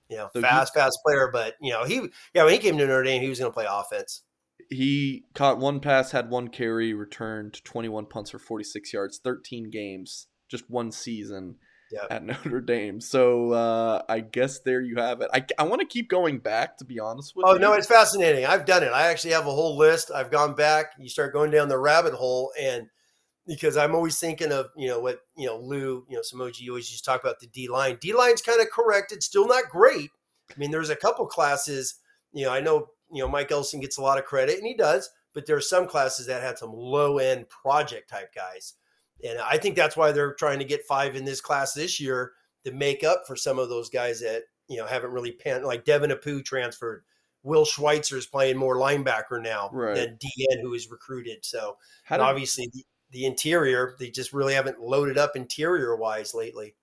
you 0.10 0.18
know, 0.18 0.30
so 0.34 0.42
fast, 0.42 0.74
he, 0.74 0.80
fast 0.80 1.00
player. 1.06 1.30
But 1.32 1.56
you 1.62 1.72
know, 1.72 1.84
he 1.86 2.10
yeah 2.34 2.44
when 2.44 2.54
he 2.54 2.60
came 2.60 2.78
to 2.78 2.86
Notre 2.86 3.04
Dame, 3.04 3.22
he 3.22 3.30
was 3.30 3.40
going 3.40 3.52
to 3.52 3.54
play 3.54 3.68
offense. 3.70 4.24
He 4.70 5.26
caught 5.36 5.60
one 5.60 5.80
pass, 5.80 6.12
had 6.12 6.30
one 6.30 6.48
carry, 6.48 6.94
returned 6.94 7.64
21 7.66 8.08
punts 8.08 8.32
for 8.32 8.40
46 8.40 8.94
yards, 8.94 9.20
13 9.24 9.70
games, 9.70 10.26
just 10.50 10.72
one 10.72 10.92
season 10.92 11.58
yep. 11.92 12.08
at 12.10 12.24
Notre 12.26 12.62
Dame. 12.62 13.00
So 13.02 13.52
uh, 13.52 14.02
I 14.08 14.20
guess 14.20 14.60
there 14.60 14.82
you 14.82 14.98
have 14.98 15.22
it. 15.22 15.30
I, 15.34 15.46
I 15.58 15.64
want 15.64 15.82
to 15.82 15.88
keep 15.88 16.10
going 16.10 16.40
back, 16.40 16.78
to 16.78 16.86
be 16.86 17.00
honest 17.00 17.36
with 17.36 17.46
oh, 17.46 17.54
you. 17.54 17.58
Oh, 17.58 17.62
no, 17.62 17.74
it's 17.74 17.88
fascinating. 17.88 18.46
I've 18.46 18.66
done 18.66 18.84
it. 18.84 18.92
I 18.92 19.08
actually 19.08 19.34
have 19.34 19.48
a 19.48 19.52
whole 19.52 19.78
list. 19.78 20.12
I've 20.14 20.32
gone 20.32 20.56
back. 20.56 20.94
You 21.00 21.10
start 21.10 21.34
going 21.34 21.52
down 21.52 21.70
the 21.70 21.78
rabbit 21.78 22.14
hole, 22.14 22.52
and 22.60 22.88
because 23.48 23.78
I'm 23.78 23.94
always 23.96 24.20
thinking 24.20 24.52
of 24.52 24.68
you 24.76 24.88
know 24.88 25.00
what 25.00 25.20
you 25.36 25.48
know 25.48 25.58
Lou, 25.58 26.06
you 26.10 26.16
know 26.16 26.22
Somogyi 26.22 26.70
always 26.70 26.90
used 26.90 27.04
to 27.04 27.12
talk 27.12 27.24
about 27.24 27.40
the 27.40 27.48
D 27.48 27.68
line. 27.68 27.98
D 28.02 28.14
line's 28.14 28.42
kind 28.42 28.62
of 28.62 28.70
corrected, 28.70 29.24
still 29.24 29.48
not 29.48 29.70
great. 29.70 30.10
I 30.50 30.60
mean, 30.60 30.72
there's 30.72 30.90
a 30.90 30.96
couple 30.96 31.26
classes. 31.28 31.96
You 32.34 32.46
know, 32.46 32.52
I 32.52 32.60
know 32.60 32.88
you 33.12 33.22
know 33.22 33.30
Mike 33.30 33.52
Elston 33.52 33.80
gets 33.80 33.98
a 33.98 34.02
lot 34.02 34.18
of 34.18 34.26
credit, 34.26 34.58
and 34.58 34.68
he 34.68 34.76
does. 34.76 35.10
But 35.34 35.46
there 35.46 35.58
are 35.58 35.62
some 35.62 35.86
classes 35.86 36.28
that 36.28 36.42
had 36.42 36.58
some 36.58 36.72
low 36.72 37.18
end 37.18 37.50
project 37.50 38.10
type 38.10 38.34
guys 38.34 38.76
and 39.24 39.40
I 39.40 39.58
think 39.58 39.76
that's 39.76 39.98
why 39.98 40.12
they're 40.12 40.34
trying 40.34 40.60
to 40.60 40.66
get 40.66 40.86
five 40.86 41.16
in 41.16 41.26
this 41.26 41.42
class 41.42 41.74
this 41.74 42.00
year 42.00 42.34
to 42.66 42.72
make 42.72 43.04
up 43.04 43.24
for 43.28 43.36
some 43.36 43.60
of 43.60 43.70
those 43.70 43.90
guys 43.90 44.20
that, 44.22 44.44
you 44.68 44.78
know, 44.78 44.86
haven't 44.86 45.12
really 45.12 45.32
panned, 45.32 45.64
like 45.64 45.86
Devin 45.86 46.12
Apu 46.12 46.44
transferred. 46.44 47.04
Will 47.44 47.66
Schweitzer 47.66 48.18
is 48.18 48.26
playing 48.26 48.58
more 48.58 48.76
linebacker 48.76 49.42
now 49.42 49.70
right. 49.72 49.96
than 49.96 50.18
DN, 50.18 50.62
who 50.62 50.74
is 50.74 50.90
recruited. 50.90 51.46
So 51.46 51.78
did, 52.10 52.20
obviously 52.20 52.70
the, 52.74 52.84
the 53.12 53.26
interior, 53.26 53.96
they 54.00 54.10
just 54.10 54.34
really 54.34 54.56
haven't 54.56 54.82
loaded 54.82 55.18
up 55.18 55.36
interior 55.36 55.96
wise 55.96 56.34
lately. 56.34 56.76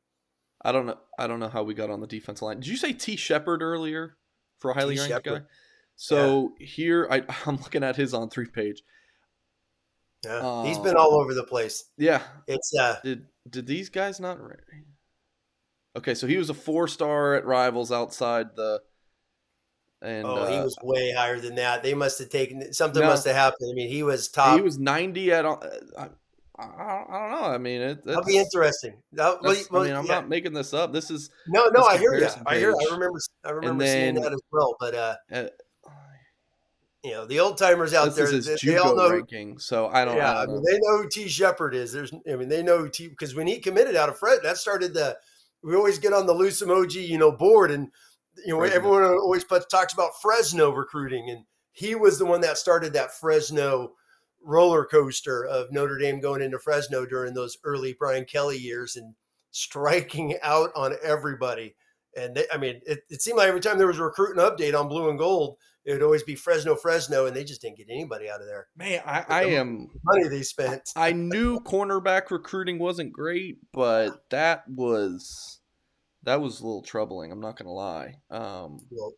I 0.65 0.71
don't 0.71 0.87
know. 0.87 0.99
I 1.19 1.27
don't 1.27 1.41
know 1.41 1.49
how 1.49 1.65
we 1.65 1.75
got 1.75 1.91
on 1.91 2.01
the 2.01 2.07
defense 2.07 2.41
line. 2.41 2.61
Did 2.61 2.69
you 2.69 2.77
say 2.77 2.93
Tee 2.93 3.17
Shepard 3.17 3.61
earlier 3.61 4.17
for 4.61 4.71
a 4.71 4.75
highly 4.75 4.95
T. 4.95 5.01
ranked 5.01 5.15
Shepard. 5.15 5.43
guy? 5.43 5.49
So 5.97 6.55
here 6.59 7.09
I, 7.11 7.25
I'm 7.47 7.57
looking 7.57 7.83
at 7.83 7.97
his 7.97 8.15
on 8.15 8.31
three 8.31 8.47
page. 8.47 8.83
Yeah, 10.25 10.65
he's 10.65 10.79
been 10.79 10.97
all 10.97 11.15
over 11.15 11.35
the 11.35 11.45
place. 11.45 11.85
Yeah, 11.99 12.23
It's 12.47 12.73
uh, 12.79 12.97
did 13.03 13.27
did 13.49 13.67
these 13.67 13.89
guys 13.89 14.21
not? 14.21 14.39
Okay, 15.97 16.15
so 16.15 16.27
he 16.27 16.37
was 16.37 16.49
a 16.49 16.55
four 16.55 16.89
star 16.89 17.35
at 17.35 17.45
Rivals 17.45 17.93
outside 17.93 18.57
the. 18.57 18.81
And 20.01 20.27
oh, 20.27 20.47
he 20.47 20.57
uh, 20.57 20.65
was 20.65 20.77
way 20.83 21.13
higher 21.13 21.39
than 21.39 21.57
that. 21.57 21.83
They 21.85 21.95
must 21.95 22.19
have 22.19 22.29
taken 22.29 22.73
something. 22.73 23.03
No. 23.03 23.09
Must 23.09 23.25
have 23.27 23.37
happened. 23.37 23.71
I 23.71 23.75
mean, 23.75 23.89
he 23.89 24.03
was 24.03 24.29
top. 24.29 24.57
he 24.57 24.63
was 24.63 24.77
90 24.77 25.31
at. 25.31 25.45
all- 25.45 25.63
I, 25.97 26.09
I, 26.59 26.65
I 26.65 27.19
don't 27.19 27.31
know. 27.31 27.49
I 27.49 27.59
mean, 27.59 27.81
it, 27.81 28.05
That'll 28.05 28.25
be 28.25 28.37
interesting. 28.37 28.95
That, 29.13 29.43
well, 29.43 29.57
well, 29.71 29.83
I 29.83 29.87
mean, 29.87 29.95
I'm 29.95 30.07
yeah. 30.07 30.15
not 30.15 30.29
making 30.29 30.53
this 30.53 30.75
up. 30.75 30.93
This 30.93 31.11
is 31.11 31.31
No, 31.49 31.69
no, 31.69 31.85
I 31.85 31.99
hear 31.99 32.15
you. 32.15 32.29
I 32.47 32.59
hear. 32.59 32.73
I 32.73 32.93
remember. 32.93 33.19
I 33.45 33.51
remember 33.51 33.87
seeing 33.87 34.15
that 34.17 34.33
as 34.33 34.41
well. 34.51 34.77
But 34.79 34.95
uh, 34.95 35.17
uh, 35.33 35.45
you 37.05 37.13
know, 37.13 37.27
the 37.27 37.41
old 37.41 37.59
timers 37.59 37.95
out 37.95 38.15
this 38.15 38.31
there, 38.31 38.57
they, 38.57 38.73
they 38.73 38.79
all 38.79 38.95
know. 38.95 39.11
ranking. 39.11 39.59
So 39.59 39.89
I 39.89 40.05
don't. 40.05 40.17
Yeah, 40.17 40.33
I 40.33 40.43
I 40.43 40.47
don't 40.47 40.55
mean, 40.55 40.63
know. 40.63 40.71
they 40.71 40.79
know 40.79 41.03
who 41.03 41.09
Tee 41.09 41.29
Shepard 41.29 41.75
is. 41.75 41.93
There's, 41.93 42.13
I 42.31 42.37
mean, 42.37 42.49
they 42.49 42.63
know 42.63 42.79
who 42.79 42.89
T. 42.89 43.09
Because 43.09 43.35
when 43.35 43.47
he 43.47 43.59
committed 43.59 43.97
out 43.97 44.09
of 44.09 44.19
Fred, 44.19 44.41
that 44.45 44.59
started 44.59 44.95
the. 44.95 45.17
We 45.65 45.77
always 45.77 45.99
get 45.99 46.13
on 46.13 46.27
the 46.27 46.33
Lou 46.33 46.49
Somogyi, 46.49 47.07
you 47.07 47.19
know, 47.19 47.33
board, 47.33 47.71
and 47.71 47.89
you 48.45 48.53
know, 48.53 48.59
Fresno. 48.59 48.77
everyone 48.77 49.05
always 49.05 49.45
puts, 49.45 49.67
talks 49.67 49.93
about 49.93 50.21
Fresno 50.21 50.71
recruiting, 50.71 51.31
and 51.31 51.45
he 51.73 51.95
was 51.95 52.19
the 52.19 52.27
one 52.27 52.41
that 52.43 52.59
started 52.59 52.93
that 52.93 53.15
Fresno 53.15 53.93
roller 54.45 54.85
coaster 54.85 55.45
of 55.45 55.73
Notre 55.73 55.99
Dame 55.99 56.21
going 56.21 56.43
into 56.43 56.59
Fresno 56.59 57.07
during 57.07 57.35
those 57.35 57.59
early 57.65 57.95
Brian 57.99 58.25
Kelly 58.25 58.59
years 58.59 58.97
and 58.97 59.15
striking 59.51 60.37
out 60.43 60.71
on 60.75 60.95
everybody. 61.03 61.75
And 62.17 62.35
they, 62.37 62.45
I 62.53 62.59
mean, 62.59 62.81
it, 62.87 63.05
it 63.09 63.23
seemed 63.23 63.39
like 63.39 63.49
every 63.49 63.61
time 63.61 63.79
there 63.79 63.87
was 63.87 63.99
a 63.99 64.05
recruiting 64.05 64.43
update 64.43 64.79
on 64.79 64.89
blue 64.89 65.09
and 65.09 65.19
gold, 65.19 65.57
it 65.85 65.93
would 65.93 66.03
always 66.03 66.23
be 66.23 66.35
Fresno, 66.35 66.77
Fresno, 66.77 67.27
and 67.27 67.35
they 67.35 67.45
just 67.45 67.61
didn't 67.61 67.79
get 67.79 67.89
anybody 67.91 68.31
out 68.31 68.41
of 68.41 68.47
there. 68.47 68.69
Man, 68.77 69.03
I, 69.05 69.25
I 69.29 69.45
am. 69.45 69.89
Money 70.05 70.29
they 70.29 70.43
spent. 70.43 70.91
I 70.97 71.13
knew 71.13 71.61
cornerback 71.61 72.31
recruiting 72.31 72.79
wasn't 72.79 73.13
great, 73.13 73.59
but 73.73 74.25
that 74.31 74.65
was 74.69 75.61
that 76.23 76.41
was 76.41 76.61
a 76.61 76.65
little 76.65 76.83
troubling. 76.83 77.33
I'm 77.33 77.41
not 77.41 77.57
gonna 77.57 77.73
lie. 77.73 78.17
Um, 78.31 78.87
well, 78.91 79.13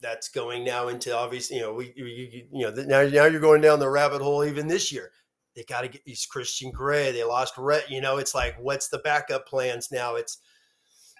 that's 0.00 0.28
going 0.28 0.64
now 0.64 0.88
into 0.88 1.16
obviously, 1.16 1.56
you 1.56 1.62
know, 1.62 1.72
we, 1.72 1.92
you, 1.96 2.44
you 2.52 2.66
know, 2.66 2.70
now, 2.70 3.08
now 3.08 3.24
you're 3.24 3.40
going 3.40 3.60
down 3.60 3.78
the 3.78 3.88
rabbit 3.88 4.22
hole 4.22 4.44
even 4.44 4.68
this 4.68 4.92
year. 4.92 5.10
They 5.54 5.64
got 5.64 5.80
to 5.80 5.88
get 5.88 6.04
these 6.04 6.26
Christian 6.26 6.70
Gray. 6.70 7.12
They 7.12 7.24
lost 7.24 7.54
Rhett. 7.56 7.90
You 7.90 8.02
know, 8.02 8.18
it's 8.18 8.34
like, 8.34 8.56
what's 8.60 8.88
the 8.88 8.98
backup 8.98 9.48
plans 9.48 9.88
now? 9.90 10.16
It's 10.16 10.38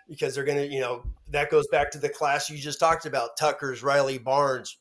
because 0.09 0.35
they're 0.35 0.45
going 0.45 0.59
to, 0.59 0.67
you 0.67 0.81
know, 0.81 1.03
that 1.31 1.51
goes 1.51 1.67
back 1.69 1.91
to 1.93 1.99
the 1.99 2.09
class 2.09 2.49
you 2.51 2.59
just 2.59 2.79
talked 2.81 3.07
about 3.07 3.37
Tucker's, 3.39 3.83
Riley 3.83 4.19
Barnes. 4.19 4.79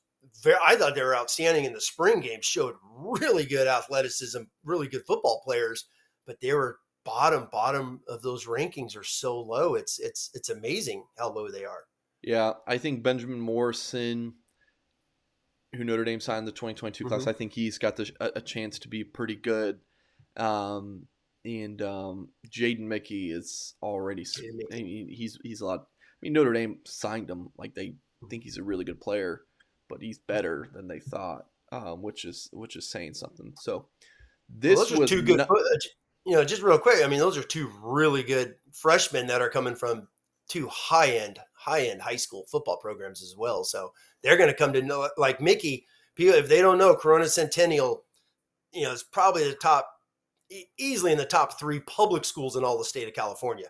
I 0.65 0.75
thought 0.75 0.95
they 0.95 1.03
were 1.03 1.15
outstanding 1.15 1.65
in 1.65 1.73
the 1.73 1.81
spring 1.81 2.19
game, 2.19 2.39
showed 2.41 2.75
really 2.95 3.45
good 3.45 3.67
athleticism, 3.67 4.41
really 4.63 4.87
good 4.87 5.03
football 5.07 5.41
players, 5.45 5.85
but 6.27 6.39
they 6.41 6.53
were 6.53 6.77
bottom, 7.05 7.47
bottom 7.51 8.01
of 8.07 8.21
those 8.21 8.45
rankings 8.45 8.97
are 8.97 9.03
so 9.03 9.39
low. 9.39 9.75
It's, 9.75 9.99
it's, 9.99 10.29
it's 10.33 10.49
amazing 10.49 11.05
how 11.17 11.31
low 11.31 11.49
they 11.49 11.63
are. 11.65 11.83
yeah, 12.21 12.53
I 12.67 12.77
think 12.79 13.01
Benjamin 13.03 13.39
Morrison, 13.39 14.33
who 15.75 15.83
Notre 15.83 16.03
Dame 16.05 16.19
signed 16.19 16.47
the 16.47 16.51
2022 16.51 17.05
class, 17.05 17.23
Mhm. 17.25 17.27
I 17.27 17.33
think 17.33 17.53
he's 17.53 17.77
got 17.77 17.95
the, 17.95 18.11
a, 18.19 18.31
a 18.37 18.41
chance 18.41 18.79
to 18.79 18.87
be 18.87 19.03
pretty 19.03 19.35
good. 19.35 19.79
Um, 20.37 21.07
and 21.47 21.81
um, 21.81 22.29
Jaden 22.49 22.79
Mickey 22.87 23.31
is 23.31 23.75
already. 23.81 24.23
s- 24.23 24.39
Jaden 24.39 24.55
Mickey. 24.55 24.79
I 24.79 24.83
mean, 24.83 25.09
he's 25.09 25.37
he's 25.43 25.61
a 25.61 25.65
lot. 25.65 25.79
I 25.81 26.17
mean, 26.21 26.33
Notre 26.33 26.53
Dame 26.53 26.79
signed 26.85 27.29
him 27.29 27.49
like 27.57 27.75
they 27.75 27.95
think 28.29 28.43
he's 28.43 28.57
a 28.57 28.63
really 28.63 28.85
good 28.85 28.99
player, 28.99 29.41
but 29.89 30.01
he's 30.01 30.17
better 30.19 30.69
than 30.73 30.87
they 30.87 30.99
thought, 30.99 31.45
um, 31.71 32.01
which 32.01 32.25
is 32.25 32.49
which 32.53 32.75
is 32.75 32.89
saying 32.89 33.13
something. 33.13 33.53
So 33.61 33.87
this 34.49 34.91
Well, 34.91 35.01
was 35.01 35.09
two 35.09 35.21
good. 35.21 35.37
not- 35.37 35.49
uh, 35.51 35.77
you 36.25 36.33
know, 36.33 36.43
just 36.43 36.63
real 36.63 36.79
quick. 36.79 37.03
I 37.03 37.07
mean, 37.07 37.19
those 37.19 37.37
are 37.37 37.43
two 37.43 37.71
really 37.81 38.23
good 38.23 38.55
freshmen 38.73 39.27
that 39.27 39.41
are 39.41 39.49
coming 39.49 39.75
from 39.75 40.07
two 40.47 40.67
high 40.67 41.11
end, 41.11 41.39
high 41.53 41.81
end 41.87 42.01
high 42.01 42.15
school 42.15 42.45
football 42.51 42.77
programs 42.77 43.21
as 43.21 43.35
well. 43.37 43.63
So 43.63 43.93
they're 44.23 44.37
going 44.37 44.49
to 44.49 44.55
come 44.55 44.73
to 44.73 44.81
know, 44.81 45.07
like 45.17 45.39
Mickey. 45.39 45.85
People, 46.15 46.35
if 46.35 46.47
they 46.47 46.61
don't 46.61 46.77
know, 46.77 46.95
Corona 46.95 47.27
Centennial, 47.27 48.05
you 48.71 48.83
know, 48.83 48.91
is 48.93 49.03
probably 49.03 49.43
the 49.43 49.55
top, 49.55 49.87
easily 50.77 51.11
in 51.11 51.17
the 51.17 51.25
top 51.25 51.59
three 51.59 51.79
public 51.81 52.25
schools 52.25 52.55
in 52.55 52.63
all 52.63 52.77
the 52.77 52.85
state 52.85 53.07
of 53.07 53.13
California. 53.13 53.67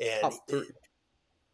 And 0.00 0.32
three. 0.48 0.66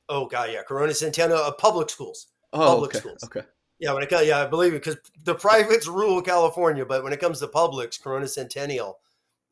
oh 0.08 0.26
god, 0.26 0.50
yeah, 0.52 0.62
Corona 0.62 0.94
Centennial 0.94 1.38
uh, 1.38 1.52
public 1.52 1.90
schools. 1.90 2.28
oh, 2.52 2.66
public 2.66 2.90
okay, 2.90 2.98
schools. 2.98 3.24
okay. 3.24 3.42
Yeah, 3.78 3.92
when 3.94 4.02
it 4.04 4.08
comes, 4.10 4.26
yeah, 4.28 4.40
I 4.42 4.46
believe 4.46 4.74
it 4.74 4.84
because 4.84 4.96
the 5.24 5.34
privates 5.34 5.88
rule 5.88 6.22
California, 6.22 6.86
but 6.86 7.02
when 7.02 7.12
it 7.12 7.18
comes 7.18 7.40
to 7.40 7.48
publics, 7.48 7.98
Corona 7.98 8.28
Centennial, 8.28 8.98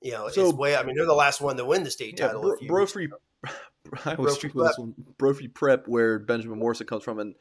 you 0.00 0.12
know, 0.12 0.28
So- 0.28 0.48
it's 0.50 0.54
way. 0.54 0.76
I 0.76 0.82
mean, 0.84 0.96
they're 0.96 1.06
the 1.06 1.14
last 1.14 1.40
one 1.40 1.56
to 1.56 1.64
win 1.64 1.82
the 1.82 1.90
state 1.90 2.18
Yeah, 2.18 2.28
title. 2.28 2.42
bro, 2.42 2.56
Brophy. 2.66 3.08
I 4.04 4.14
Brophy 4.14 4.34
struggle 4.48 4.64
this 4.64 4.78
one. 4.78 4.94
Brophy 5.18 5.48
Prep, 5.48 5.88
where 5.88 6.18
Benjamin 6.18 6.58
Morrison 6.58 6.86
comes 6.86 7.02
from 7.02 7.18
in 7.18 7.34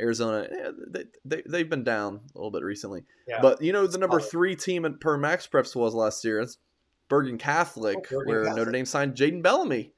Arizona, 0.00 0.48
yeah, 0.50 0.70
they, 0.88 1.04
they, 1.24 1.42
they've 1.46 1.68
been 1.68 1.84
down 1.84 2.20
a 2.34 2.38
little 2.38 2.50
bit 2.50 2.62
recently. 2.64 3.04
Yeah. 3.28 3.40
But 3.40 3.62
you 3.62 3.72
know, 3.72 3.86
the 3.86 3.98
number 3.98 4.20
three 4.20 4.56
team 4.56 4.84
at 4.84 5.00
per 5.00 5.16
Max 5.18 5.46
Preps 5.46 5.76
was 5.76 5.94
last 5.94 6.24
year. 6.24 6.40
It's 6.40 6.58
Bergen 7.12 7.36
Catholic, 7.36 7.96
Oh, 7.98 8.02
Bergen 8.10 8.26
where 8.28 8.42
Catholic. 8.44 8.56
Notre 8.56 8.72
Dame 8.72 8.86
signed 8.86 9.14
Jaden 9.14 9.42
Bellamy, 9.42 9.92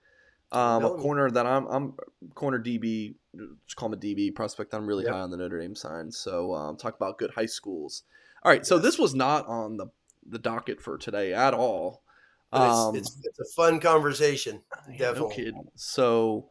um, 0.50 0.84
a 0.84 0.90
corner 0.96 1.30
that 1.30 1.46
I'm 1.46 1.66
I'm 1.68 1.94
corner 2.34 2.58
DB, 2.58 3.14
just 3.66 3.76
call 3.76 3.86
him 3.88 3.92
a 3.92 3.96
DB 3.96 4.34
prospect. 4.34 4.74
I'm 4.74 4.84
really 4.86 5.04
Yep. 5.04 5.12
high 5.12 5.20
on 5.20 5.30
the 5.30 5.36
Notre 5.36 5.60
Dame 5.60 5.76
sign. 5.76 6.10
So 6.10 6.52
um, 6.54 6.76
talk 6.76 6.96
about 6.96 7.18
good 7.18 7.30
high 7.30 7.46
schools. 7.46 8.02
All 8.42 8.50
right, 8.50 8.66
so 8.66 8.78
this 8.78 8.98
was 8.98 9.14
not 9.14 9.46
on 9.46 9.76
the 9.76 9.86
the 10.26 10.38
docket 10.38 10.80
for 10.82 10.98
today 10.98 11.32
at 11.34 11.54
all. 11.54 12.02
But 12.50 12.62
Um, 12.70 12.96
it's, 12.96 13.16
it's, 13.16 13.26
it's 13.26 13.38
a 13.40 13.54
fun 13.54 13.78
conversation. 13.80 14.62
yeah, 14.90 15.12
no 15.12 15.28
kidding. 15.28 15.68
So 15.76 16.50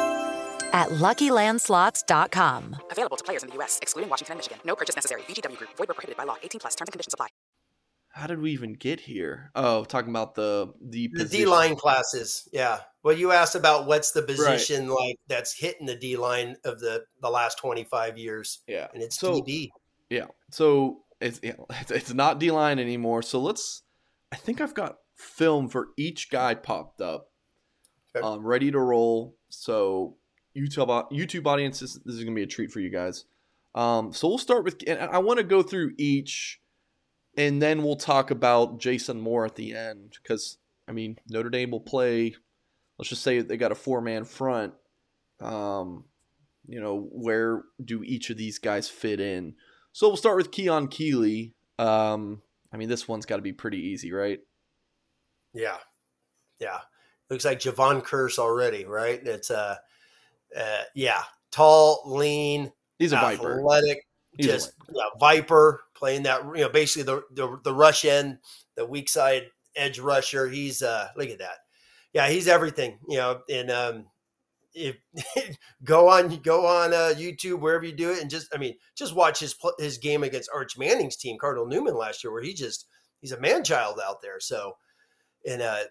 at 0.73 0.89
LuckyLandSlots.com. 0.89 2.75
Available 2.91 3.17
to 3.17 3.23
players 3.23 3.43
in 3.43 3.49
the 3.49 3.55
U.S., 3.55 3.79
excluding 3.81 4.09
Washington 4.09 4.33
and 4.33 4.39
Michigan. 4.39 4.59
No 4.65 4.75
purchase 4.75 4.95
necessary. 4.95 5.21
VGW 5.23 5.57
Group. 5.57 5.71
Void 5.77 5.87
where 5.89 5.95
prohibited 5.95 6.17
by 6.17 6.23
law. 6.23 6.35
18 6.43 6.59
plus. 6.59 6.75
Terms 6.75 6.87
and 6.87 6.93
conditions 6.93 7.13
apply. 7.13 7.27
how 8.13 8.27
did 8.27 8.39
we 8.41 8.51
even 8.51 8.73
get 8.73 8.99
here? 8.99 9.51
Oh, 9.55 9.83
talking 9.85 10.09
about 10.09 10.35
the 10.35 10.73
the, 10.81 11.09
The. 11.13 11.25
D 11.25 11.45
line 11.45 11.75
classes, 11.75 12.47
yeah. 12.51 12.79
Well, 13.03 13.15
you 13.17 13.31
asked 13.31 13.55
about 13.55 13.87
what's 13.87 14.11
the 14.11 14.21
position 14.21 14.89
like 14.89 15.15
that's 15.27 15.53
hitting 15.57 15.87
the 15.87 15.95
D 15.95 16.17
line 16.17 16.55
of 16.65 16.79
the 16.79 17.03
the 17.21 17.29
last 17.29 17.57
twenty 17.57 17.83
five 17.85 18.17
years, 18.17 18.59
Yeah. 18.67 18.87
and 18.93 19.01
it's 19.01 19.17
so 19.17 19.39
DB. 19.41 19.69
yeah. 20.09 20.25
So 20.51 21.03
it's 21.21 21.39
yeah, 21.41 21.53
it's, 21.81 21.91
it's 21.91 22.13
not 22.13 22.39
D 22.39 22.51
line 22.51 22.79
anymore. 22.79 23.21
So 23.21 23.39
let's. 23.39 23.83
I 24.31 24.35
think 24.37 24.61
I've 24.61 24.73
got 24.73 24.97
film 25.15 25.67
for 25.69 25.87
each 25.97 26.29
guy 26.29 26.53
popped 26.55 27.01
up, 27.01 27.27
Okay. 28.15 28.25
um, 28.25 28.45
ready 28.45 28.71
to 28.71 28.79
roll. 28.79 29.35
So 29.49 30.17
YouTube 30.55 31.11
YouTube 31.11 31.47
audiences, 31.47 31.99
this 32.05 32.15
is 32.15 32.23
gonna 32.23 32.35
be 32.35 32.43
a 32.43 32.47
treat 32.47 32.71
for 32.71 32.79
you 32.79 32.89
guys. 32.89 33.25
Um, 33.73 34.11
so 34.13 34.27
we'll 34.27 34.37
start 34.37 34.63
with. 34.63 34.83
And 34.87 34.99
I 34.99 35.19
want 35.19 35.37
to 35.37 35.43
go 35.43 35.61
through 35.63 35.93
each, 35.97 36.59
and 37.37 37.61
then 37.61 37.83
we'll 37.83 37.95
talk 37.95 38.31
about 38.31 38.79
Jason 38.79 39.21
Moore 39.21 39.45
at 39.45 39.55
the 39.55 39.73
end 39.73 40.17
because 40.21 40.57
I 40.87 40.91
mean 40.91 41.17
Notre 41.29 41.49
Dame 41.49 41.71
will 41.71 41.81
play. 41.81 42.35
Let's 42.97 43.09
just 43.09 43.23
say 43.23 43.39
they 43.41 43.57
got 43.57 43.71
a 43.71 43.75
four 43.75 44.01
man 44.01 44.25
front. 44.25 44.73
Um, 45.39 46.05
you 46.67 46.79
know 46.79 47.09
where 47.11 47.63
do 47.83 48.03
each 48.03 48.29
of 48.29 48.37
these 48.37 48.59
guys 48.59 48.89
fit 48.89 49.19
in? 49.19 49.55
So 49.93 50.07
we'll 50.07 50.17
start 50.17 50.37
with 50.37 50.51
Keon 50.51 50.87
Keeley. 50.87 51.53
Um, 51.79 52.41
I 52.73 52.77
mean 52.77 52.89
this 52.89 53.07
one's 53.07 53.25
got 53.25 53.37
to 53.37 53.41
be 53.41 53.53
pretty 53.53 53.79
easy, 53.79 54.11
right? 54.11 54.39
Yeah, 55.53 55.77
yeah. 56.59 56.79
Looks 57.29 57.45
like 57.45 57.59
Javon 57.59 58.03
Curse 58.03 58.37
already, 58.37 58.83
right? 58.85 59.21
It's 59.25 59.49
uh, 59.49 59.77
uh 60.57 60.83
yeah, 60.95 61.23
tall, 61.51 62.01
lean, 62.05 62.71
He's 62.99 63.11
a 63.13 63.17
viper. 63.17 63.59
athletic, 63.59 64.05
He's 64.33 64.47
just 64.47 64.73
yeah, 64.93 65.03
viper 65.19 65.83
playing 65.95 66.23
that 66.23 66.43
you 66.55 66.61
know 66.61 66.69
basically 66.69 67.03
the, 67.03 67.23
the 67.33 67.59
the 67.63 67.73
rush 67.73 68.05
end 68.05 68.39
the 68.75 68.85
weak 68.85 69.09
side 69.09 69.47
edge 69.75 69.99
rusher 69.99 70.49
he's 70.49 70.81
uh 70.81 71.07
look 71.15 71.29
at 71.29 71.39
that 71.39 71.57
yeah 72.13 72.27
he's 72.27 72.47
everything 72.47 72.97
you 73.07 73.17
know 73.17 73.39
and 73.49 73.69
um 73.71 74.05
if 74.73 74.97
go 75.83 76.09
on 76.09 76.35
go 76.37 76.65
on 76.65 76.93
uh 76.93 77.13
youtube 77.15 77.59
wherever 77.59 77.85
you 77.85 77.93
do 77.93 78.11
it 78.11 78.21
and 78.21 78.29
just 78.29 78.47
i 78.53 78.57
mean 78.57 78.75
just 78.97 79.15
watch 79.15 79.39
his 79.39 79.55
his 79.79 79.97
game 79.97 80.23
against 80.23 80.49
arch 80.53 80.77
manning's 80.77 81.15
team 81.15 81.37
cardinal 81.39 81.65
newman 81.67 81.95
last 81.95 82.23
year 82.23 82.33
where 82.33 82.43
he 82.43 82.53
just 82.53 82.87
he's 83.21 83.31
a 83.31 83.39
man 83.39 83.63
child 83.63 83.99
out 84.05 84.21
there 84.21 84.39
so 84.39 84.75
and 85.47 85.61
uh 85.61 85.83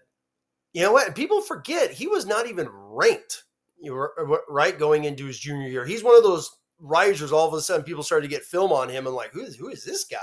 you 0.73 0.81
know 0.81 0.91
what? 0.91 1.15
People 1.15 1.41
forget 1.41 1.91
he 1.91 2.07
was 2.07 2.25
not 2.25 2.47
even 2.47 2.69
ranked. 2.71 3.43
You 3.81 3.93
were 3.93 4.43
right 4.47 4.77
going 4.77 5.05
into 5.05 5.25
his 5.25 5.39
junior 5.39 5.67
year. 5.67 5.85
He's 5.85 6.03
one 6.03 6.15
of 6.15 6.23
those 6.23 6.49
risers. 6.79 7.31
All 7.31 7.47
of 7.47 7.53
a 7.53 7.61
sudden, 7.61 7.83
people 7.83 8.03
started 8.03 8.27
to 8.27 8.35
get 8.35 8.43
film 8.43 8.71
on 8.71 8.89
him 8.89 9.07
and 9.07 9.15
like, 9.15 9.31
who 9.31 9.41
is 9.41 9.55
who 9.55 9.69
is 9.69 9.83
this 9.83 10.05
guy? 10.05 10.19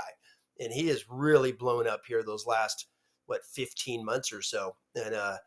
And 0.59 0.71
he 0.71 0.87
has 0.87 1.05
really 1.09 1.51
blown 1.51 1.87
up 1.87 2.01
here 2.07 2.23
those 2.23 2.45
last 2.45 2.87
what 3.25 3.41
15 3.45 4.03
months 4.03 4.33
or 4.33 4.41
so. 4.41 4.75
And 4.95 5.13
uh, 5.13 5.37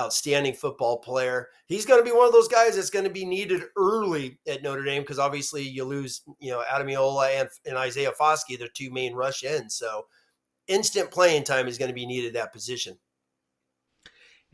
outstanding 0.00 0.54
football 0.54 0.98
player. 0.98 1.48
He's 1.66 1.86
going 1.86 2.00
to 2.00 2.04
be 2.04 2.14
one 2.14 2.26
of 2.26 2.32
those 2.32 2.48
guys 2.48 2.76
that's 2.76 2.90
going 2.90 3.04
to 3.04 3.10
be 3.10 3.24
needed 3.24 3.62
early 3.76 4.38
at 4.46 4.62
Notre 4.62 4.84
Dame 4.84 5.02
because 5.02 5.18
obviously 5.18 5.62
you 5.62 5.84
lose, 5.84 6.22
you 6.38 6.50
know, 6.50 6.62
Ademilola 6.70 7.40
and, 7.40 7.48
and 7.64 7.76
Isaiah 7.76 8.12
Foskey, 8.18 8.58
their 8.58 8.68
two 8.68 8.90
main 8.90 9.14
rush 9.14 9.42
ends. 9.42 9.74
So 9.76 10.06
instant 10.66 11.10
playing 11.10 11.44
time 11.44 11.66
is 11.66 11.78
going 11.78 11.88
to 11.88 11.94
be 11.94 12.06
needed 12.06 12.28
at 12.28 12.34
that 12.34 12.52
position. 12.52 12.98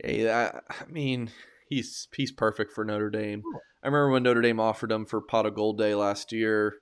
Yeah, 0.03 0.59
I 0.69 0.85
mean, 0.89 1.29
he's 1.75 2.07
he's 2.15 2.31
perfect 2.31 2.71
for 2.71 2.83
Notre 2.83 3.09
Dame. 3.09 3.43
I 3.83 3.87
remember 3.87 4.09
when 4.09 4.23
Notre 4.23 4.41
Dame 4.41 4.59
offered 4.59 4.91
him 4.91 5.05
for 5.05 5.21
Pot 5.21 5.45
of 5.45 5.55
Gold 5.55 5.77
Day 5.77 5.95
last 5.95 6.31
year, 6.31 6.75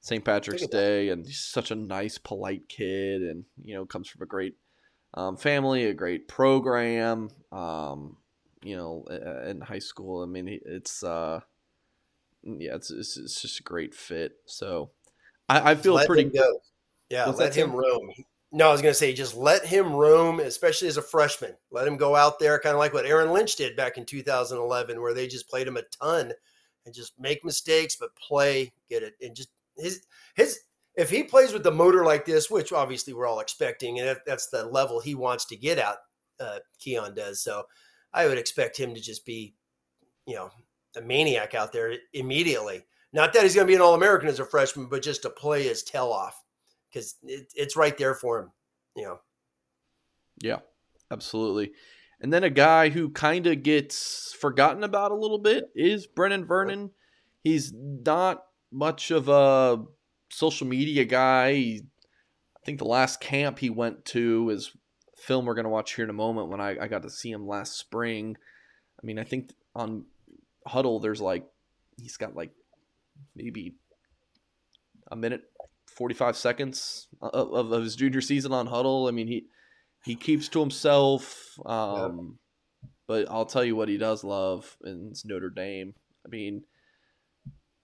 St. 0.00 0.24
Patrick's 0.24 0.66
Day, 0.66 1.08
and 1.08 1.26
he's 1.26 1.40
such 1.40 1.70
a 1.70 1.74
nice, 1.74 2.18
polite 2.18 2.68
kid, 2.68 3.22
and 3.22 3.44
you 3.62 3.74
know 3.74 3.86
comes 3.86 4.08
from 4.08 4.22
a 4.22 4.26
great 4.26 4.54
um, 5.14 5.36
family, 5.36 5.84
a 5.84 5.94
great 5.94 6.28
program. 6.28 7.30
Um, 7.50 8.16
you 8.62 8.76
know, 8.76 9.04
in 9.46 9.60
high 9.60 9.78
school, 9.78 10.22
I 10.22 10.26
mean, 10.26 10.60
it's 10.64 11.02
uh, 11.02 11.40
yeah, 12.42 12.74
it's 12.74 12.90
it's, 12.90 13.16
it's 13.16 13.42
just 13.42 13.60
a 13.60 13.64
great 13.64 13.94
fit. 13.94 14.32
So 14.46 14.90
I, 15.48 15.72
I 15.72 15.74
feel 15.74 15.94
let 15.94 16.06
pretty 16.06 16.24
good. 16.24 16.56
Yeah, 17.10 17.26
let 17.26 17.54
him 17.54 17.72
roam. 17.72 18.10
No, 18.50 18.68
I 18.68 18.72
was 18.72 18.80
going 18.80 18.92
to 18.92 18.98
say 18.98 19.12
just 19.12 19.36
let 19.36 19.66
him 19.66 19.92
roam, 19.92 20.40
especially 20.40 20.88
as 20.88 20.96
a 20.96 21.02
freshman. 21.02 21.54
Let 21.70 21.86
him 21.86 21.98
go 21.98 22.16
out 22.16 22.38
there, 22.38 22.58
kind 22.58 22.74
of 22.74 22.78
like 22.78 22.94
what 22.94 23.04
Aaron 23.04 23.32
Lynch 23.32 23.56
did 23.56 23.76
back 23.76 23.98
in 23.98 24.06
2011, 24.06 25.00
where 25.00 25.12
they 25.12 25.26
just 25.26 25.50
played 25.50 25.68
him 25.68 25.76
a 25.76 25.82
ton 25.82 26.32
and 26.86 26.94
just 26.94 27.12
make 27.20 27.44
mistakes, 27.44 27.96
but 27.96 28.16
play, 28.16 28.72
get 28.88 29.02
it, 29.02 29.14
and 29.20 29.36
just 29.36 29.50
his 29.76 30.06
his 30.34 30.60
if 30.96 31.10
he 31.10 31.22
plays 31.22 31.52
with 31.52 31.62
the 31.62 31.70
motor 31.70 32.04
like 32.04 32.24
this, 32.24 32.50
which 32.50 32.72
obviously 32.72 33.12
we're 33.12 33.26
all 33.26 33.40
expecting, 33.40 34.00
and 34.00 34.18
that's 34.26 34.48
the 34.48 34.64
level 34.64 34.98
he 34.98 35.14
wants 35.14 35.44
to 35.44 35.56
get 35.56 35.78
at, 35.78 35.96
uh, 36.40 36.58
Keon 36.80 37.14
does. 37.14 37.40
So 37.40 37.64
I 38.12 38.26
would 38.26 38.38
expect 38.38 38.76
him 38.76 38.94
to 38.94 39.00
just 39.00 39.24
be, 39.24 39.54
you 40.26 40.34
know, 40.34 40.50
a 40.96 41.00
maniac 41.02 41.54
out 41.54 41.72
there 41.72 41.94
immediately. 42.14 42.84
Not 43.12 43.32
that 43.32 43.44
he's 43.44 43.54
going 43.54 43.66
to 43.66 43.70
be 43.70 43.76
an 43.76 43.80
All 43.80 43.94
American 43.94 44.28
as 44.28 44.40
a 44.40 44.44
freshman, 44.44 44.86
but 44.86 45.02
just 45.02 45.22
to 45.22 45.30
play 45.30 45.62
his 45.62 45.84
tail 45.84 46.08
off 46.08 46.42
because 46.90 47.16
it, 47.22 47.52
it's 47.54 47.76
right 47.76 47.96
there 47.96 48.14
for 48.14 48.40
him, 48.40 48.50
you 48.96 49.04
know. 49.04 49.18
Yeah, 50.40 50.58
absolutely. 51.10 51.72
And 52.20 52.32
then 52.32 52.44
a 52.44 52.50
guy 52.50 52.88
who 52.88 53.10
kind 53.10 53.46
of 53.46 53.62
gets 53.62 54.34
forgotten 54.40 54.82
about 54.82 55.12
a 55.12 55.16
little 55.16 55.38
bit 55.38 55.70
is 55.74 56.06
Brenan 56.06 56.46
Vernon. 56.46 56.90
He's 57.44 57.72
not 57.72 58.44
much 58.72 59.10
of 59.10 59.28
a 59.28 59.84
social 60.30 60.66
media 60.66 61.04
guy. 61.04 61.54
He, 61.54 61.82
I 62.56 62.60
think 62.64 62.78
the 62.78 62.84
last 62.84 63.20
camp 63.20 63.60
he 63.60 63.70
went 63.70 64.04
to 64.06 64.50
is 64.50 64.72
film 65.16 65.46
we're 65.46 65.54
going 65.54 65.64
to 65.64 65.70
watch 65.70 65.94
here 65.94 66.04
in 66.04 66.10
a 66.10 66.14
moment 66.14 66.48
when 66.48 66.60
I, 66.60 66.76
I 66.78 66.88
got 66.88 67.02
to 67.02 67.10
see 67.10 67.30
him 67.30 67.46
last 67.46 67.78
spring. 67.78 68.36
I 69.00 69.06
mean, 69.06 69.18
I 69.18 69.24
think 69.24 69.52
on 69.74 70.04
Hudl, 70.66 71.00
there's 71.00 71.20
like, 71.20 71.46
he's 71.96 72.16
got 72.16 72.34
like 72.34 72.50
maybe 73.34 73.76
a 75.10 75.16
minute, 75.16 75.47
45 75.98 76.36
seconds 76.36 77.08
of, 77.20 77.52
of, 77.52 77.72
of 77.72 77.82
his 77.82 77.96
junior 77.96 78.20
season 78.20 78.52
on 78.52 78.68
Hudl. 78.68 79.08
I 79.08 79.10
mean, 79.10 79.26
he, 79.26 79.46
he 80.04 80.14
keeps 80.14 80.48
to 80.50 80.60
himself. 80.60 81.58
Um, 81.66 82.38
yeah. 82.82 82.88
But 83.08 83.30
I'll 83.30 83.46
tell 83.46 83.64
you 83.64 83.74
what 83.74 83.88
he 83.88 83.98
does 83.98 84.22
love, 84.22 84.76
and 84.82 85.10
it's 85.10 85.24
Notre 85.24 85.50
Dame. 85.50 85.94
I 86.24 86.28
mean, 86.28 86.62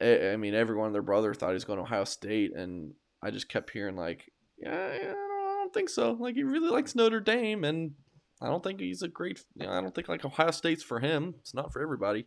I 0.00 0.36
mean, 0.36 0.54
everyone 0.54 0.86
and 0.86 0.94
their 0.94 1.02
brother 1.02 1.34
thought 1.34 1.48
he 1.48 1.54
was 1.54 1.64
going 1.64 1.78
to 1.78 1.84
Ohio 1.84 2.04
State, 2.04 2.54
and 2.54 2.92
I 3.22 3.30
just 3.30 3.48
kept 3.48 3.70
hearing 3.70 3.96
like, 3.96 4.30
yeah, 4.58 4.94
yeah 4.94 5.12
I 5.12 5.56
don't 5.62 5.74
think 5.74 5.88
so. 5.88 6.12
Like 6.12 6.34
he 6.36 6.44
really 6.44 6.68
likes 6.68 6.94
Notre 6.94 7.20
Dame, 7.20 7.64
and 7.64 7.92
I 8.40 8.46
don't 8.46 8.62
think 8.62 8.80
he's 8.80 9.02
a 9.02 9.08
great. 9.08 9.42
You 9.56 9.66
know, 9.66 9.72
I 9.72 9.80
don't 9.80 9.94
think 9.94 10.08
like 10.08 10.24
Ohio 10.24 10.50
State's 10.50 10.82
for 10.82 11.00
him. 11.00 11.36
It's 11.40 11.54
not 11.54 11.72
for 11.72 11.82
everybody. 11.82 12.26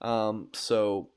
Um, 0.00 0.48
so 0.52 1.10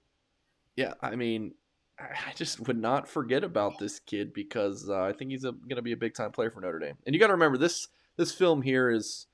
yeah, 0.75 0.95
I 1.01 1.15
mean, 1.15 1.53
I 1.97 2.33
just 2.35 2.67
would 2.67 2.77
not 2.77 3.07
forget 3.07 3.43
about 3.43 3.79
this 3.79 3.99
kid 3.99 4.33
because 4.33 4.89
uh, 4.89 5.01
I 5.01 5.13
think 5.13 5.31
he's 5.31 5.43
going 5.43 5.75
to 5.75 5.81
be 5.81 5.93
a 5.93 5.97
big 5.97 6.13
time 6.13 6.31
player 6.31 6.51
for 6.51 6.59
Notre 6.59 6.79
Dame. 6.79 6.97
And 7.05 7.15
you 7.15 7.19
got 7.19 7.27
to 7.27 7.33
remember 7.33 7.57
this 7.57 7.87
this 8.17 8.31
film 8.31 8.61
here 8.61 8.89
is 8.89 9.27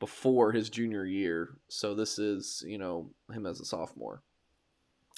before 0.00 0.50
his 0.52 0.70
junior 0.70 1.04
year, 1.04 1.58
so 1.68 1.94
this 1.94 2.18
is 2.18 2.64
you 2.66 2.78
know 2.78 3.10
him 3.32 3.46
as 3.46 3.60
a 3.60 3.64
sophomore. 3.64 4.22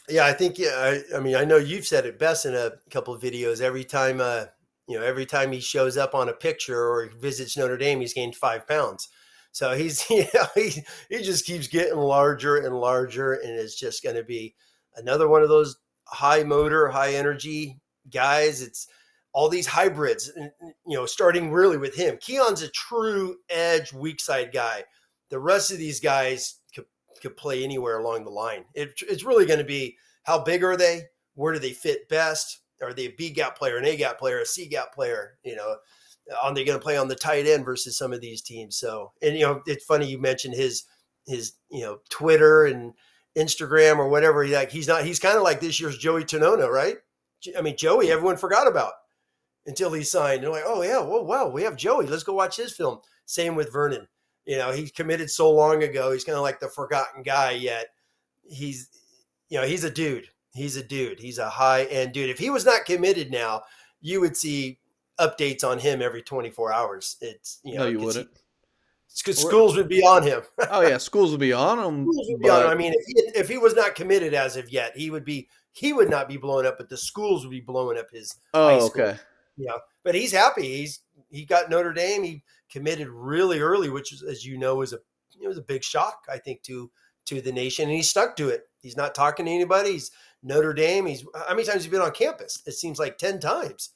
Yeah, 0.09 0.27
I 0.27 0.33
think 0.33 0.59
yeah. 0.59 1.01
I, 1.13 1.17
I, 1.17 1.21
mean, 1.21 1.37
I 1.37 1.45
know 1.45 1.57
you've 1.57 1.87
said 1.87 2.07
it 2.07 2.19
best 2.19 2.45
in 2.45 2.55
a 2.55 2.73
couple 2.91 3.15
of 3.15 3.23
videos. 3.23 3.61
Every 3.61 3.85
time, 3.85 4.21
uh, 4.21 4.47
you 4.89 4.99
know, 4.99 5.05
every 5.05 5.27
time 5.27 5.53
he 5.53 5.61
shows 5.61 5.97
up 5.97 6.15
on 6.15 6.29
a 6.29 6.35
picture 6.35 6.79
or 6.79 7.09
visits 7.21 7.57
Notre 7.57 7.79
Dame, 7.79 8.01
he's 8.01 8.15
gained 8.15 8.35
five 8.35 8.67
pounds. 8.67 9.09
So 9.53 9.77
he's, 9.77 10.05
you 10.11 10.27
know, 10.35 10.47
he 10.55 10.83
he 11.09 11.23
just 11.23 11.47
keeps 11.47 11.69
getting 11.69 11.99
larger 11.99 12.59
and 12.59 12.75
larger, 12.75 13.35
and 13.35 13.53
it's 13.53 13.79
just 13.79 14.03
going 14.03 14.17
to 14.17 14.25
be 14.25 14.55
another 14.97 15.29
one 15.29 15.43
of 15.43 15.49
those 15.49 15.77
high 16.13 16.43
motor, 16.43 16.89
high 16.89 17.15
energy 17.15 17.81
guys. 18.11 18.63
It's 18.63 18.87
all 19.33 19.49
these 19.49 19.67
hybrids, 19.67 20.31
you 20.37 20.97
know, 20.97 21.07
starting 21.07 21.51
really 21.51 21.79
with 21.79 21.95
him. 21.95 22.19
Keon's 22.21 22.63
a 22.63 22.69
true 22.71 23.37
edge, 23.49 23.93
weak 23.93 24.21
side 24.21 24.51
guy. 24.53 24.85
The 25.31 25.39
rest 25.39 25.73
of 25.73 25.79
these 25.79 26.01
guys 26.01 26.57
could 26.75 26.85
could 27.21 27.37
play 27.37 27.65
anywhere 27.65 27.99
along 27.99 28.25
the 28.25 28.31
line. 28.31 28.65
It, 28.75 28.93
it's 29.09 29.25
really 29.25 29.47
going 29.47 29.59
to 29.59 29.65
be 29.65 29.97
how 30.25 30.43
big 30.43 30.63
are 30.63 30.77
they? 30.77 31.05
Where 31.35 31.53
do 31.53 31.59
they 31.59 31.73
fit 31.73 32.09
best? 32.09 32.61
Are 32.83 32.93
they 32.93 33.07
a 33.07 33.13
B 33.17 33.31
gap 33.31 33.57
player, 33.57 33.79
an 33.79 33.85
A 33.85 33.97
gap 33.97 34.19
player, 34.19 34.41
a 34.41 34.47
C 34.47 34.67
gap 34.67 34.93
player? 34.93 35.39
You 35.45 35.57
know, 35.57 35.77
are 36.43 36.55
they 36.55 36.65
going 36.65 36.79
to 36.79 36.83
play 36.83 36.97
on 36.97 37.09
the 37.09 37.15
tight 37.15 37.47
end 37.47 37.65
versus 37.65 37.97
some 37.97 38.13
of 38.13 38.21
these 38.21 38.43
teams? 38.43 38.77
So, 38.77 39.13
and 39.23 39.35
you 39.35 39.47
know, 39.47 39.63
it's 39.67 39.85
funny 39.85 40.07
you 40.07 40.19
mentioned 40.19 40.55
his 40.55 40.85
his 41.27 41.53
you 41.71 41.83
know 41.83 41.99
Twitter 42.11 42.67
and 42.67 42.93
Instagram 43.37 43.99
or 43.99 44.09
whatever. 44.09 44.43
He 44.45 44.55
like 44.55 44.71
he's 44.71 44.89
not. 44.89 45.05
He's 45.05 45.19
kind 45.19 45.37
of 45.37 45.43
like 45.43 45.61
this 45.61 45.81
year's 45.81 45.99
Joey 45.99 46.25
Tanona, 46.25 46.69
right? 46.69 46.97
I 47.57 47.61
mean, 47.61 47.77
Joey, 47.77 48.11
everyone 48.11 48.37
forgot 48.37 48.67
about 48.67 48.93
until 49.67 49.93
he 49.93 50.03
signed. 50.03 50.43
They're 50.43 50.51
like, 50.51 50.65
oh 50.67 50.83
yeah, 50.83 51.01
well, 51.01 51.25
wow, 51.25 51.49
we 51.49 51.63
have 51.63 51.77
Joey. 51.77 52.07
Let's 52.07 52.23
go 52.23 52.35
watch 52.35 52.57
his 52.57 52.73
film. 52.73 53.01
Same 53.27 53.55
with 53.55 53.73
Vernon. 53.73 54.07
You 54.45 54.59
know, 54.59 54.73
he 54.73 54.89
committed 54.89 55.31
so 55.31 55.51
long 55.51 55.83
ago. 55.83 56.13
He's 56.13 56.25
kind 56.25 56.37
of 56.37 56.43
like 56.43 56.61
the 56.61 56.69
forgotten 56.69 57.23
guy. 57.23 57.53
Yet 57.53 57.87
he's, 58.43 58.89
you 59.49 59.61
know, 59.61 59.67
he's 59.67 59.85
a 59.85 59.91
dude. 59.91 60.29
He's 60.53 60.77
a 60.77 60.83
dude. 60.83 61.21
He's 61.21 61.39
a 61.39 61.49
high 61.49 61.85
end 61.85 62.13
dude. 62.13 62.31
If 62.31 62.39
he 62.39 62.51
was 62.51 62.67
not 62.67 62.85
committed 62.85 63.31
now, 63.31 63.63
you 64.01 64.21
would 64.21 64.37
see 64.37 64.79
updates 65.19 65.65
on 65.65 65.79
him 65.79 66.03
every 66.03 66.23
24 66.23 66.73
hours. 66.73 67.17
It's 67.21 67.61
you 67.65 67.75
know, 67.75 67.85
no, 67.85 67.89
you 67.89 68.01
wouldn't. 68.01 68.29
Because 68.33 68.42
schools 69.13 69.77
would 69.77 69.89
be 69.89 70.03
on 70.03 70.23
him. 70.23 70.43
oh 70.71 70.81
yeah, 70.83 70.99
schools 70.99 71.31
would 71.31 71.41
be 71.41 71.53
on 71.53 71.79
him. 71.79 72.07
Would 72.07 72.41
be 72.41 72.49
but... 72.49 72.51
on 72.51 72.63
him. 72.65 72.69
I 72.69 72.75
mean, 72.75 72.93
if 72.95 73.05
he, 73.07 73.39
if 73.39 73.49
he 73.49 73.59
was 73.59 73.75
not 73.75 73.95
committed 73.95 74.35
as 74.35 74.57
of 74.57 74.71
yet, 74.71 74.97
he 74.97 75.11
would 75.11 75.25
be. 75.25 75.49
He 75.75 75.95
would 75.95 76.11
not 76.11 76.29
be 76.29 76.37
blowing 76.37 76.67
up, 76.67 76.77
but 76.77 76.91
the 76.91 76.99
schools 76.99 77.45
would 77.45 77.51
be 77.51 77.61
blowing 77.61 77.97
up 77.99 78.11
his. 78.13 78.35
Oh, 78.53 78.87
okay. 78.89 79.17
Yeah, 79.57 79.77
but 80.05 80.15
he's 80.15 80.33
happy. 80.33 80.77
He's 80.77 81.01
he 81.31 81.45
got 81.45 81.71
Notre 81.71 81.95
Dame. 81.95 82.23
He 82.23 82.43
committed 82.71 83.09
really 83.09 83.61
early, 83.61 83.91
which, 83.91 84.13
is, 84.13 84.23
as 84.23 84.45
you 84.45 84.59
know, 84.59 84.77
was 84.77 84.93
a 84.93 84.99
it 85.41 85.49
was 85.49 85.59
a 85.59 85.63
big 85.63 85.83
shock, 85.83 86.25
I 86.31 86.39
think, 86.39 86.63
to 86.65 86.91
to 87.27 87.41
the 87.41 87.53
nation, 87.53 87.85
and 87.85 87.97
he 87.97 88.03
stuck 88.03 88.37
to 88.37 88.49
it. 88.49 88.65
He's 88.81 88.97
not 88.97 89.15
talking 89.15 89.47
to 89.47 89.53
anybody. 89.53 89.93
He's 89.93 90.11
Notre 90.43 90.75
Dame. 90.75 91.07
He's 91.07 91.25
how 91.35 91.55
many 91.55 91.65
times 91.65 91.85
he's 91.85 91.93
been 91.93 92.03
on 92.03 92.13
campus? 92.13 92.63
It 92.67 92.73
seems 92.73 92.99
like 92.99 93.19
ten 93.19 93.41
times. 93.41 93.91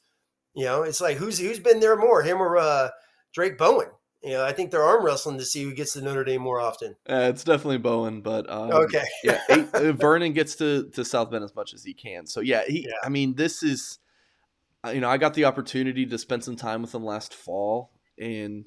You 0.55 0.65
know, 0.65 0.83
it's 0.83 1.01
like 1.01 1.17
who's 1.17 1.39
who's 1.39 1.59
been 1.59 1.81
there 1.81 1.97
more, 1.97 2.23
him 2.23 2.41
or 2.41 2.57
uh, 2.57 2.89
Drayk 3.35 3.59
Bowen? 3.59 3.89
You 4.27 4.33
know, 4.33 4.45
I 4.45 4.53
think 4.53 4.73
they're 4.73 4.83
arm 4.83 5.05
wrestling 5.05 5.39
to 5.39 5.45
see 5.45 5.63
who 5.63 5.73
gets 5.73 5.93
to 5.93 6.01
Notre 6.01 6.25
Dame 6.25 6.43
more 6.43 6.59
often. 6.59 6.97
Uh, 7.09 7.31
it's 7.33 7.45
definitely 7.45 7.79
Bowen, 7.79 8.23
but 8.23 8.51
um, 8.51 8.73
okay, 8.73 9.05
yeah, 9.23 9.41
eight, 9.49 9.73
uh, 9.73 9.93
Vernon 9.93 10.33
gets 10.33 10.57
to 10.57 10.91
to 10.95 11.05
South 11.05 11.31
Bend 11.31 11.45
as 11.45 11.55
much 11.55 11.73
as 11.73 11.85
he 11.85 11.95
can. 11.95 12.27
So 12.27 12.41
yeah, 12.41 12.65
he. 12.67 12.87
Yeah. 12.89 12.95
I 13.05 13.09
mean, 13.09 13.37
this 13.37 13.63
is, 13.63 14.01
uh, 14.85 14.91
you 14.91 15.01
know, 15.01 15.09
I 15.09 15.17
got 15.17 15.35
the 15.35 15.45
opportunity 15.45 16.07
to 16.07 16.19
spend 16.19 16.43
some 16.43 16.57
time 16.57 16.83
with 16.83 16.93
him 16.93 17.05
last 17.05 17.35
fall, 17.35 17.93
and 18.19 18.67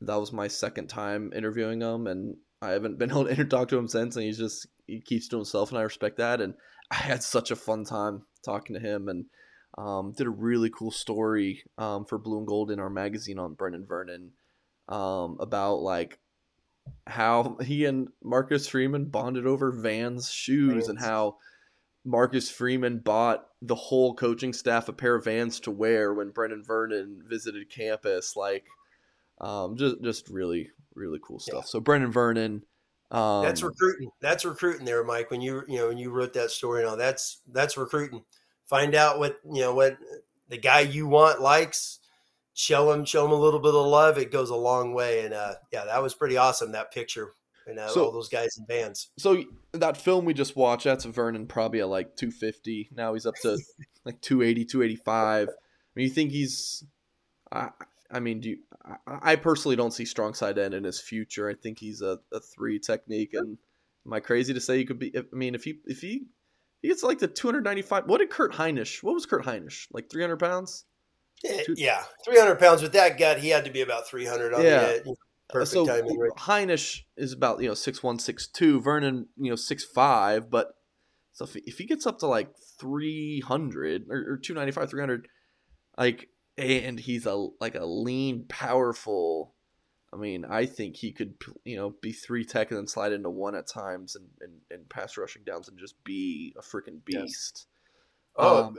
that 0.00 0.16
was 0.16 0.32
my 0.32 0.48
second 0.48 0.88
time 0.88 1.32
interviewing 1.32 1.80
him, 1.80 2.08
and 2.08 2.36
I 2.60 2.70
haven't 2.70 2.98
been 2.98 3.10
able 3.12 3.26
to 3.26 3.44
talk 3.44 3.68
to 3.68 3.78
him 3.78 3.86
since. 3.86 4.16
And 4.16 4.24
he's 4.24 4.38
just 4.38 4.66
he 4.88 5.00
keeps 5.00 5.28
to 5.28 5.36
himself, 5.36 5.70
and 5.70 5.78
I 5.78 5.82
respect 5.82 6.16
that. 6.16 6.40
And 6.40 6.54
I 6.90 6.96
had 6.96 7.22
such 7.22 7.52
a 7.52 7.56
fun 7.56 7.84
time 7.84 8.22
talking 8.44 8.74
to 8.74 8.80
him, 8.80 9.08
and 9.08 9.26
um, 9.78 10.12
did 10.16 10.26
a 10.26 10.30
really 10.30 10.70
cool 10.70 10.90
story 10.90 11.62
um, 11.78 12.04
for 12.04 12.18
Blue 12.18 12.38
and 12.38 12.48
Gold 12.48 12.72
in 12.72 12.80
our 12.80 12.90
magazine 12.90 13.38
on 13.38 13.54
Brenan 13.54 13.86
Vernon 13.86 14.32
um, 14.88 15.36
about 15.40 15.76
like 15.76 16.18
how 17.06 17.56
he 17.62 17.84
and 17.84 18.08
Marcus 18.22 18.68
Freeman 18.68 19.06
bonded 19.06 19.46
over 19.46 19.72
Vans 19.72 20.30
shoes, 20.30 20.72
Vans. 20.72 20.88
and 20.88 20.98
how 20.98 21.36
Marcus 22.04 22.50
Freeman 22.50 22.98
bought 22.98 23.46
the 23.62 23.74
whole 23.74 24.14
coaching 24.14 24.52
staff 24.52 24.88
a 24.88 24.92
pair 24.92 25.16
of 25.16 25.24
Vans 25.24 25.60
to 25.60 25.70
wear 25.70 26.14
when 26.14 26.30
Brendan 26.30 26.62
Vernon 26.64 27.22
visited 27.28 27.70
campus. 27.70 28.36
Like 28.36 28.64
um, 29.40 29.76
just 29.76 30.02
just 30.02 30.28
really 30.28 30.70
really 30.94 31.18
cool 31.22 31.38
stuff. 31.38 31.66
So 31.66 31.80
Brendan 31.80 32.12
Vernon. 32.12 32.62
Um, 33.10 33.44
that's 33.44 33.62
recruiting. 33.62 34.10
That's 34.20 34.44
recruiting 34.44 34.84
there, 34.84 35.04
Mike. 35.04 35.30
When 35.30 35.40
you 35.40 35.62
you 35.68 35.78
know 35.78 35.88
when 35.88 35.98
you 35.98 36.10
wrote 36.10 36.32
that 36.34 36.50
story, 36.50 36.80
and 36.80 36.90
all 36.90 36.96
that's 36.96 37.40
that's 37.52 37.76
recruiting. 37.76 38.24
Find 38.66 38.94
out 38.94 39.18
what 39.18 39.38
you 39.44 39.60
know 39.60 39.74
what 39.74 39.96
the 40.48 40.58
guy 40.58 40.80
you 40.80 41.06
want 41.06 41.40
likes. 41.40 42.00
Show 42.58 42.90
him, 42.90 43.04
show 43.04 43.22
him 43.26 43.32
a 43.32 43.36
little 43.36 43.60
bit 43.60 43.74
of 43.74 43.86
love. 43.86 44.16
It 44.16 44.32
goes 44.32 44.48
a 44.48 44.56
long 44.56 44.94
way. 44.94 45.26
And 45.26 45.34
uh, 45.34 45.56
yeah, 45.70 45.84
that 45.84 46.02
was 46.02 46.14
pretty 46.14 46.38
awesome. 46.38 46.72
That 46.72 46.90
picture 46.90 47.32
and 47.66 47.78
uh, 47.78 47.88
So- 47.88 48.06
all 48.06 48.12
those 48.12 48.30
guys 48.30 48.56
in 48.56 48.64
Vans. 48.66 49.10
So 49.18 49.44
that 49.72 49.98
film 49.98 50.24
we 50.24 50.32
just 50.32 50.56
watched, 50.56 50.84
that's 50.84 51.04
Vernon 51.04 51.46
probably 51.46 51.80
at 51.80 51.88
like 51.88 52.16
250. 52.16 52.88
Now 52.96 53.12
he's 53.12 53.26
up 53.26 53.34
to 53.42 53.58
like 54.06 54.20
280, 54.22 54.64
285. 54.64 55.48
I 55.48 55.52
mean, 55.94 56.04
you 56.04 56.10
think 56.10 56.30
he's? 56.30 56.82
I, 57.52 57.68
I 58.10 58.20
mean, 58.20 58.40
do 58.40 58.48
you, 58.50 58.58
I, 59.06 59.32
I 59.32 59.36
personally 59.36 59.76
don't 59.76 59.92
see 59.92 60.06
strong 60.06 60.32
side 60.32 60.56
end 60.56 60.72
in 60.72 60.84
his 60.84 60.98
future. 60.98 61.50
I 61.50 61.54
think 61.54 61.78
he's 61.78 62.00
a, 62.00 62.20
a 62.32 62.40
three 62.40 62.78
technique. 62.78 63.34
And 63.34 63.58
am 64.06 64.12
I 64.14 64.20
crazy 64.20 64.54
to 64.54 64.60
say 64.62 64.78
he 64.78 64.86
could 64.86 64.98
be? 64.98 65.12
I 65.14 65.22
mean, 65.32 65.54
if 65.54 65.64
he 65.64 65.80
if 65.86 66.00
he 66.00 66.24
he 66.80 66.88
gets 66.88 67.02
like 67.02 67.18
the 67.18 67.28
295. 67.28 68.06
What 68.06 68.18
did 68.18 68.30
Kurt 68.30 68.54
Hinish? 68.54 69.02
What 69.02 69.14
was 69.14 69.26
Kurt 69.26 69.44
Hinish? 69.44 69.88
Like 69.92 70.08
300 70.08 70.38
pounds? 70.38 70.84
Yeah, 71.44 72.02
three 72.24 72.38
hundred 72.38 72.58
pounds 72.58 72.82
with 72.82 72.92
that 72.92 73.18
gut, 73.18 73.38
he 73.38 73.50
had 73.50 73.64
to 73.64 73.70
be 73.70 73.82
about 73.82 74.08
three 74.08 74.24
hundred 74.24 74.54
on 74.54 74.64
Yeah. 74.64 74.80
the 74.80 74.86
head. 74.86 75.04
Perfect 75.48 75.70
so 75.72 75.86
timing. 75.86 76.18
Right? 76.18 76.32
Hinish 76.36 77.02
is 77.16 77.32
about 77.32 77.60
you 77.60 77.68
know 77.68 77.74
six 77.74 78.02
one 78.02 78.18
six 78.18 78.46
two. 78.48 78.80
Vernon 78.80 79.28
you 79.36 79.50
know 79.50 79.56
six 79.56 79.84
five. 79.84 80.50
But 80.50 80.72
so 81.32 81.44
if, 81.44 81.56
if 81.56 81.78
he 81.78 81.86
gets 81.86 82.06
up 82.06 82.18
to 82.20 82.26
like 82.26 82.50
three 82.78 83.40
hundred 83.40 84.06
or, 84.10 84.32
or 84.32 84.36
two 84.38 84.54
ninety 84.54 84.72
five 84.72 84.90
three 84.90 85.00
hundred, 85.00 85.28
like 85.96 86.28
and 86.58 86.98
he's 86.98 87.26
a 87.26 87.34
like 87.60 87.74
a 87.74 87.84
lean 87.84 88.44
powerful. 88.48 89.54
I 90.12 90.16
mean, 90.16 90.44
I 90.44 90.66
think 90.66 90.96
he 90.96 91.12
could 91.12 91.34
you 91.64 91.76
know 91.76 91.94
be 92.00 92.12
three 92.12 92.44
tech 92.44 92.70
and 92.70 92.78
then 92.78 92.88
slide 92.88 93.12
into 93.12 93.30
one 93.30 93.54
at 93.54 93.68
times 93.68 94.16
and 94.16 94.26
and, 94.40 94.52
and 94.70 94.88
pass 94.88 95.16
rushing 95.16 95.42
downs 95.44 95.68
and 95.68 95.78
just 95.78 96.02
be 96.04 96.54
a 96.58 96.62
freaking 96.62 97.00
Yes. 97.06 97.22
beast. 97.22 97.66
Oh, 98.36 98.64
Um, 98.64 98.76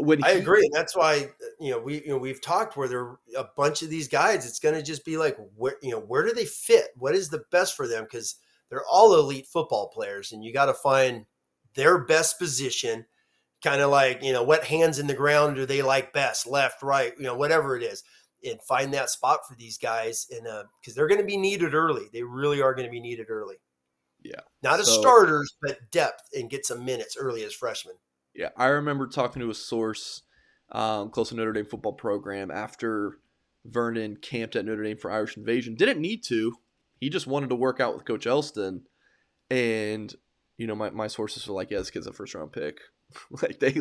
when 0.00 0.22
I 0.24 0.34
he- 0.34 0.40
agree. 0.40 0.64
And 0.64 0.72
that's 0.72 0.96
why 0.96 1.28
you 1.58 1.70
know 1.70 1.78
we 1.78 2.02
you 2.02 2.08
know 2.08 2.18
we've 2.18 2.40
talked 2.40 2.76
where 2.76 2.88
there 2.88 3.00
are 3.00 3.20
a 3.36 3.46
bunch 3.56 3.82
of 3.82 3.90
these 3.90 4.08
guys. 4.08 4.46
It's 4.46 4.58
going 4.58 4.74
to 4.74 4.82
just 4.82 5.04
be 5.04 5.16
like 5.16 5.36
where 5.56 5.76
you 5.82 5.90
know 5.90 6.00
where 6.00 6.24
do 6.24 6.32
they 6.32 6.44
fit? 6.44 6.88
What 6.96 7.14
is 7.14 7.28
the 7.28 7.44
best 7.50 7.76
for 7.76 7.86
them? 7.86 8.04
Because 8.04 8.36
they're 8.68 8.84
all 8.90 9.14
elite 9.14 9.46
football 9.46 9.88
players, 9.88 10.32
and 10.32 10.44
you 10.44 10.52
got 10.52 10.66
to 10.66 10.74
find 10.74 11.26
their 11.74 11.98
best 11.98 12.38
position. 12.38 13.06
Kind 13.62 13.82
of 13.82 13.90
like 13.90 14.22
you 14.22 14.32
know 14.32 14.42
what 14.42 14.64
hands 14.64 14.98
in 14.98 15.06
the 15.06 15.14
ground 15.14 15.56
do 15.56 15.66
they 15.66 15.82
like 15.82 16.12
best, 16.12 16.46
left, 16.46 16.82
right, 16.82 17.12
you 17.18 17.24
know 17.24 17.36
whatever 17.36 17.76
it 17.76 17.82
is, 17.82 18.02
and 18.42 18.60
find 18.62 18.94
that 18.94 19.10
spot 19.10 19.40
for 19.46 19.54
these 19.54 19.76
guys, 19.76 20.26
and 20.30 20.46
uh, 20.46 20.64
because 20.80 20.94
they're 20.94 21.08
going 21.08 21.20
to 21.20 21.26
be 21.26 21.36
needed 21.36 21.74
early. 21.74 22.06
They 22.12 22.22
really 22.22 22.62
are 22.62 22.74
going 22.74 22.86
to 22.86 22.90
be 22.90 23.00
needed 23.00 23.26
early. 23.28 23.56
Yeah. 24.22 24.40
Not 24.62 24.80
as 24.80 24.90
starters, 24.90 25.56
but 25.62 25.78
depth 25.90 26.28
and 26.34 26.50
get 26.50 26.66
some 26.66 26.84
minutes 26.84 27.16
early 27.18 27.44
as 27.44 27.54
freshmen. 27.54 27.94
Yeah, 28.34 28.50
I 28.56 28.66
remember 28.66 29.06
talking 29.06 29.40
to 29.40 29.50
a 29.50 29.54
source 29.54 30.22
um, 30.72 31.10
close 31.10 31.30
to 31.30 31.34
Notre 31.34 31.52
Dame 31.52 31.66
football 31.66 31.92
program 31.92 32.50
after 32.50 33.18
Vernon 33.64 34.16
camped 34.16 34.56
at 34.56 34.64
Notre 34.64 34.82
Dame 34.82 34.96
for 34.96 35.10
Irish 35.10 35.36
Invasion. 35.36 35.74
Didn't 35.74 36.00
need 36.00 36.22
to. 36.24 36.54
He 37.00 37.10
just 37.10 37.26
wanted 37.26 37.50
to 37.50 37.56
work 37.56 37.80
out 37.80 37.94
with 37.94 38.04
Coach 38.04 38.26
Elston. 38.26 38.82
And, 39.50 40.14
you 40.58 40.66
know, 40.66 40.74
my, 40.74 40.90
my 40.90 41.06
sources 41.08 41.46
were 41.46 41.54
like, 41.54 41.70
yeah, 41.70 41.78
this 41.78 41.90
kid's 41.90 42.06
a 42.06 42.12
first 42.12 42.34
round 42.34 42.52
pick. 42.52 42.78
like, 43.42 43.58
they, 43.58 43.80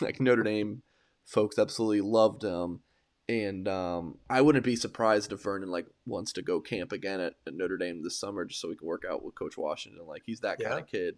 like, 0.00 0.20
Notre 0.20 0.42
Dame 0.42 0.82
folks 1.24 1.58
absolutely 1.58 2.00
loved 2.00 2.44
him. 2.44 2.80
And 3.28 3.68
um, 3.68 4.18
I 4.30 4.40
wouldn't 4.40 4.64
be 4.64 4.76
surprised 4.76 5.32
if 5.32 5.42
Vernon, 5.42 5.70
like, 5.70 5.86
wants 6.06 6.32
to 6.34 6.42
go 6.42 6.60
camp 6.60 6.92
again 6.92 7.20
at, 7.20 7.34
at 7.46 7.54
Notre 7.54 7.76
Dame 7.76 8.02
this 8.02 8.18
summer 8.18 8.44
just 8.44 8.60
so 8.60 8.70
he 8.70 8.76
can 8.76 8.86
work 8.86 9.04
out 9.08 9.22
with 9.24 9.34
Coach 9.34 9.56
Washington. 9.56 10.06
Like, 10.06 10.22
he's 10.24 10.40
that 10.40 10.58
kind 10.58 10.80
of 10.80 10.86
kid. 10.86 11.16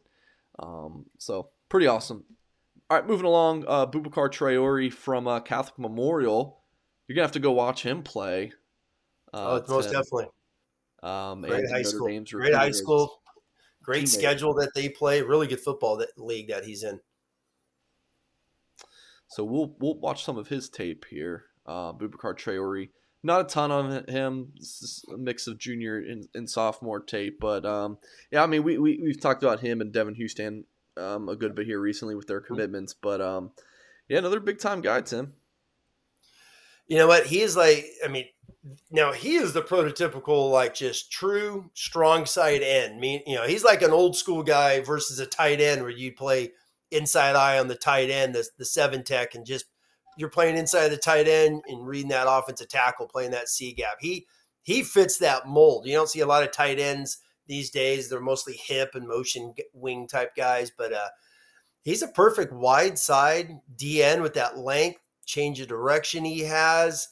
Um, 0.59 1.07
so, 1.19 1.51
pretty 1.69 1.87
awesome. 1.87 2.25
All 2.91 2.97
right, 2.99 3.07
moving 3.07 3.27
along. 3.27 3.65
Uh, 3.69 3.87
Boubacar 3.87 4.29
Traore 4.31 4.93
from 4.93 5.29
uh, 5.29 5.39
Catholic 5.41 5.79
Memorial. 5.79 6.61
You're 7.07 7.15
gonna 7.15 7.25
have 7.25 7.33
to 7.33 7.39
go 7.39 7.53
watch 7.53 7.85
him 7.85 8.03
play. 8.03 8.53
oh, 9.33 9.57
Uh, 9.59 9.63
most 9.69 9.85
Tim. 9.91 9.93
definitely. 9.93 10.27
Um, 11.03 11.43
Great 11.43 11.67
high 11.71 11.79
Notre 11.79 11.85
school. 11.85 12.09
Dame's 12.09 12.33
Great 12.33 12.55
high 12.55 12.71
school. 12.73 13.23
Great 13.85 14.05
teammate. 14.05 14.09
schedule 14.09 14.55
that 14.55 14.73
they 14.75 14.89
play. 14.89 15.23
Really 15.23 15.47
good 15.47 15.61
football 15.61 15.97
that 15.99 16.09
league 16.19 16.49
that 16.49 16.65
he's 16.65 16.83
in. 16.83 16.99
So 19.29 19.45
we'll 19.45 19.77
we'll 19.79 19.99
watch 20.01 20.25
some 20.25 20.37
of 20.37 20.49
his 20.49 20.69
tape 20.69 21.05
here. 21.09 21.45
Uh, 21.65 21.93
Boubacar 21.93 22.35
Traore. 22.37 22.91
Not 23.23 23.43
a 23.43 23.45
ton 23.45 23.71
on 23.71 24.05
him. 24.09 24.53
This 24.57 24.83
is 24.83 25.05
a 25.13 25.17
mix 25.17 25.47
of 25.47 25.59
junior 25.59 25.99
and, 25.99 26.27
and 26.35 26.49
sophomore 26.51 27.01
tape, 27.01 27.39
but 27.39 27.65
um, 27.67 27.99
yeah, 28.33 28.43
I 28.43 28.47
mean 28.47 28.65
we, 28.65 28.79
we 28.79 28.99
we've 29.01 29.21
talked 29.21 29.43
about 29.45 29.61
him 29.61 29.81
and 29.81 29.93
Devan 29.95 30.17
Houston 30.17 30.65
um, 30.97 31.29
a 31.29 31.37
good 31.37 31.55
bit 31.55 31.67
here 31.67 31.81
recently 31.81 32.15
with 32.15 32.27
their 32.27 32.41
commitments, 32.41 32.95
but 32.95 33.21
um, 33.21 33.53
yeah, 34.09 34.19
another 34.19 34.41
big 34.41 34.59
time 34.59 34.81
guy, 34.81 35.01
Tim. 35.01 35.35
You 36.87 36.99
know 36.99 37.07
what? 37.07 37.27
He 37.27 37.41
is 37.41 37.57
like, 37.57 37.87
I 38.05 38.09
mean, 38.09 38.27
now 38.91 39.13
he 39.13 39.37
is 39.37 39.53
the 39.53 39.63
prototypical, 39.63 40.51
like 40.51 40.75
just 40.75 41.13
true 41.13 41.71
strong 41.75 42.27
side 42.27 42.63
end. 42.63 42.95
I 42.95 42.99
mean, 42.99 43.23
you 43.27 43.37
know, 43.37 43.47
he's 43.47 43.65
like 43.65 43.83
an 43.83 43.93
old 43.93 44.17
school 44.17 44.43
guy 44.43 44.81
versus 44.81 45.21
a 45.21 45.27
tight 45.27 45.61
end 45.61 45.83
where 45.83 45.91
you 45.91 46.13
play 46.13 46.51
inside 46.91 47.37
eye 47.37 47.59
on 47.59 47.69
the 47.69 47.77
tight 47.77 48.11
end, 48.11 48.35
the, 48.35 48.45
the 48.59 48.65
seven 48.65 49.05
tech, 49.05 49.35
and 49.35 49.47
just 49.47 49.67
you're 50.17 50.29
playing 50.29 50.57
inside 50.57 50.89
the 50.89 50.97
tight 50.97 51.29
end 51.29 51.63
and 51.69 51.87
reading 51.87 52.11
that 52.11 52.27
offensive 52.29 52.69
tackle, 52.69 53.07
playing 53.07 53.31
that 53.31 53.49
C 53.49 53.73
gap. 53.73 53.99
He 54.01 54.27
he 54.63 54.83
fits 54.83 55.19
that 55.19 55.47
mold. 55.47 55.87
You 55.87 55.93
don't 55.93 56.09
see 56.09 56.21
a 56.21 56.27
lot 56.27 56.43
of 56.43 56.51
tight 56.51 56.79
ends 56.79 57.19
these 57.51 57.69
days. 57.69 58.09
They're 58.09 58.21
mostly 58.21 58.55
hip 58.55 58.95
and 58.95 59.07
motion 59.07 59.53
wing 59.75 60.07
type 60.07 60.37
guys, 60.37 60.71
but 60.71 60.93
uh, 60.93 61.09
he's 61.83 62.01
a 62.01 62.09
perfect 62.09 62.53
wide 62.53 62.97
side 62.97 63.59
DN 63.77 64.23
with 64.23 64.35
that 64.35 64.57
length, 64.57 65.01
change 65.27 65.61
of 65.61 65.67
direction 65.67 66.25
he 66.25 66.41
has, 66.41 67.09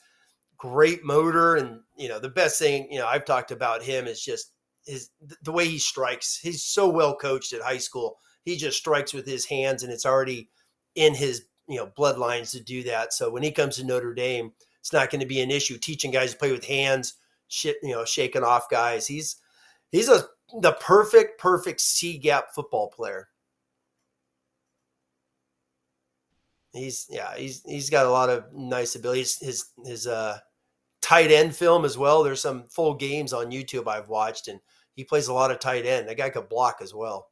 great 0.57 1.05
motor, 1.05 1.57
and 1.57 1.81
you 1.97 2.09
know 2.09 2.21
the 2.21 2.29
best 2.29 2.59
thing 2.59 2.87
you 2.91 3.01
know 3.01 3.07
I've 3.07 3.25
talked 3.25 3.51
about 3.51 3.83
him 3.83 4.07
is 4.07 4.25
just 4.25 4.53
his 4.87 5.11
the 5.43 5.53
way 5.53 5.67
he 5.67 5.79
strikes. 5.79 6.39
He's 6.41 6.63
so 6.63 6.89
well 6.89 7.17
coached 7.17 7.53
at 7.53 7.61
high 7.61 7.79
school. 7.79 8.19
He 8.45 8.57
just 8.57 8.79
strikes 8.79 9.13
with 9.13 9.27
his 9.27 9.45
hands, 9.45 9.83
and 9.83 9.93
it's 9.93 10.07
already 10.07 10.51
in 10.95 11.17
his 11.17 11.47
you 11.67 11.79
know 11.79 11.91
bloodlines 11.99 12.53
to 12.53 12.63
do 12.63 12.85
that. 12.85 13.13
So 13.13 13.29
when 13.29 13.43
he 13.43 13.51
comes 13.51 13.75
to 13.77 13.85
Notre 13.85 14.15
Dame, 14.15 14.53
it's 14.79 14.93
not 14.93 15.11
going 15.11 15.21
to 15.21 15.27
be 15.27 15.41
an 15.41 15.51
issue 15.51 15.79
teaching 15.79 16.13
guys 16.13 16.31
to 16.31 16.39
play 16.39 16.53
with 16.53 16.65
hands, 16.65 17.15
shit, 17.49 17.77
you 17.83 17.91
know, 17.91 18.05
shaking 18.05 18.45
off 18.45 18.71
guys. 18.71 19.09
He's 19.09 19.35
he's 19.91 20.09
a 20.09 20.25
the 20.61 20.73
perfect 20.73 21.41
perfect 21.41 21.81
C 21.81 22.19
gap 22.19 22.55
football 22.55 22.89
player. 22.89 23.29
He's 26.73 27.07
yeah, 27.11 27.35
he's 27.37 27.63
he's 27.65 27.91
got 27.91 28.07
a 28.07 28.11
lot 28.11 28.31
of 28.31 28.53
nice 28.53 28.95
abilities. 28.95 29.39
His 29.39 29.67
his 29.85 30.07
uh 30.07 30.39
tight 31.01 31.31
end 31.31 31.55
film 31.55 31.85
as 31.85 31.97
well. 31.99 32.23
There's 32.23 32.43
some 32.43 32.65
full 32.69 32.95
games 32.95 33.33
on 33.33 33.51
YouTube 33.51 33.89
I've 33.89 34.09
watched, 34.09 34.49
and 34.49 34.61
he 34.95 35.05
plays 35.05 35.29
a 35.29 35.35
lot 35.35 35.51
of 35.51 35.59
tight 35.61 35.87
end. 35.87 36.09
That 36.09 36.17
guy 36.19 36.31
could 36.31 36.49
block 36.49 36.79
as 36.83 36.95
well. 36.95 37.29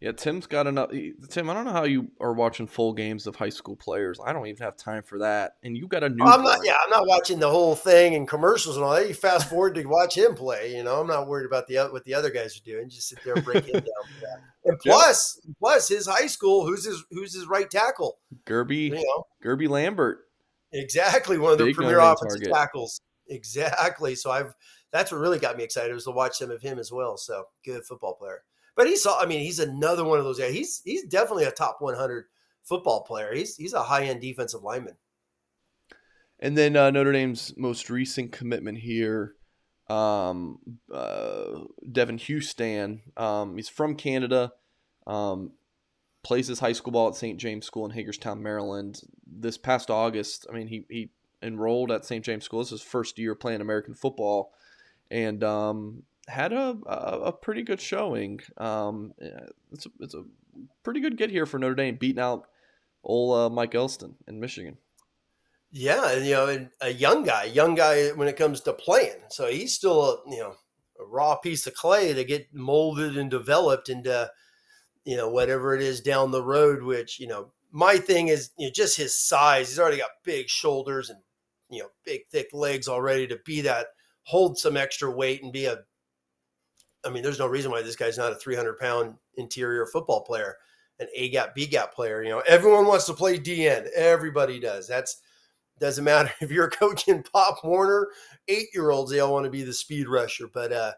Yeah, 0.00 0.12
Tim's 0.12 0.46
got 0.46 0.66
enough. 0.66 0.90
Tim, 1.30 1.48
I 1.48 1.54
don't 1.54 1.64
know 1.64 1.72
how 1.72 1.84
you 1.84 2.10
are 2.20 2.34
watching 2.34 2.66
full 2.66 2.92
games 2.92 3.26
of 3.26 3.34
high 3.36 3.48
school 3.48 3.76
players. 3.76 4.18
I 4.22 4.34
don't 4.34 4.46
even 4.46 4.62
have 4.62 4.76
time 4.76 5.02
for 5.02 5.20
that. 5.20 5.54
And 5.62 5.74
you 5.74 5.88
got 5.88 6.04
a 6.04 6.10
new. 6.10 6.22
I'm 6.22 6.42
not. 6.42 6.58
Yeah, 6.62 6.74
I'm 6.84 6.90
not 6.90 7.06
watching 7.06 7.38
the 7.38 7.48
whole 7.48 7.74
thing 7.74 8.14
and 8.14 8.28
commercials 8.28 8.76
and 8.76 8.84
all 8.84 8.94
that. 8.94 9.08
You 9.08 9.14
fast 9.14 9.48
forward 9.48 9.74
to 9.76 9.84
watch 9.86 10.14
him 10.16 10.34
play. 10.34 10.76
You 10.76 10.84
know, 10.84 11.00
I'm 11.00 11.06
not 11.06 11.28
worried 11.28 11.46
about 11.46 11.66
the 11.66 11.76
what 11.90 12.04
the 12.04 12.12
other 12.12 12.28
guys 12.30 12.58
are 12.58 12.64
doing. 12.64 12.90
Just 12.90 13.08
sit 13.08 13.18
there 13.24 13.34
and 13.36 13.44
break 13.44 13.64
him 13.64 13.72
down. 13.74 13.82
And 14.68 14.76
Yeah. 14.84 14.94
plus, 14.94 15.40
plus 15.60 15.86
his 15.88 16.06
high 16.08 16.26
school. 16.26 16.66
Who's 16.66 16.84
his 16.84 17.04
Who's 17.12 17.32
his 17.32 17.46
right 17.46 17.70
tackle? 17.70 18.18
Guerby, 18.44 18.88
You 18.88 18.94
know, 18.96 19.26
Guerby 19.44 19.68
Lambert. 19.68 20.26
exactly 20.72 21.38
one 21.38 21.52
of 21.52 21.58
the 21.58 21.72
premier 21.72 22.00
offensive 22.00 22.40
target. 22.40 22.52
tackles. 22.52 23.00
Exactly. 23.28 24.14
So 24.16 24.30
I've 24.30 24.52
that's 24.92 25.12
what 25.12 25.20
really 25.20 25.38
got 25.38 25.56
me 25.56 25.62
excited 25.64 25.94
was 25.94 26.04
to 26.04 26.10
watch 26.10 26.36
some 26.38 26.50
of 26.50 26.60
him 26.60 26.78
as 26.78 26.90
well. 26.92 27.16
So 27.16 27.44
good 27.64 27.84
football 27.84 28.14
player. 28.14 28.42
But 28.76 28.86
he's 28.86 29.06
I 29.06 29.26
mean 29.26 29.40
he's 29.40 29.58
another 29.58 30.04
one 30.04 30.18
of 30.18 30.24
those 30.24 30.38
guys. 30.38 30.52
He's 30.52 30.82
he's 30.84 31.04
definitely 31.04 31.44
a 31.44 31.50
top 31.50 31.78
100 31.80 32.26
football 32.62 33.02
player. 33.02 33.34
He's 33.34 33.56
he's 33.56 33.72
a 33.72 33.82
high 33.82 34.04
end 34.04 34.20
defensive 34.20 34.62
lineman. 34.62 34.96
And 36.38 36.56
then 36.56 36.76
uh, 36.76 36.90
Notre 36.90 37.12
Dame's 37.12 37.54
most 37.56 37.88
recent 37.88 38.30
commitment 38.30 38.76
here, 38.76 39.36
um, 39.88 40.58
uh, 40.92 41.60
Devan 41.90 42.20
Houston. 42.20 43.00
Um, 43.16 43.56
he's 43.56 43.70
from 43.70 43.96
Canada. 43.96 44.52
Um, 45.06 45.52
plays 46.22 46.48
his 46.48 46.58
high 46.58 46.72
school 46.72 46.92
ball 46.92 47.08
at 47.08 47.14
St. 47.14 47.38
James 47.38 47.64
School 47.64 47.86
in 47.86 47.92
Hagerstown, 47.92 48.42
Maryland. 48.42 49.00
This 49.26 49.56
past 49.56 49.90
August, 49.90 50.46
I 50.50 50.54
mean, 50.54 50.66
he, 50.66 50.84
he 50.90 51.10
enrolled 51.40 51.92
at 51.92 52.04
St. 52.04 52.24
James 52.24 52.44
School. 52.44 52.58
This 52.58 52.72
is 52.72 52.80
his 52.80 52.82
first 52.82 53.18
year 53.18 53.34
playing 53.34 53.60
American 53.60 53.94
football, 53.94 54.52
and 55.10 55.42
um, 55.42 56.02
had 56.28 56.52
a, 56.52 56.76
a 56.86 57.20
a 57.26 57.32
pretty 57.32 57.62
good 57.62 57.80
showing. 57.80 58.40
Um, 58.56 59.12
it's 59.72 59.86
a, 59.86 59.90
it's 60.00 60.14
a 60.14 60.24
pretty 60.82 61.00
good 61.00 61.16
get 61.16 61.30
here 61.30 61.46
for 61.46 61.58
Notre 61.58 61.74
Dame, 61.74 61.96
beating 61.96 62.22
out 62.22 62.46
old 63.04 63.38
uh, 63.38 63.54
Mike 63.54 63.74
Elston 63.74 64.16
in 64.26 64.40
Michigan. 64.40 64.76
Yeah, 65.70 66.12
and 66.12 66.26
you 66.26 66.32
know, 66.32 66.68
a 66.80 66.90
young 66.90 67.24
guy, 67.24 67.44
young 67.44 67.74
guy 67.74 68.08
when 68.10 68.28
it 68.28 68.36
comes 68.36 68.60
to 68.62 68.72
playing. 68.72 69.20
So 69.28 69.46
he's 69.46 69.74
still 69.74 70.02
a 70.02 70.30
you 70.30 70.38
know 70.38 70.54
a 70.98 71.04
raw 71.04 71.36
piece 71.36 71.66
of 71.66 71.74
clay 71.74 72.12
to 72.14 72.24
get 72.24 72.54
molded 72.54 73.16
and 73.16 73.30
developed 73.30 73.88
into 73.88 74.30
you 75.04 75.16
know 75.16 75.28
whatever 75.28 75.74
it 75.74 75.82
is 75.82 76.00
down 76.00 76.30
the 76.30 76.42
road. 76.42 76.82
Which 76.82 77.20
you 77.20 77.26
know, 77.26 77.52
my 77.70 77.98
thing 77.98 78.28
is 78.28 78.50
you 78.58 78.66
know 78.66 78.72
just 78.74 78.96
his 78.96 79.14
size. 79.14 79.68
He's 79.68 79.78
already 79.78 79.98
got 79.98 80.10
big 80.24 80.48
shoulders 80.48 81.10
and 81.10 81.20
you 81.68 81.82
know 81.82 81.88
big 82.04 82.22
thick 82.30 82.48
legs 82.52 82.88
already 82.88 83.26
to 83.26 83.38
be 83.44 83.60
that 83.62 83.88
hold 84.22 84.58
some 84.58 84.76
extra 84.76 85.10
weight 85.10 85.42
and 85.42 85.52
be 85.52 85.66
a. 85.66 85.78
I 87.06 87.10
mean, 87.10 87.22
there's 87.22 87.38
no 87.38 87.46
reason 87.46 87.70
why 87.70 87.82
this 87.82 87.96
guy's 87.96 88.18
not 88.18 88.32
a 88.32 88.36
300 88.36 88.78
pound 88.78 89.14
interior 89.36 89.86
football 89.86 90.22
player, 90.22 90.56
an 90.98 91.06
A 91.14 91.28
gap 91.30 91.54
B 91.54 91.66
gap 91.66 91.94
player. 91.94 92.22
You 92.22 92.30
know, 92.30 92.42
everyone 92.46 92.86
wants 92.86 93.06
to 93.06 93.14
play 93.14 93.38
DN. 93.38 93.88
Everybody 93.94 94.58
does. 94.58 94.88
That's 94.88 95.20
doesn't 95.78 96.04
matter 96.04 96.32
if 96.40 96.50
you're 96.50 96.70
coaching 96.70 97.22
Pop 97.22 97.64
Warner, 97.64 98.08
eight 98.48 98.68
year 98.74 98.90
olds, 98.90 99.10
they 99.10 99.20
all 99.20 99.32
want 99.32 99.44
to 99.44 99.50
be 99.50 99.62
the 99.62 99.72
speed 99.72 100.08
rusher. 100.08 100.48
But 100.52 100.72
uh, 100.72 100.92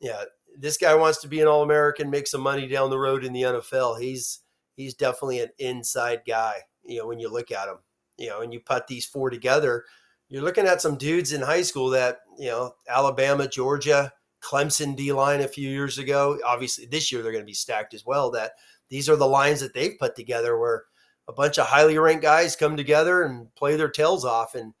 yeah, 0.00 0.24
this 0.58 0.76
guy 0.76 0.94
wants 0.94 1.20
to 1.22 1.28
be 1.28 1.40
an 1.40 1.48
All 1.48 1.62
American, 1.62 2.10
make 2.10 2.26
some 2.26 2.40
money 2.40 2.66
down 2.66 2.90
the 2.90 2.98
road 2.98 3.24
in 3.24 3.32
the 3.32 3.42
NFL. 3.42 4.00
He's 4.00 4.40
he's 4.76 4.94
definitely 4.94 5.40
an 5.40 5.50
inside 5.58 6.22
guy. 6.26 6.54
You 6.84 7.00
know, 7.00 7.06
when 7.06 7.18
you 7.18 7.28
look 7.28 7.50
at 7.50 7.68
him, 7.68 7.76
you 8.16 8.28
know, 8.28 8.40
and 8.40 8.52
you 8.52 8.60
put 8.60 8.86
these 8.86 9.06
four 9.06 9.30
together, 9.30 9.84
you're 10.28 10.42
looking 10.42 10.66
at 10.66 10.80
some 10.80 10.96
dudes 10.96 11.32
in 11.32 11.42
high 11.42 11.62
school 11.62 11.90
that 11.90 12.20
you 12.38 12.48
know, 12.48 12.74
Alabama, 12.88 13.46
Georgia, 13.46 14.12
Clemson 14.42 14.96
D 14.96 15.12
line 15.12 15.40
a 15.40 15.48
few 15.48 15.68
years 15.68 15.98
ago. 15.98 16.38
Obviously, 16.44 16.86
this 16.86 17.12
year 17.12 17.22
they're 17.22 17.32
going 17.32 17.44
to 17.44 17.46
be 17.46 17.52
stacked 17.52 17.94
as 17.94 18.04
well. 18.04 18.30
That 18.30 18.52
these 18.88 19.08
are 19.08 19.16
the 19.16 19.26
lines 19.26 19.60
that 19.60 19.74
they've 19.74 19.98
put 19.98 20.16
together 20.16 20.58
where 20.58 20.84
a 21.28 21.32
bunch 21.32 21.58
of 21.58 21.66
highly 21.66 21.98
ranked 21.98 22.22
guys 22.22 22.56
come 22.56 22.76
together 22.76 23.22
and 23.22 23.54
play 23.54 23.76
their 23.76 23.90
tails 23.90 24.24
off 24.24 24.54
and 24.54 24.74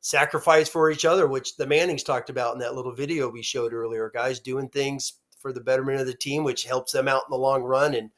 sacrifice 0.00 0.68
for 0.68 0.90
each 0.90 1.04
other, 1.04 1.26
which 1.26 1.56
the 1.56 1.66
Mannings 1.66 2.04
talked 2.04 2.30
about 2.30 2.54
in 2.54 2.60
that 2.60 2.74
little 2.74 2.94
video 2.94 3.28
we 3.28 3.42
showed 3.42 3.72
earlier. 3.72 4.10
Guys 4.14 4.38
doing 4.38 4.68
things 4.68 5.14
for 5.40 5.52
the 5.52 5.60
betterment 5.60 6.00
of 6.00 6.06
the 6.06 6.14
team, 6.14 6.44
which 6.44 6.64
helps 6.64 6.92
them 6.92 7.08
out 7.08 7.22
in 7.26 7.30
the 7.30 7.36
long 7.36 7.62
run. 7.62 7.94
And 7.94 8.10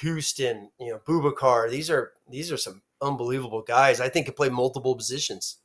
Houston, 0.00 0.70
you 0.78 0.90
know, 0.90 1.00
Boubacar, 1.06 1.70
these 1.70 1.90
are 1.90 2.12
these 2.28 2.52
are 2.52 2.56
some 2.56 2.82
unbelievable 3.00 3.62
guys. 3.62 4.00
I 4.00 4.08
think 4.08 4.26
can 4.26 4.34
play 4.34 4.48
multiple 4.48 4.94
positions. 4.94 5.58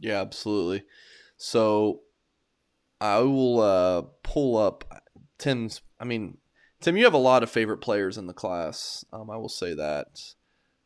Yeah, 0.00 0.20
absolutely. 0.20 0.84
So 1.36 2.00
I 3.04 3.20
will 3.20 3.60
uh, 3.60 4.02
pull 4.22 4.56
up 4.56 5.02
Tim's. 5.36 5.82
I 6.00 6.04
mean, 6.04 6.38
Tim, 6.80 6.96
you 6.96 7.04
have 7.04 7.12
a 7.12 7.18
lot 7.18 7.42
of 7.42 7.50
favorite 7.50 7.78
players 7.78 8.16
in 8.16 8.26
the 8.26 8.32
class. 8.32 9.04
Um, 9.12 9.30
I 9.30 9.36
will 9.36 9.50
say 9.50 9.74
that. 9.74 10.06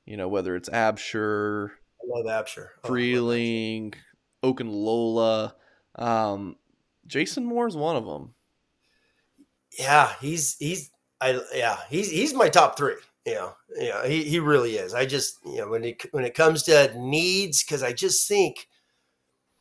You 0.05 0.17
know, 0.17 0.27
whether 0.27 0.57
it's 0.57 0.69
Absher, 0.69 1.69
I 2.03 2.19
love 2.19 2.27
Absher, 2.27 2.69
oh, 2.83 2.89
Freeling, 2.89 3.95
Okunlola, 4.43 5.53
um, 5.95 6.57
Jason 7.07 7.47
Moore 7.47 7.69
is 7.69 7.77
one 7.77 7.95
of 7.95 8.05
them. 8.05 8.35
Yeah, 9.79 10.13
he's 10.21 10.57
he's 10.59 10.91
I 11.21 11.41
yeah 11.55 11.77
he's 11.89 12.11
he's 12.11 12.35
my 12.35 12.49
top 12.49 12.77
three. 12.77 12.97
Know, 13.27 13.55
yeah, 13.77 14.07
he, 14.07 14.25
he 14.25 14.39
really 14.41 14.77
is. 14.77 14.95
I 14.95 15.05
just 15.05 15.39
you 15.45 15.59
know 15.59 15.69
when 15.69 15.85
it 15.85 16.03
when 16.13 16.25
it 16.25 16.35
comes 16.35 16.65
to 16.65 16.91
needs, 16.97 17.63
because 17.63 17.83
I 17.83 17.93
just 17.93 18.27
think 18.27 18.67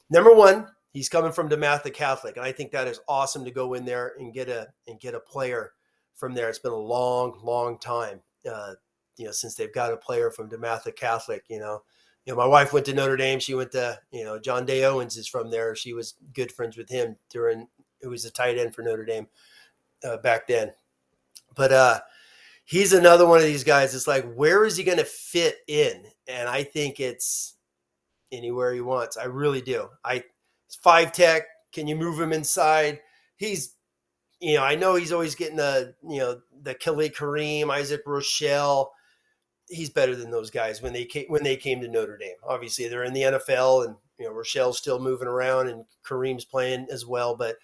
number 0.09 0.33
one, 0.33 0.67
he's 0.97 1.09
coming 1.09 1.31
from 1.31 1.47
DeMatha 1.47 1.93
Catholic, 1.93 2.37
and 2.37 2.45
I 2.45 2.51
think 2.51 2.71
that 2.71 2.87
is 2.87 2.99
awesome 3.07 3.45
to 3.45 3.51
go 3.51 3.75
in 3.75 3.85
there 3.85 4.13
and 4.17 4.33
get 4.33 4.49
a 4.49 4.67
and 4.87 4.99
get 4.99 5.13
a 5.13 5.19
player 5.19 5.73
from 6.15 6.33
there. 6.33 6.49
It's 6.49 6.57
been 6.57 6.71
a 6.71 6.75
long, 6.75 7.39
long 7.43 7.77
time. 7.77 8.21
Uh, 8.49 8.73
you 9.17 9.25
know, 9.25 9.31
since 9.31 9.53
they've 9.53 9.73
got 9.73 9.93
a 9.93 9.97
player 9.97 10.31
from 10.31 10.49
DeMatha 10.49 10.95
Catholic, 10.95 11.43
you 11.49 11.59
know, 11.59 11.83
you 12.25 12.33
know, 12.33 12.37
my 12.37 12.47
wife 12.47 12.73
went 12.73 12.87
to 12.87 12.93
Notre 12.93 13.15
Dame. 13.15 13.39
She 13.39 13.53
went 13.53 13.71
to, 13.73 13.99
you 14.11 14.23
know, 14.23 14.39
John 14.39 14.65
Day 14.65 14.83
Owens 14.85 15.17
is 15.17 15.27
from 15.27 15.51
there. 15.51 15.75
She 15.75 15.93
was 15.93 16.15
good 16.33 16.51
friends 16.51 16.77
with 16.77 16.89
him 16.89 17.15
during, 17.29 17.67
it 18.01 18.07
was 18.07 18.25
a 18.25 18.31
tight 18.31 18.57
end 18.57 18.75
for 18.75 18.81
Notre 18.81 19.05
Dame 19.05 19.27
uh, 20.03 20.17
back 20.17 20.47
then. 20.47 20.71
But 21.55 21.71
uh, 21.71 21.99
he's 22.65 22.93
another 22.93 23.25
one 23.25 23.37
of 23.39 23.45
these 23.45 23.63
guys. 23.63 23.95
It's 23.95 24.07
like, 24.07 24.31
where 24.33 24.65
is 24.65 24.75
he 24.77 24.83
going 24.83 24.97
to 24.97 25.05
fit 25.05 25.59
in? 25.67 26.03
And 26.27 26.49
I 26.49 26.63
think 26.63 26.99
it's 26.99 27.55
anywhere 28.31 28.73
he 28.73 28.81
wants. 28.81 29.17
I 29.17 29.25
really 29.25 29.61
do. 29.61 29.89
I, 30.03 30.23
five 30.83 31.11
tech. 31.11 31.43
Can 31.73 31.87
you 31.87 31.95
move 31.95 32.19
him 32.19 32.33
inside? 32.33 32.99
He's 33.35 33.75
you 34.39 34.55
know, 34.55 34.63
I 34.63 34.75
know 34.75 34.95
he's 34.95 35.11
always 35.11 35.35
getting 35.35 35.57
the, 35.57 35.95
you 36.07 36.19
know, 36.19 36.39
the 36.61 36.75
Khalid 36.75 37.15
Kareem, 37.15 37.71
Isaac 37.71 38.05
Rochell. 38.05 38.89
he's 39.67 39.89
better 39.89 40.15
than 40.15 40.31
those 40.31 40.51
guys 40.51 40.81
when 40.81 40.93
they 40.93 41.05
came 41.05 41.25
when 41.27 41.43
they 41.43 41.57
came 41.57 41.81
to 41.81 41.87
Notre 41.87 42.17
Dame. 42.17 42.35
Obviously, 42.47 42.87
they're 42.87 43.03
in 43.03 43.13
the 43.13 43.21
NFL, 43.23 43.85
and 43.85 43.95
you 44.19 44.25
know 44.25 44.33
Rochell's 44.33 44.77
still 44.77 44.99
moving 44.99 45.27
around, 45.27 45.67
and 45.67 45.85
Kareem's 46.05 46.45
playing 46.45 46.87
as 46.91 47.05
well. 47.05 47.35
But 47.35 47.57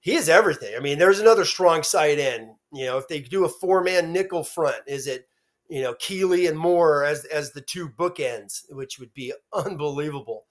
he 0.00 0.14
is 0.14 0.28
everything. 0.28 0.74
I 0.76 0.80
mean, 0.80 0.98
there's 0.98 1.20
another 1.20 1.44
strong 1.44 1.82
side 1.82 2.18
end. 2.18 2.50
You 2.72 2.86
know, 2.86 2.98
if 2.98 3.08
they 3.08 3.20
do 3.20 3.44
a 3.44 3.48
four 3.48 3.82
man 3.82 4.12
nickel 4.12 4.44
front, 4.44 4.82
is 4.86 5.06
it 5.06 5.26
you 5.68 5.82
know 5.82 5.94
Keeley 5.94 6.46
and 6.46 6.58
Moore 6.58 7.04
as 7.04 7.24
as 7.26 7.52
the 7.52 7.62
two 7.62 7.88
bookends, 7.88 8.62
which 8.70 8.98
would 8.98 9.14
be 9.14 9.32
unbelievable. 9.54 10.44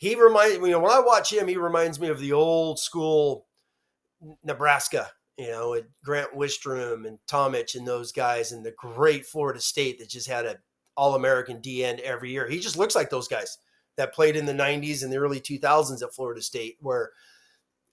He 0.00 0.16
reminds 0.16 0.56
you 0.56 0.70
know 0.70 0.80
when 0.80 0.92
I 0.92 1.00
watch 1.00 1.32
him, 1.32 1.46
he 1.46 1.56
reminds 1.56 2.00
me 2.00 2.08
of 2.08 2.18
the 2.18 2.32
old 2.32 2.78
school 2.78 3.46
Nebraska 4.42 5.10
you 5.40 5.48
know, 5.48 5.70
with 5.70 5.86
Grant 6.04 6.34
Wistrom 6.36 7.06
and 7.06 7.18
Tomich 7.26 7.74
and 7.74 7.88
those 7.88 8.12
guys, 8.12 8.52
and 8.52 8.62
the 8.62 8.72
great 8.72 9.24
Florida 9.24 9.58
State 9.58 9.98
that 9.98 10.10
just 10.10 10.28
had 10.28 10.44
an 10.44 10.56
All 10.98 11.14
American 11.14 11.62
D 11.62 11.82
end 11.82 12.00
every 12.00 12.30
year. 12.30 12.46
He 12.46 12.60
just 12.60 12.76
looks 12.76 12.94
like 12.94 13.08
those 13.08 13.26
guys 13.26 13.56
that 13.96 14.12
played 14.12 14.36
in 14.36 14.44
the 14.44 14.52
90s 14.52 15.02
and 15.02 15.10
the 15.10 15.16
early 15.16 15.40
2000s 15.40 16.02
at 16.02 16.12
Florida 16.12 16.42
State, 16.42 16.76
where 16.80 17.12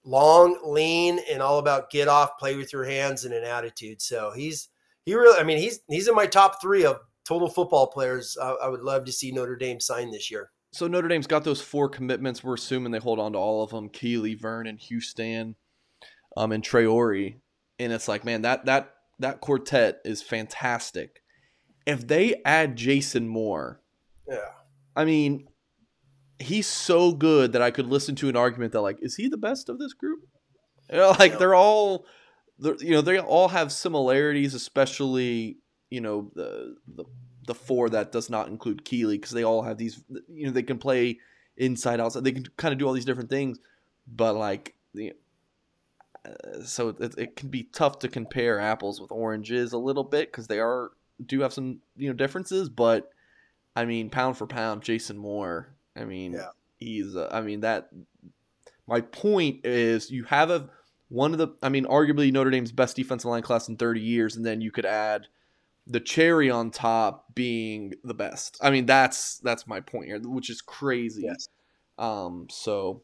long, 0.03 0.59
lean, 0.65 1.21
and 1.31 1.41
all 1.41 1.59
about 1.59 1.89
get 1.89 2.09
off, 2.09 2.37
play 2.37 2.57
with 2.57 2.73
your 2.73 2.83
hands, 2.83 3.23
and 3.23 3.33
an 3.33 3.45
attitude. 3.45 4.01
So 4.01 4.33
he's 4.35 4.67
he 5.05 5.15
really, 5.15 5.39
I 5.39 5.43
mean, 5.43 5.57
he's 5.57 5.79
he's 5.87 6.09
in 6.09 6.15
my 6.15 6.27
top 6.27 6.61
three 6.61 6.83
of 6.83 6.99
total 7.23 7.47
football 7.47 7.87
players. 7.87 8.37
I, 8.41 8.49
I 8.63 8.67
would 8.67 8.81
love 8.81 9.05
to 9.05 9.13
see 9.13 9.31
Notre 9.31 9.55
Dame 9.55 9.79
sign 9.79 10.11
this 10.11 10.29
year. 10.29 10.51
So 10.77 10.85
Notre 10.85 11.07
Dame's 11.07 11.25
got 11.25 11.43
those 11.43 11.59
four 11.59 11.89
commitments. 11.89 12.43
We're 12.43 12.53
assuming 12.53 12.91
they 12.91 12.99
hold 12.99 13.17
on 13.17 13.31
to 13.31 13.39
all 13.39 13.63
of 13.63 13.71
them: 13.71 13.89
Keeley, 13.89 14.35
Vernon, 14.35 14.77
Houston 14.77 15.55
um, 16.37 16.51
and 16.51 16.63
Traore, 16.63 17.39
and 17.79 17.91
it's 17.91 18.07
like, 18.07 18.23
man, 18.23 18.43
that 18.43 18.67
that 18.67 18.93
that 19.17 19.41
quartet 19.41 20.01
is 20.05 20.21
fantastic. 20.21 21.23
If 21.87 22.05
they 22.05 22.43
add 22.45 22.75
Jason 22.75 23.27
Moore, 23.27 23.81
yeah, 24.29 24.51
I 24.95 25.03
mean, 25.05 25.47
he's 26.37 26.67
so 26.67 27.11
good 27.11 27.53
that 27.53 27.63
I 27.63 27.71
could 27.71 27.87
listen 27.87 28.13
to 28.17 28.29
an 28.29 28.35
argument 28.35 28.73
that 28.73 28.81
like, 28.81 28.99
is 29.01 29.15
he 29.15 29.29
the 29.29 29.35
best 29.35 29.69
of 29.69 29.79
this 29.79 29.93
group? 29.93 30.19
You 30.91 30.97
know, 30.97 31.15
like 31.17 31.39
they're 31.39 31.55
all, 31.55 32.05
they're, 32.59 32.77
you 32.77 32.91
know, 32.91 33.01
they 33.01 33.19
all 33.19 33.47
have 33.47 33.71
similarities, 33.71 34.53
especially 34.53 35.57
you 35.89 36.01
know 36.01 36.31
the 36.35 36.75
the 36.87 37.05
the 37.47 37.55
four 37.55 37.89
that 37.89 38.11
does 38.11 38.29
not 38.29 38.47
include 38.47 38.85
Keeley 38.85 39.17
because 39.17 39.31
they 39.31 39.43
all 39.43 39.63
have 39.63 39.77
these, 39.77 40.03
you 40.31 40.45
know, 40.45 40.51
they 40.51 40.63
can 40.63 40.77
play 40.77 41.19
inside 41.57 41.99
outside, 41.99 42.23
they 42.23 42.31
can 42.31 42.45
kind 42.57 42.71
of 42.71 42.77
do 42.77 42.87
all 42.87 42.93
these 42.93 43.05
different 43.05 43.29
things, 43.29 43.59
but 44.07 44.35
like 44.35 44.75
the 44.93 45.13
so 46.65 46.89
it, 46.89 47.17
it 47.17 47.35
can 47.35 47.49
be 47.49 47.63
tough 47.63 47.99
to 47.99 48.07
compare 48.07 48.59
apples 48.59 48.99
with 48.99 49.11
oranges 49.11 49.73
a 49.73 49.77
little 49.77 50.03
bit 50.03 50.31
because 50.31 50.47
they 50.47 50.59
are 50.59 50.91
do 51.25 51.41
have 51.41 51.53
some 51.53 51.79
you 51.95 52.07
know 52.07 52.13
differences. 52.13 52.69
But 52.69 53.11
I 53.75 53.85
mean, 53.85 54.09
pound 54.09 54.37
for 54.37 54.47
pound, 54.47 54.81
Jason 54.81 55.17
Moore. 55.17 55.69
I 55.95 56.05
mean, 56.05 56.33
yeah. 56.33 56.49
he's. 56.77 57.15
Uh, 57.15 57.29
I 57.31 57.41
mean 57.41 57.61
that. 57.61 57.89
My 58.87 59.01
point 59.01 59.65
is, 59.65 60.09
you 60.09 60.23
have 60.25 60.49
a 60.49 60.69
one 61.09 61.33
of 61.33 61.37
the. 61.37 61.49
I 61.61 61.69
mean, 61.69 61.85
arguably 61.85 62.31
Notre 62.31 62.51
Dame's 62.51 62.71
best 62.71 62.95
defensive 62.95 63.29
line 63.29 63.43
class 63.43 63.67
in 63.67 63.77
30 63.77 64.01
years, 64.01 64.35
and 64.35 64.45
then 64.45 64.61
you 64.61 64.71
could 64.71 64.85
add 64.85 65.27
the 65.87 65.99
cherry 65.99 66.49
on 66.49 66.71
top 66.71 67.33
being 67.33 67.93
the 68.03 68.13
best. 68.13 68.57
I 68.61 68.69
mean, 68.69 68.85
that's 68.85 69.37
that's 69.39 69.67
my 69.67 69.79
point 69.79 70.07
here, 70.07 70.19
which 70.19 70.49
is 70.49 70.61
crazy. 70.61 71.23
Yes. 71.23 71.47
Um. 71.97 72.47
So 72.49 73.03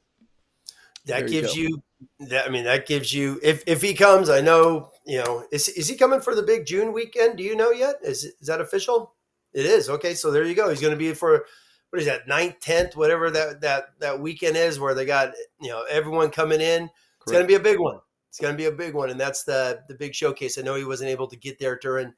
that 1.06 1.28
gives 1.28 1.56
you, 1.56 1.82
you, 2.20 2.28
that 2.28 2.46
I 2.46 2.50
mean 2.50 2.66
that 2.66 2.86
gives 2.86 3.14
you 3.14 3.40
if 3.44 3.64
if 3.68 3.82
he 3.82 3.94
comes, 3.94 4.30
I 4.30 4.42
know 4.42 4.92
you 5.06 5.20
know 5.20 5.46
is 5.52 5.70
is 5.70 5.88
he 5.88 5.96
coming 5.96 6.22
for 6.22 6.36
the 6.36 6.44
big 6.44 6.66
June 6.66 6.94
weekend? 6.94 7.38
Do 7.38 7.44
you 7.44 7.56
know 7.56 7.72
yet? 7.72 7.96
Is 8.04 8.24
is 8.26 8.48
that 8.48 8.62
official? 8.62 9.14
It 9.54 9.66
is 9.66 9.90
okay. 9.90 10.14
So 10.14 10.32
there 10.32 10.44
you 10.44 10.56
go. 10.56 10.70
He's 10.70 10.82
going 10.82 10.94
to 10.94 10.98
be 10.98 11.14
for 11.14 11.46
what 11.90 12.00
is 12.00 12.08
that 12.08 12.28
ninth, 12.28 12.60
tenth, 12.60 12.96
whatever 12.96 13.30
that 13.32 13.62
that 13.62 14.00
that 14.00 14.20
weekend 14.20 14.58
is, 14.58 14.80
where 14.80 14.94
they 14.94 15.06
got 15.06 15.32
you 15.62 15.70
know 15.70 15.84
everyone 15.90 16.30
coming 16.30 16.62
in. 16.62 16.90
Correct. 16.90 17.22
It's 17.22 17.32
going 17.32 17.44
to 17.44 17.48
be 17.48 17.56
a 17.56 17.60
big 17.60 17.80
one. 17.80 18.00
It's 18.30 18.40
going 18.40 18.54
to 18.54 18.58
be 18.58 18.66
a 18.66 18.72
big 18.72 18.96
one, 18.96 19.10
and 19.10 19.20
that's 19.20 19.44
the 19.44 19.82
the 19.88 19.96
big 19.96 20.16
showcase. 20.16 20.58
I 20.58 20.62
know 20.62 20.76
he 20.76 20.86
wasn't 20.86 21.12
able 21.12 21.28
to 21.28 21.38
get 21.38 21.60
there 21.60 21.78
during 21.78 22.14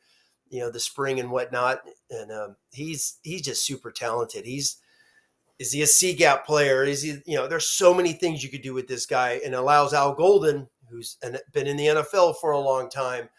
you 0.49 0.59
know 0.59 0.71
the 0.71 0.79
spring 0.79 1.19
and 1.19 1.31
whatnot, 1.31 1.81
and 2.09 2.31
um, 2.31 2.55
he's 2.71 3.19
he's 3.23 3.41
just 3.41 3.65
super 3.65 3.91
talented. 3.91 4.45
He's 4.45 4.77
is 5.59 5.71
he 5.71 5.81
a 5.81 5.87
C 5.87 6.13
gap 6.13 6.45
player? 6.45 6.83
Is 6.83 7.01
he, 7.01 7.17
you 7.25 7.37
know, 7.37 7.47
there's 7.47 7.67
so 7.67 7.93
many 7.93 8.13
things 8.13 8.43
you 8.43 8.49
could 8.49 8.61
do 8.61 8.73
with 8.73 8.87
this 8.87 9.05
guy 9.05 9.39
and 9.45 9.55
allows 9.55 9.93
Al 9.93 10.13
Golden, 10.13 10.67
who's 10.89 11.17
been 11.53 11.67
in 11.67 11.77
the 11.77 11.87
NFL 11.87 12.35
for 12.41 12.51
a 12.51 12.59
long 12.59 12.89
time, 12.89 13.29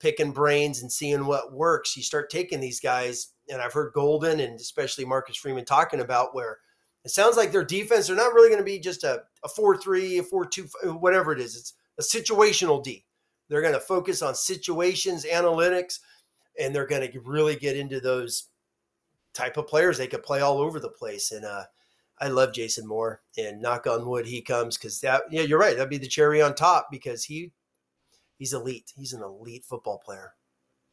picking 0.00 0.32
brains 0.32 0.82
and 0.82 0.90
seeing 0.90 1.26
what 1.26 1.52
works. 1.52 1.96
You 1.96 2.02
start 2.02 2.30
taking 2.30 2.60
these 2.60 2.80
guys, 2.80 3.28
and 3.48 3.62
I've 3.62 3.72
heard 3.72 3.92
Golden 3.92 4.40
and 4.40 4.58
especially 4.58 5.04
Marcus 5.04 5.36
Freeman 5.36 5.64
talking 5.64 6.00
about 6.00 6.34
where 6.34 6.58
It 7.04 7.12
sounds 7.12 7.36
like 7.36 7.52
their 7.52 7.64
defense, 7.64 8.06
they're 8.08 8.16
not 8.16 8.34
really 8.34 8.48
going 8.48 8.60
to 8.60 8.64
be 8.64 8.80
just 8.80 9.04
a, 9.04 9.22
a 9.44 9.48
4 9.48 9.76
3, 9.76 10.18
a 10.18 10.22
4 10.22 10.46
2, 10.46 10.68
whatever 10.98 11.32
it 11.32 11.40
is. 11.40 11.56
It's 11.56 12.14
a 12.14 12.18
situational 12.18 12.82
D. 12.82 13.04
They're 13.48 13.62
going 13.62 13.74
to 13.74 13.80
focus 13.80 14.22
on 14.22 14.34
situations, 14.34 15.24
analytics, 15.24 15.98
and 16.60 16.74
they're 16.74 16.86
going 16.86 17.10
to 17.10 17.20
really 17.20 17.56
get 17.56 17.76
into 17.76 18.00
those 18.00 18.48
type 19.34 19.56
of 19.56 19.66
players. 19.66 19.98
They 19.98 20.06
could 20.06 20.22
play 20.22 20.40
all 20.40 20.58
over 20.58 20.78
the 20.78 20.88
place. 20.88 21.32
And 21.32 21.44
uh, 21.44 21.64
I 22.20 22.28
love 22.28 22.52
Jason 22.52 22.86
Moore. 22.86 23.22
And 23.38 23.62
knock 23.62 23.86
on 23.86 24.06
wood, 24.06 24.26
he 24.26 24.42
comes 24.42 24.76
because 24.76 25.00
that, 25.00 25.22
yeah, 25.30 25.42
you're 25.42 25.58
right. 25.58 25.76
That'd 25.76 25.90
be 25.90 25.98
the 25.98 26.06
cherry 26.06 26.42
on 26.42 26.54
top 26.54 26.88
because 26.90 27.24
he 27.24 27.52
he's 28.38 28.52
elite. 28.52 28.92
He's 28.96 29.12
an 29.12 29.22
elite 29.22 29.64
football 29.64 29.98
player. 30.04 30.34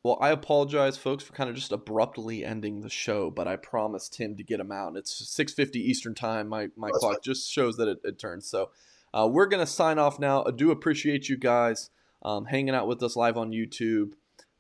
Well, 0.04 0.18
I 0.22 0.30
apologize, 0.30 0.96
folks, 0.96 1.24
for 1.24 1.34
kind 1.34 1.50
of 1.50 1.56
just 1.56 1.72
abruptly 1.72 2.46
ending 2.46 2.82
the 2.82 2.90
show, 2.90 3.30
but 3.30 3.48
I 3.48 3.58
promised 3.58 4.18
him 4.18 4.38
to 4.38 4.44
get 4.44 4.60
him 4.60 4.72
out. 4.72 4.96
It's 4.96 5.12
6:50 5.12 5.76
Eastern 5.76 6.16
time. 6.16 6.48
My 6.48 6.70
my 6.78 6.92
clock 6.92 7.16
fine. 7.16 7.22
just 7.24 7.52
shows 7.52 7.76
that 7.78 7.90
it, 7.90 8.00
it 8.04 8.20
turns. 8.20 8.48
So 8.48 8.70
uh, 9.14 9.28
we're 9.30 9.48
gonna 9.48 9.66
sign 9.66 10.00
off 10.00 10.20
now. 10.20 10.46
I 10.46 10.52
do 10.52 10.72
appreciate 10.72 11.28
you 11.28 11.36
guys 11.36 11.90
um, 12.22 12.46
hanging 12.46 12.76
out 12.76 12.88
with 12.88 13.04
us 13.04 13.16
live 13.16 13.38
on 13.38 13.52
YouTube. 13.52 14.14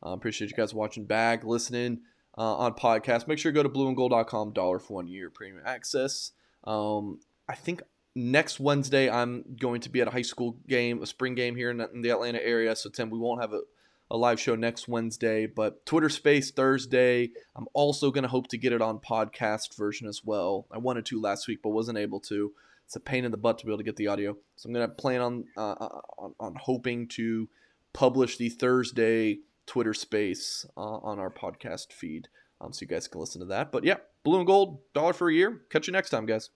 Uh, 0.05 0.09
appreciate 0.09 0.49
you 0.49 0.55
guys 0.57 0.73
watching 0.73 1.05
Bag, 1.05 1.43
listening 1.43 2.01
uh, 2.37 2.55
on 2.55 2.73
podcast. 2.73 3.27
Make 3.27 3.39
sure 3.39 3.51
you 3.51 3.55
go 3.55 3.63
to 3.63 3.69
blueandgold.com, 3.69 4.53
dollar 4.53 4.79
for 4.79 4.95
one 4.95 5.07
year 5.07 5.29
premium 5.29 5.63
access. 5.65 6.31
Um, 6.63 7.19
I 7.49 7.55
think 7.55 7.81
next 8.15 8.59
Wednesday 8.59 9.09
I'm 9.09 9.43
going 9.59 9.81
to 9.81 9.89
be 9.89 10.01
at 10.01 10.07
a 10.07 10.11
high 10.11 10.21
school 10.21 10.57
game, 10.67 11.01
a 11.01 11.05
spring 11.05 11.35
game 11.35 11.55
here 11.55 11.71
in, 11.71 11.81
in 11.81 12.01
the 12.01 12.09
Atlanta 12.09 12.43
area. 12.43 12.75
So 12.75 12.89
Tim, 12.89 13.09
we 13.09 13.19
won't 13.19 13.41
have 13.41 13.53
a 13.53 13.61
a 14.09 14.17
live 14.17 14.39
show 14.39 14.55
next 14.55 14.87
Wednesday, 14.87 15.45
but 15.45 15.85
Twitter 15.85 16.09
Space 16.09 16.51
Thursday. 16.51 17.31
I'm 17.55 17.67
also 17.73 18.11
going 18.11 18.23
to 18.23 18.29
hope 18.29 18.47
to 18.49 18.57
get 18.57 18.73
it 18.73 18.81
on 18.81 18.99
podcast 18.99 19.75
version 19.75 20.07
as 20.07 20.23
well. 20.23 20.65
I 20.71 20.77
wanted 20.77 21.05
to 21.07 21.21
last 21.21 21.47
week, 21.47 21.59
but 21.61 21.69
wasn't 21.69 21.97
able 21.97 22.19
to. 22.21 22.53
It's 22.85 22.95
a 22.95 23.01
pain 23.01 23.25
in 23.25 23.31
the 23.31 23.37
butt 23.37 23.57
to 23.59 23.65
be 23.65 23.71
able 23.71 23.79
to 23.79 23.83
get 23.83 23.97
the 23.97 24.07
audio, 24.07 24.37
so 24.55 24.67
I'm 24.67 24.73
going 24.73 24.87
to 24.87 24.95
plan 24.95 25.19
on, 25.19 25.43
uh, 25.57 25.71
uh, 25.71 26.01
on 26.17 26.33
on 26.39 26.55
hoping 26.55 27.09
to 27.09 27.49
publish 27.91 28.37
the 28.37 28.47
Thursday 28.47 29.39
Twitter 29.67 29.93
Space 29.93 30.65
uh, 30.75 30.79
on 30.79 31.19
our 31.19 31.29
podcast 31.29 31.93
feed, 31.93 32.29
um, 32.59 32.73
so 32.73 32.81
you 32.81 32.87
guys 32.87 33.07
can 33.07 33.21
listen 33.21 33.41
to 33.41 33.47
that. 33.47 33.71
But 33.71 33.83
yeah, 33.83 33.97
blue 34.23 34.39
and 34.39 34.47
gold, 34.47 34.79
dollar 34.93 35.13
for 35.13 35.29
a 35.29 35.33
year. 35.33 35.61
Catch 35.69 35.87
you 35.87 35.93
next 35.93 36.09
time, 36.09 36.25
guys. 36.25 36.49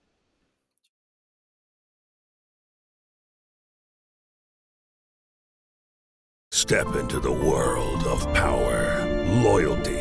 Step 6.52 6.96
into 6.96 7.20
the 7.20 7.32
world 7.32 8.04
of 8.04 8.32
power, 8.34 9.06
loyalty, 9.42 10.01